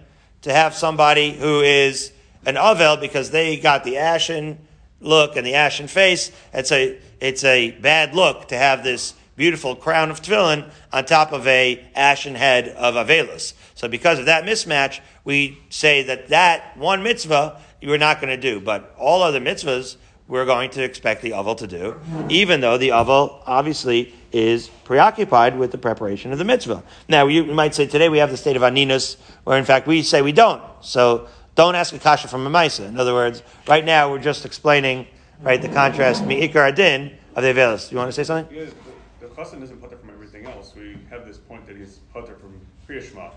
to 0.44 0.54
have 0.54 0.76
somebody 0.76 1.32
who 1.32 1.62
is 1.62 2.12
an 2.46 2.56
avel 2.56 3.02
because 3.02 3.32
they 3.32 3.58
got 3.58 3.84
the 3.84 3.98
ashen 3.98 4.60
look 5.06 5.36
and 5.36 5.45
the 5.45 5.56
ashen 5.56 5.88
face. 5.88 6.32
It's 6.53 6.72
a 6.72 6.99
it's 7.22 7.43
a 7.43 7.72
bad 7.72 8.16
look 8.16 8.49
to 8.49 8.58
have 8.58 8.84
this 8.84 9.14
beautiful 9.36 9.76
crown 9.76 10.12
of 10.12 10.22
tefillin 10.22 10.70
on 10.91 11.06
top 11.06 11.32
of 11.32 11.45
a 11.47 11.86
ashen 11.95 12.36
head 12.36 12.70
of 12.70 12.95
avelus. 12.95 13.53
So 13.76 13.88
because 13.88 14.20
of 14.20 14.26
that 14.26 14.45
mismatch, 14.45 14.99
we 15.24 15.60
say 15.70 16.03
that 16.03 16.30
that 16.30 16.78
one 16.78 17.03
mitzvah 17.03 17.62
you 17.82 17.93
are 17.93 17.97
not 17.97 18.20
going 18.20 18.30
to 18.30 18.41
do, 18.41 18.60
but 18.60 18.95
all 18.97 19.22
other 19.22 19.39
mitzvahs 19.39 19.97
we're 20.28 20.45
going 20.45 20.72
to 20.72 20.84
expect 20.84 21.22
the 21.22 21.32
aval 21.32 21.56
to 21.58 21.68
do, 21.68 21.99
even 22.30 22.60
though 22.60 22.78
the 22.78 22.89
aval 22.89 23.43
obviously 23.45 24.12
is 24.32 24.70
preoccupied 24.84 25.58
with 25.58 25.72
the 25.72 25.78
preparation 25.78 26.32
of 26.32 26.39
the 26.39 26.43
mitzvah. 26.43 26.84
Now, 27.08 27.28
you 27.28 27.43
might 27.43 27.76
say 27.76 27.86
today 27.86 28.10
we 28.10 28.18
have 28.18 28.32
the 28.32 28.38
state 28.38 28.56
of 28.56 28.64
aninus, 28.64 29.18
where 29.43 29.58
in 29.60 29.66
fact 29.66 29.86
we 29.86 30.01
say 30.01 30.24
we 30.24 30.32
don't. 30.32 30.64
So 30.82 31.28
don't 31.56 31.76
ask 31.76 31.93
a 31.93 31.99
kasha 31.99 32.28
from 32.28 32.45
a 32.45 32.49
maisa. 32.49 32.88
In 32.88 32.99
other 32.99 33.14
words, 33.14 33.41
right 33.68 33.84
now 33.84 34.12
we're 34.12 34.20
just 34.20 34.45
explaining 34.45 35.08
right 35.41 35.62
the 35.62 35.70
contrast 35.70 36.26
mi'ikar 36.26 36.68
adin 36.72 37.18
of 37.36 37.43
the 37.43 37.53
avelis. 37.53 37.91
You 37.91 37.97
want 37.97 38.10
to 38.10 38.14
say 38.14 38.24
something? 38.24 38.56
The, 38.56 39.28
chassan 39.28 39.62
isn't 39.64 39.82
putter 39.82 39.97
from 39.97 40.10
everything 40.12 40.45
else. 40.45 40.74
We 40.76 40.97
have 41.10 41.26
this 41.26 41.38
point 41.38 41.66
that 41.68 41.76
he's 41.76 41.99
putter 42.14 42.36
from 42.36 42.60
kriyashma. 42.88 43.32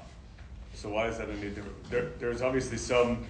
So 0.75 0.91
why 0.91 1.09
is 1.09 1.19
that 1.19 1.29
any 1.29 1.49
different? 1.49 1.91
There, 1.91 2.11
there's 2.21 2.41
obviously 2.43 2.79
some 2.79 3.25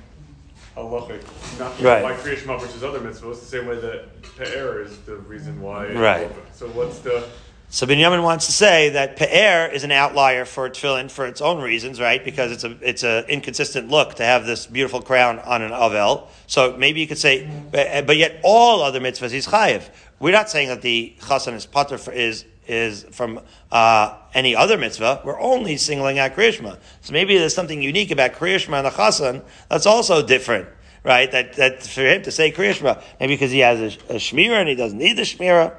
halachic, 0.77 1.23
not 1.59 1.81
Right. 1.81 2.03
by 2.03 2.13
Kriya 2.15 2.37
Shema 2.37 2.59
versus 2.59 2.83
other 2.85 3.01
mitzvahs, 3.01 3.41
the 3.41 3.47
same 3.47 3.67
way 3.67 3.81
that 3.81 4.23
Pe'er 4.37 4.83
is 4.83 4.99
the 4.99 5.17
reason 5.17 5.61
why. 5.63 5.89
Right. 5.93 6.31
So 6.53 6.69
what's 6.69 6.99
the, 6.99 7.25
So 7.71 7.87
Binyamin 7.87 8.23
wants 8.23 8.47
to 8.47 8.53
say 8.53 8.89
that 8.91 9.17
Pe'er 9.17 9.67
is 9.71 9.85
an 9.85 9.91
outlier 9.91 10.47
for 10.47 10.71
tefillin 10.71 11.11
for 11.11 11.27
its 11.27 11.43
own 11.43 11.61
reasons, 11.61 12.01
right? 12.01 12.25
Because 12.25 12.51
it's 12.51 12.65
a 12.65 12.79
it's 12.81 13.05
a 13.05 13.27
inconsistent 13.29 13.91
look 13.91 14.15
to 14.15 14.25
have 14.25 14.47
this 14.47 14.67
beautiful 14.67 15.03
crown 15.03 15.39
on 15.41 15.61
an 15.61 15.73
avel. 15.73 16.29
So 16.47 16.79
maybe 16.79 17.01
you 17.01 17.07
could 17.07 17.19
say, 17.19 17.47
but, 17.71 18.07
but 18.07 18.17
yet 18.17 18.41
all 18.43 18.81
other 18.81 19.01
mitzvahs 19.01 19.33
he's 19.33 19.47
chayiv. 19.47 19.83
We're 20.19 20.33
not 20.33 20.49
saying 20.49 20.69
that 20.69 20.81
the 20.81 21.15
chasan 21.21 21.53
is 21.53 21.67
pater 21.67 21.99
for, 21.99 22.11
is 22.11 22.47
is 22.67 23.05
from 23.11 23.41
uh, 23.71 24.17
any 24.33 24.57
other 24.57 24.79
mitzvah. 24.79 25.21
We're 25.23 25.39
only 25.39 25.77
singling 25.77 26.19
out 26.19 26.33
Kriyashma. 26.33 26.79
So 27.03 27.13
maybe 27.13 27.37
there's 27.37 27.55
something 27.55 27.83
unique 27.83 28.11
about 28.11 28.33
Kriyashma 28.33 28.79
and 28.79 28.87
the 28.87 28.91
chasan 28.91 29.43
that's 29.69 29.87
also 29.87 30.27
different, 30.27 30.69
right? 31.05 31.31
That 31.31 31.53
that 31.55 31.83
for 31.83 32.01
him 32.01 32.23
to 32.23 32.31
say 32.31 32.51
Kriyashma, 32.51 33.03
maybe 33.21 33.35
because 33.35 33.51
he 33.51 33.59
has 33.59 33.79
a, 33.79 34.15
a 34.15 34.17
shmira 34.17 34.57
and 34.57 34.71
he 34.71 34.75
doesn't 34.75 34.99
need 34.99 35.19
the 35.19 35.23
shmira. 35.23 35.77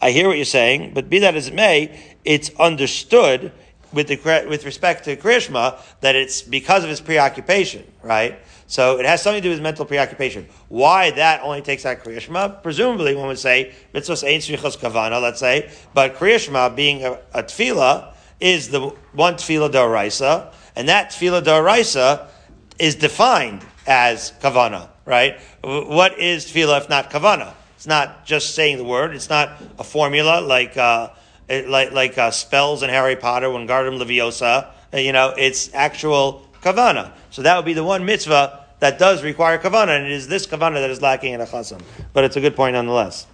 I 0.00 0.10
hear 0.12 0.28
what 0.28 0.36
you're 0.36 0.44
saying, 0.46 0.92
but 0.94 1.10
be 1.10 1.18
that 1.20 1.34
as 1.34 1.48
it 1.48 1.54
may, 1.54 1.98
it's 2.24 2.50
understood 2.58 3.52
with 3.92 4.08
the 4.08 4.46
with 4.48 4.64
respect 4.64 5.04
to 5.04 5.16
Krishma 5.16 5.78
that 6.00 6.14
it's 6.14 6.42
because 6.42 6.84
of 6.84 6.90
his 6.90 7.00
preoccupation, 7.00 7.84
right? 8.02 8.38
So 8.66 8.98
it 8.98 9.04
has 9.04 9.20
something 9.20 9.42
to 9.42 9.48
do 9.48 9.52
with 9.52 9.60
mental 9.60 9.84
preoccupation. 9.84 10.46
Why 10.68 11.10
that 11.10 11.42
only 11.42 11.60
takes 11.60 11.84
out 11.84 12.04
Kriyashma? 12.04 12.62
Presumably, 12.62 13.16
one 13.16 13.26
would 13.26 13.38
say 13.38 13.74
mitzvahs 13.92 14.22
ain't 14.24 14.44
srichos 14.44 14.78
kavana, 14.78 15.20
let's 15.20 15.40
say, 15.40 15.70
but 15.92 16.14
Kriyashma 16.14 16.76
being 16.76 17.04
a, 17.04 17.18
a 17.34 18.12
is 18.38 18.68
the 18.68 18.80
one 19.12 19.34
tefillah 19.34 19.70
daraisa, 19.70 20.54
and 20.76 20.88
that 20.88 21.10
tefillah 21.10 21.42
daraisa 21.42 22.28
is 22.78 22.94
defined 22.94 23.66
as 23.88 24.32
kavana, 24.40 24.88
right? 25.04 25.40
What 25.62 26.18
is 26.20 26.46
tefillah 26.46 26.82
if 26.82 26.88
not 26.88 27.10
kavana? 27.10 27.54
It's 27.80 27.86
not 27.86 28.26
just 28.26 28.54
saying 28.54 28.76
the 28.76 28.84
word. 28.84 29.14
It's 29.14 29.30
not 29.30 29.52
a 29.78 29.84
formula 29.84 30.42
like 30.42 30.76
uh, 30.76 31.08
like 31.48 31.92
like 31.92 32.18
uh, 32.18 32.30
spells 32.30 32.82
in 32.82 32.90
Harry 32.90 33.16
Potter 33.16 33.46
Wingardium 33.46 33.98
Leviosa. 33.98 34.66
Uh, 34.92 34.98
You 34.98 35.14
know, 35.14 35.32
it's 35.34 35.72
actual 35.72 36.46
kavana. 36.60 37.12
So 37.30 37.40
that 37.40 37.56
would 37.56 37.64
be 37.64 37.72
the 37.72 37.82
one 37.82 38.04
mitzvah 38.04 38.66
that 38.80 38.98
does 38.98 39.22
require 39.22 39.56
kavana, 39.56 39.96
and 39.96 40.04
it 40.04 40.12
is 40.12 40.28
this 40.28 40.46
kavana 40.46 40.74
that 40.74 40.90
is 40.90 41.00
lacking 41.00 41.32
in 41.32 41.40
a 41.40 41.46
chasan. 41.46 41.80
But 42.12 42.24
it's 42.24 42.36
a 42.36 42.42
good 42.42 42.54
point 42.54 42.74
nonetheless. 42.74 43.26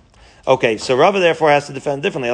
Okay, 0.46 0.76
so 0.76 0.96
Rava 0.96 1.18
therefore 1.18 1.50
has 1.50 1.66
to 1.66 1.72
defend 1.72 2.04
differently. 2.04 2.30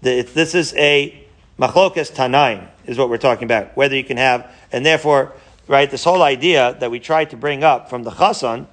This 0.00 0.54
is 0.56 0.74
a 0.74 1.24
machlokas 1.56 2.10
tanaim, 2.10 2.66
is 2.84 2.98
what 2.98 3.08
we're 3.10 3.18
talking 3.18 3.44
about. 3.44 3.76
Whether 3.76 3.94
you 3.94 4.02
can 4.02 4.16
have, 4.16 4.52
and 4.72 4.84
therefore, 4.84 5.34
right, 5.68 5.88
this 5.88 6.02
whole 6.02 6.24
idea 6.24 6.76
that 6.80 6.90
we 6.90 6.98
tried 6.98 7.30
to 7.30 7.36
bring 7.36 7.62
up 7.62 7.88
from 7.88 8.02
the 8.02 8.10
chasan, 8.10 8.66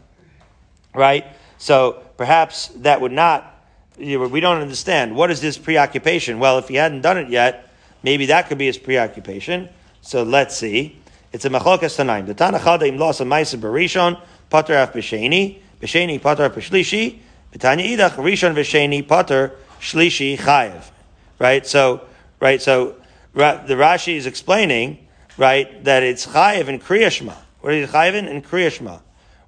right? 0.95 1.27
So 1.61 2.01
perhaps 2.17 2.69
that 2.77 3.01
would 3.01 3.11
not, 3.11 3.63
you 3.95 4.17
know, 4.17 4.27
we 4.27 4.39
don't 4.39 4.59
understand. 4.59 5.15
What 5.15 5.29
is 5.29 5.41
this 5.41 5.59
preoccupation? 5.59 6.39
Well, 6.39 6.57
if 6.57 6.69
he 6.69 6.75
hadn't 6.75 7.01
done 7.01 7.19
it 7.19 7.29
yet, 7.29 7.71
maybe 8.01 8.25
that 8.25 8.47
could 8.47 8.57
be 8.57 8.65
his 8.65 8.79
preoccupation. 8.79 9.69
So 10.01 10.23
let's 10.23 10.57
see. 10.57 10.97
It's 11.31 11.45
a 11.45 11.51
machlokas 11.51 11.99
tanaim. 11.99 12.25
The 12.25 12.33
Tanachada 12.33 12.87
im 12.87 12.97
losa 12.97 13.27
maisa 13.27 13.59
barishon, 13.59 14.19
pater 14.49 14.73
af 14.73 14.91
b'sheni, 14.93 15.59
b'sheni 15.79 16.19
pater 16.19 16.45
af 16.45 16.55
b'shlishi, 16.55 17.19
b'tanya 17.53 17.95
idach 17.95 18.15
rishon 18.15 18.55
v'sheni 18.55 19.07
pater 19.07 19.55
shlishi 19.79 20.39
chayev. 20.39 20.89
Right? 21.37 21.67
So, 21.67 22.01
right, 22.39 22.59
so 22.59 22.95
Ra- 23.35 23.63
the 23.67 23.75
Rashi 23.75 24.15
is 24.15 24.25
explaining, 24.25 25.07
right, 25.37 25.83
that 25.83 26.01
it's 26.01 26.25
chayev 26.25 26.69
in 26.69 26.79
kriyashma. 26.79 27.35
What 27.59 27.75
is 27.75 27.91
chayev 27.91 28.15
in? 28.15 28.27
In 28.27 28.41
kriyashma. 28.41 29.01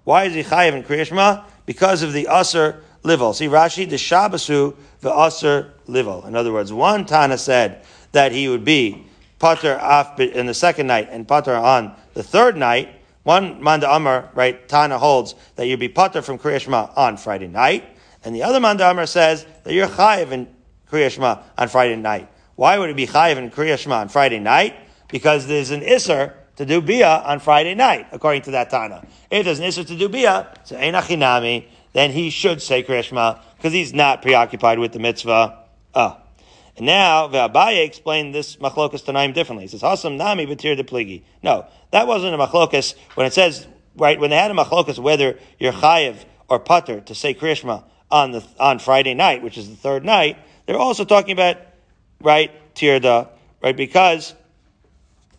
Why 0.04 0.26
is 0.26 0.34
he 0.34 0.44
chayiv 0.44 0.74
in 0.74 0.84
Kriyashma? 0.84 1.46
Because 1.66 2.04
of 2.04 2.14
the 2.14 2.28
Aser 2.32 2.84
Livel. 3.04 3.36
See 3.36 3.48
Rashi, 3.48 3.90
the 3.90 3.98
Shabbasu, 3.98 4.76
the 5.02 5.12
Aser 5.12 5.74
Livel. 5.88 6.26
In 6.26 6.36
other 6.36 6.54
words, 6.54 6.72
one 6.72 7.06
Tana 7.06 7.38
said 7.38 7.84
that 8.12 8.32
he 8.32 8.48
would 8.48 8.64
be 8.64 9.06
Pater 9.40 9.74
in 10.20 10.46
the 10.46 10.54
second 10.54 10.88
night 10.88 11.10
and 11.12 11.28
Pater 11.28 11.56
on 11.56 11.94
the 12.14 12.24
third 12.24 12.56
night. 12.56 12.90
One 13.24 13.62
Manda 13.62 13.94
Amar, 13.94 14.30
right, 14.34 14.68
Tana 14.68 14.98
holds 14.98 15.36
that 15.56 15.68
you'd 15.68 15.80
be 15.80 15.90
Pater 15.90 16.22
from 16.22 16.38
Kriyashma 16.38 16.98
on 16.98 17.18
Friday 17.18 17.48
night. 17.48 17.84
And 18.24 18.34
the 18.34 18.44
other 18.44 18.60
Manda 18.60 18.90
Amar 18.90 19.06
says 19.06 19.46
that 19.64 19.74
you're 19.74 19.88
chayiv 19.88 20.32
in 20.32 20.48
Kriyashma 20.90 21.44
on 21.58 21.68
Friday 21.68 21.98
night. 21.98 22.30
Why 22.56 22.78
would 22.78 22.90
it 22.90 22.96
be 22.96 23.08
chayiv 23.08 23.38
in 23.38 23.52
Kriyashma 23.52 24.02
on 24.02 24.10
Friday 24.10 24.40
night? 24.40 24.76
Because 25.10 25.46
there's 25.48 25.72
an 25.72 25.82
Isser 25.82 26.34
to 26.58 26.66
do 26.66 26.82
bia 26.82 27.24
on 27.26 27.40
Friday 27.40 27.74
night, 27.76 28.08
according 28.12 28.44
to 28.44 28.52
that 28.52 28.70
Tana. 28.70 29.06
If 29.32 29.46
there's 29.46 29.60
an 29.60 29.66
issue 29.66 29.84
to 29.84 29.98
do 29.98 30.10
bia, 30.10 30.54
so 30.64 30.76
einachinami, 30.76 31.66
then 31.94 32.12
he 32.12 32.30
should 32.30 32.62
say 32.62 32.84
Krishma 32.84 33.40
because 33.58 33.74
he's 33.74 33.94
not 33.94 34.22
preoccupied 34.22 34.80
with 34.80 34.92
the 34.92 35.00
mitzvah. 35.00 35.60
Ah. 35.96 36.20
And 36.76 36.88
now, 36.88 37.28
Abaye 37.28 37.86
explained 37.86 38.34
this 38.34 38.56
machlokas 38.58 39.04
tanaim 39.04 39.34
differently. 39.34 39.66
He 39.66 39.68
says, 39.68 39.82
Hasam 39.82 40.18
nami 40.18 40.46
batir 40.48 40.76
de 40.76 40.84
pligi. 40.84 41.24
No, 41.44 41.68
that 41.92 42.08
wasn't 42.08 42.34
a 42.34 42.38
machlokas 42.38 42.96
when 43.14 43.28
it 43.28 43.34
says, 43.34 43.68
right, 43.96 44.20
when 44.20 44.32
they 44.32 44.36
had 44.36 44.50
a 44.50 44.56
machlokas 44.56 44.98
whether 44.98 45.38
you're 45.60 45.72
chayiv 45.72 46.26
or 46.50 46.60
putter 46.60 47.00
to 47.02 47.16
say 47.16 47.34
Krishma 47.34 47.84
on 48.10 48.32
the, 48.32 48.44
on 48.60 48.80
Friday 48.80 49.14
night, 49.14 49.44
which 49.44 49.58
is 49.58 49.70
the 49.70 49.76
third 49.76 50.04
night, 50.04 50.38
they're 50.66 50.78
also 50.78 51.06
talking 51.06 51.32
about, 51.34 51.58
right, 52.22 52.52
tirda, 52.76 53.30
right, 53.62 53.78
because 53.78 54.34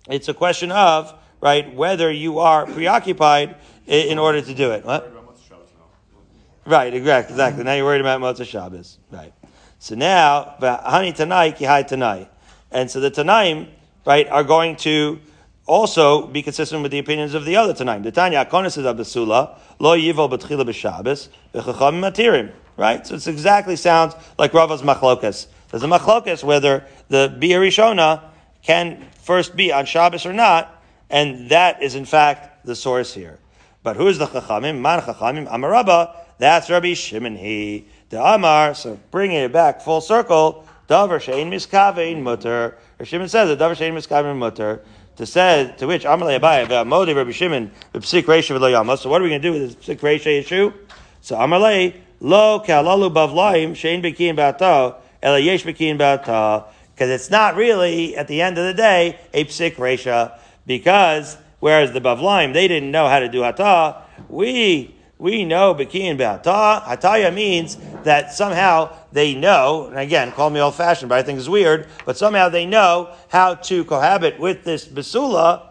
it's 0.09 0.29
a 0.29 0.35
question 0.35 0.71
of, 0.73 1.15
right, 1.41 1.75
whether 1.75 2.11
you 2.11 2.39
are 2.39 2.67
preoccupied 2.67 3.57
i- 3.89 3.93
in 3.93 4.19
order 4.19 4.41
to 4.41 4.55
do 4.55 4.73
it. 4.73 4.85
What? 4.85 5.03
Sorry 5.03 5.13
about 5.13 5.35
Motzei 5.35 5.49
Shabbos 5.49 5.69
now. 5.79 6.71
Right, 6.71 6.95
exactly, 6.95 7.35
exactly. 7.35 7.65
Now 7.65 7.75
you're 7.75 7.85
worried 7.85 8.01
about 8.01 8.21
Motzei 8.21 8.47
Shabbos. 8.47 8.99
Right. 9.11 9.33
So 9.79 9.95
now, 9.95 10.55
Hani 10.61 11.15
Tanai, 11.15 11.53
Kihai 11.53 11.87
Tanai. 11.87 12.29
And 12.71 12.91
so 12.91 13.01
the 13.01 13.11
Tanaim, 13.11 13.69
right, 14.07 14.29
are 14.29 14.45
going 14.45 14.77
to 14.77 15.21
also 15.67 16.27
be 16.27 16.43
consistent 16.43 16.83
with 16.83 16.93
the 16.93 16.99
opinions 16.99 17.35
of 17.35 17.45
the 17.45 17.57
other 17.57 17.73
Tanaim. 17.73 18.03
The 18.03 18.13
Tanya 18.13 18.45
Konis 18.45 18.79
is 18.79 18.85
Abasula, 18.85 19.59
Lo 19.79 19.97
Yivol 19.97 20.31
B'tchila 20.31 20.65
B'Shabbos, 20.65 21.29
V'chacham 21.55 22.01
Matirim. 22.01 22.53
Right? 22.77 23.07
So 23.07 23.15
it's 23.15 23.29
exactly 23.29 23.77
sounds 23.77 24.15
like 24.37 24.53
Rava's 24.53 24.83
Machlokas. 24.83 25.47
There's 25.71 25.83
a 25.83 25.87
Machlokas 25.87 26.43
whether 26.43 26.85
the 27.09 27.35
Bia 27.39 27.61
Rishona 27.61 28.21
can 28.63 29.07
first 29.25 29.57
be 29.57 29.73
on 29.73 29.87
Shabbos 29.87 30.27
or 30.27 30.33
not, 30.33 30.83
and 31.11 31.51
that 31.51 31.83
is 31.83 31.95
in 31.95 32.05
fact 32.05 32.67
the 32.67 32.77
source 32.77 33.15
here. 33.15 33.39
But 33.83 33.97
who 33.97 34.07
is 34.09 34.19
the 34.19 34.27
Chachamim? 34.27 34.81
Man 34.81 35.01
Chachamim, 35.01 35.49
Amarabba, 35.49 36.15
that's 36.39 36.71
Rabbi 36.71 36.95
Shimon 36.95 37.37
he. 37.37 37.87
The 38.11 38.23
Amar, 38.23 38.75
so 38.75 38.99
bringing 39.11 39.39
it 39.39 39.53
back 39.53 39.81
full 39.81 40.01
circle, 40.01 40.67
Davar 40.89 41.19
Shein 41.19 41.49
Miskavein 41.49 42.23
Mutter. 42.23 42.77
Rabbi 42.99 43.05
Shimon 43.05 43.29
says 43.29 43.49
that 43.49 43.59
Davar 43.59 43.77
Shein 43.77 43.95
Miskavein 43.95 44.37
Mutter 44.37 44.83
to 45.17 45.27
say 45.27 45.75
to 45.79 45.87
which 45.87 46.05
Amalei 46.05 46.39
Abaye 46.39 46.87
Modi 46.87 47.15
Rabbi 47.15 47.31
Shimon 47.31 47.71
Psik 47.95 48.25
Reisha 48.25 48.57
V'Lo. 48.59 48.99
So 48.99 49.09
what 49.09 49.21
are 49.21 49.25
we 49.25 49.31
going 49.31 49.41
to 49.41 49.49
do 49.49 49.53
with 49.53 49.77
this 49.79 49.97
Psik 49.97 50.01
Reisha 50.01 50.39
issue? 50.39 50.73
So 51.21 51.37
Amalei 51.37 51.95
Lo 52.21 52.61
Kalalu 52.61 53.13
Bavlaim 53.13 53.73
Shein 53.73 54.03
Bekin 54.03 54.37
Bata 54.37 54.97
Ela 55.23 55.39
Yesh 55.39 55.65
Bata 55.65 56.65
because 56.95 57.11
it's 57.11 57.31
not 57.31 57.57
really 57.57 58.17
at 58.17 58.29
the 58.29 58.41
end 58.41 58.59
of 58.59 58.65
the 58.65 58.75
day 58.75 59.19
a 59.33 59.45
Psik 59.45 59.75
Reisha 59.77 60.39
because 60.67 61.37
whereas 61.61 61.93
the 61.93 62.01
Bavlaim 62.01 62.53
they 62.53 62.69
didn't 62.69 62.91
know 62.91 63.09
how 63.09 63.19
to 63.19 63.29
do 63.29 63.43
Hata 63.43 64.03
we 64.29 64.95
we 65.19 65.45
know 65.45 65.75
Bekin 65.75 66.17
Be'ata. 66.17 66.83
Hataya 66.85 67.33
means 67.33 67.79
that 68.03 68.33
somehow 68.33 68.95
they 69.13 69.35
know, 69.35 69.87
and 69.87 69.99
again, 69.99 70.33
call 70.33 70.51
me 70.51 70.61
old 70.61 70.75
fashioned, 70.75 71.09
but 71.09 71.19
I 71.19 71.23
think 71.23 71.39
it's 71.39 71.49
weird, 71.49 71.89
but 72.05 72.19
somehow 72.19 72.49
they 72.49 72.67
know 72.67 73.15
how 73.29 73.55
to 73.55 73.85
cohabit 73.85 74.39
with 74.39 74.65
this 74.65 74.87
Basula 74.87 75.63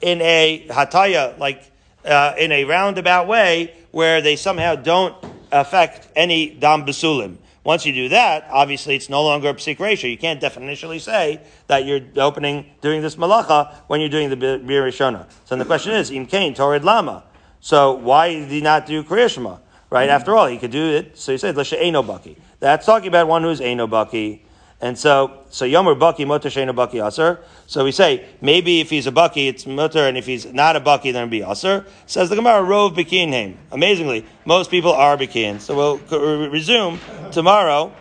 in 0.00 0.20
a 0.20 0.66
Hataya, 0.68 1.38
like 1.38 1.70
uh, 2.04 2.34
in 2.38 2.52
a 2.52 2.64
roundabout 2.64 3.28
way, 3.28 3.74
where 3.92 4.20
they 4.20 4.36
somehow 4.36 4.74
don't 4.74 5.14
affect 5.52 6.08
any 6.14 6.50
Dam 6.50 6.84
Basulim. 6.84 7.36
Once 7.68 7.84
you 7.84 7.92
do 7.92 8.08
that, 8.08 8.48
obviously 8.50 8.96
it's 8.96 9.10
no 9.10 9.22
longer 9.22 9.50
a 9.50 9.52
psik 9.52 9.76
reisha. 9.76 10.10
You 10.10 10.16
can't 10.16 10.40
definitionally 10.40 10.98
say 10.98 11.38
that 11.66 11.84
you're 11.84 12.00
opening, 12.16 12.64
doing 12.80 13.02
this 13.02 13.16
malacha 13.16 13.74
when 13.88 14.00
you're 14.00 14.08
doing 14.08 14.30
the 14.30 14.36
bia 14.36 14.80
rishona. 14.80 15.26
So 15.44 15.54
the 15.54 15.66
question 15.66 15.92
is, 15.92 16.10
im 16.10 16.24
kain 16.24 16.54
torid 16.54 16.82
lama. 16.82 17.24
So 17.60 17.92
why 17.92 18.32
did 18.32 18.48
he 18.48 18.62
not 18.62 18.86
do 18.86 19.04
Kriyashma? 19.04 19.60
Right? 19.90 20.08
After 20.08 20.34
all, 20.34 20.46
he 20.46 20.56
could 20.56 20.70
do 20.70 20.94
it. 20.94 21.18
So 21.18 21.32
he 21.32 21.36
said, 21.36 21.56
Lesha 21.56 21.78
Eino 21.78 22.02
Baki. 22.02 22.38
That's 22.58 22.86
talking 22.86 23.08
about 23.08 23.28
one 23.28 23.42
who's 23.42 23.60
Eino 23.60 23.86
Baki. 23.86 24.40
And 24.80 24.96
so, 24.96 25.44
so 25.50 25.64
Yomer 25.64 25.98
Baki, 25.98 26.24
Mutter 26.24 26.48
Sheino 26.48 26.72
Baki 26.72 27.04
Aser. 27.04 27.40
So 27.66 27.82
we 27.82 27.90
say, 27.90 28.24
maybe 28.40 28.80
if 28.80 28.90
he's 28.90 29.08
a 29.08 29.12
Baki, 29.12 29.48
it's 29.48 29.66
Mutter, 29.66 30.06
and 30.06 30.16
if 30.16 30.24
he's 30.24 30.46
not 30.52 30.76
a 30.76 30.80
Baki, 30.80 31.12
then 31.12 31.16
it'll 31.16 31.28
be 31.28 31.42
Aser. 31.42 31.84
Says 32.06 32.28
the 32.30 32.36
Gemara, 32.36 32.62
Rove 32.62 32.92
Bikin 32.92 33.28
name. 33.28 33.58
Amazingly, 33.72 34.24
most 34.44 34.70
people 34.70 34.92
are 34.92 35.16
Bikin. 35.16 35.60
So 35.60 35.74
we'll 35.74 36.48
resume 36.48 37.00
tomorrow 37.32 37.92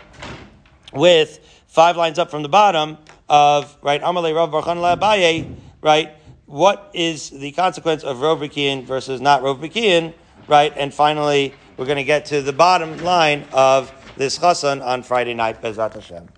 with 0.93 1.39
five 1.67 1.97
lines 1.97 2.19
up 2.19 2.30
from 2.30 2.43
the 2.43 2.49
bottom 2.49 2.97
of, 3.28 3.75
right, 3.82 4.01
Amalei 4.01 4.36
Rav 4.36 4.51
Barchan 4.51 4.78
Abaye, 4.78 5.55
right, 5.82 6.11
what 6.45 6.91
is 6.93 7.32
the 7.32 7.51
consequence 7.53 8.03
of 8.03 8.17
Rov 8.17 8.47
Bikian 8.47 8.86
versus 8.86 9.19
not 9.19 9.41
Rov 9.41 9.59
Bikian, 9.59 10.13
right? 10.47 10.71
And 10.78 10.93
finally, 10.93 11.55
we're 11.75 11.86
going 11.86 11.97
to 11.97 12.03
get 12.03 12.25
to 12.28 12.41
the 12.41 12.53
bottom 12.53 12.97
line 12.99 13.45
of 13.51 13.91
this 14.15 14.38
chassan 14.39 14.86
on 14.86 15.03
Friday 15.03 15.34
night, 15.34 15.61
Bezrat 15.61 15.93
Hashem. 15.93 16.30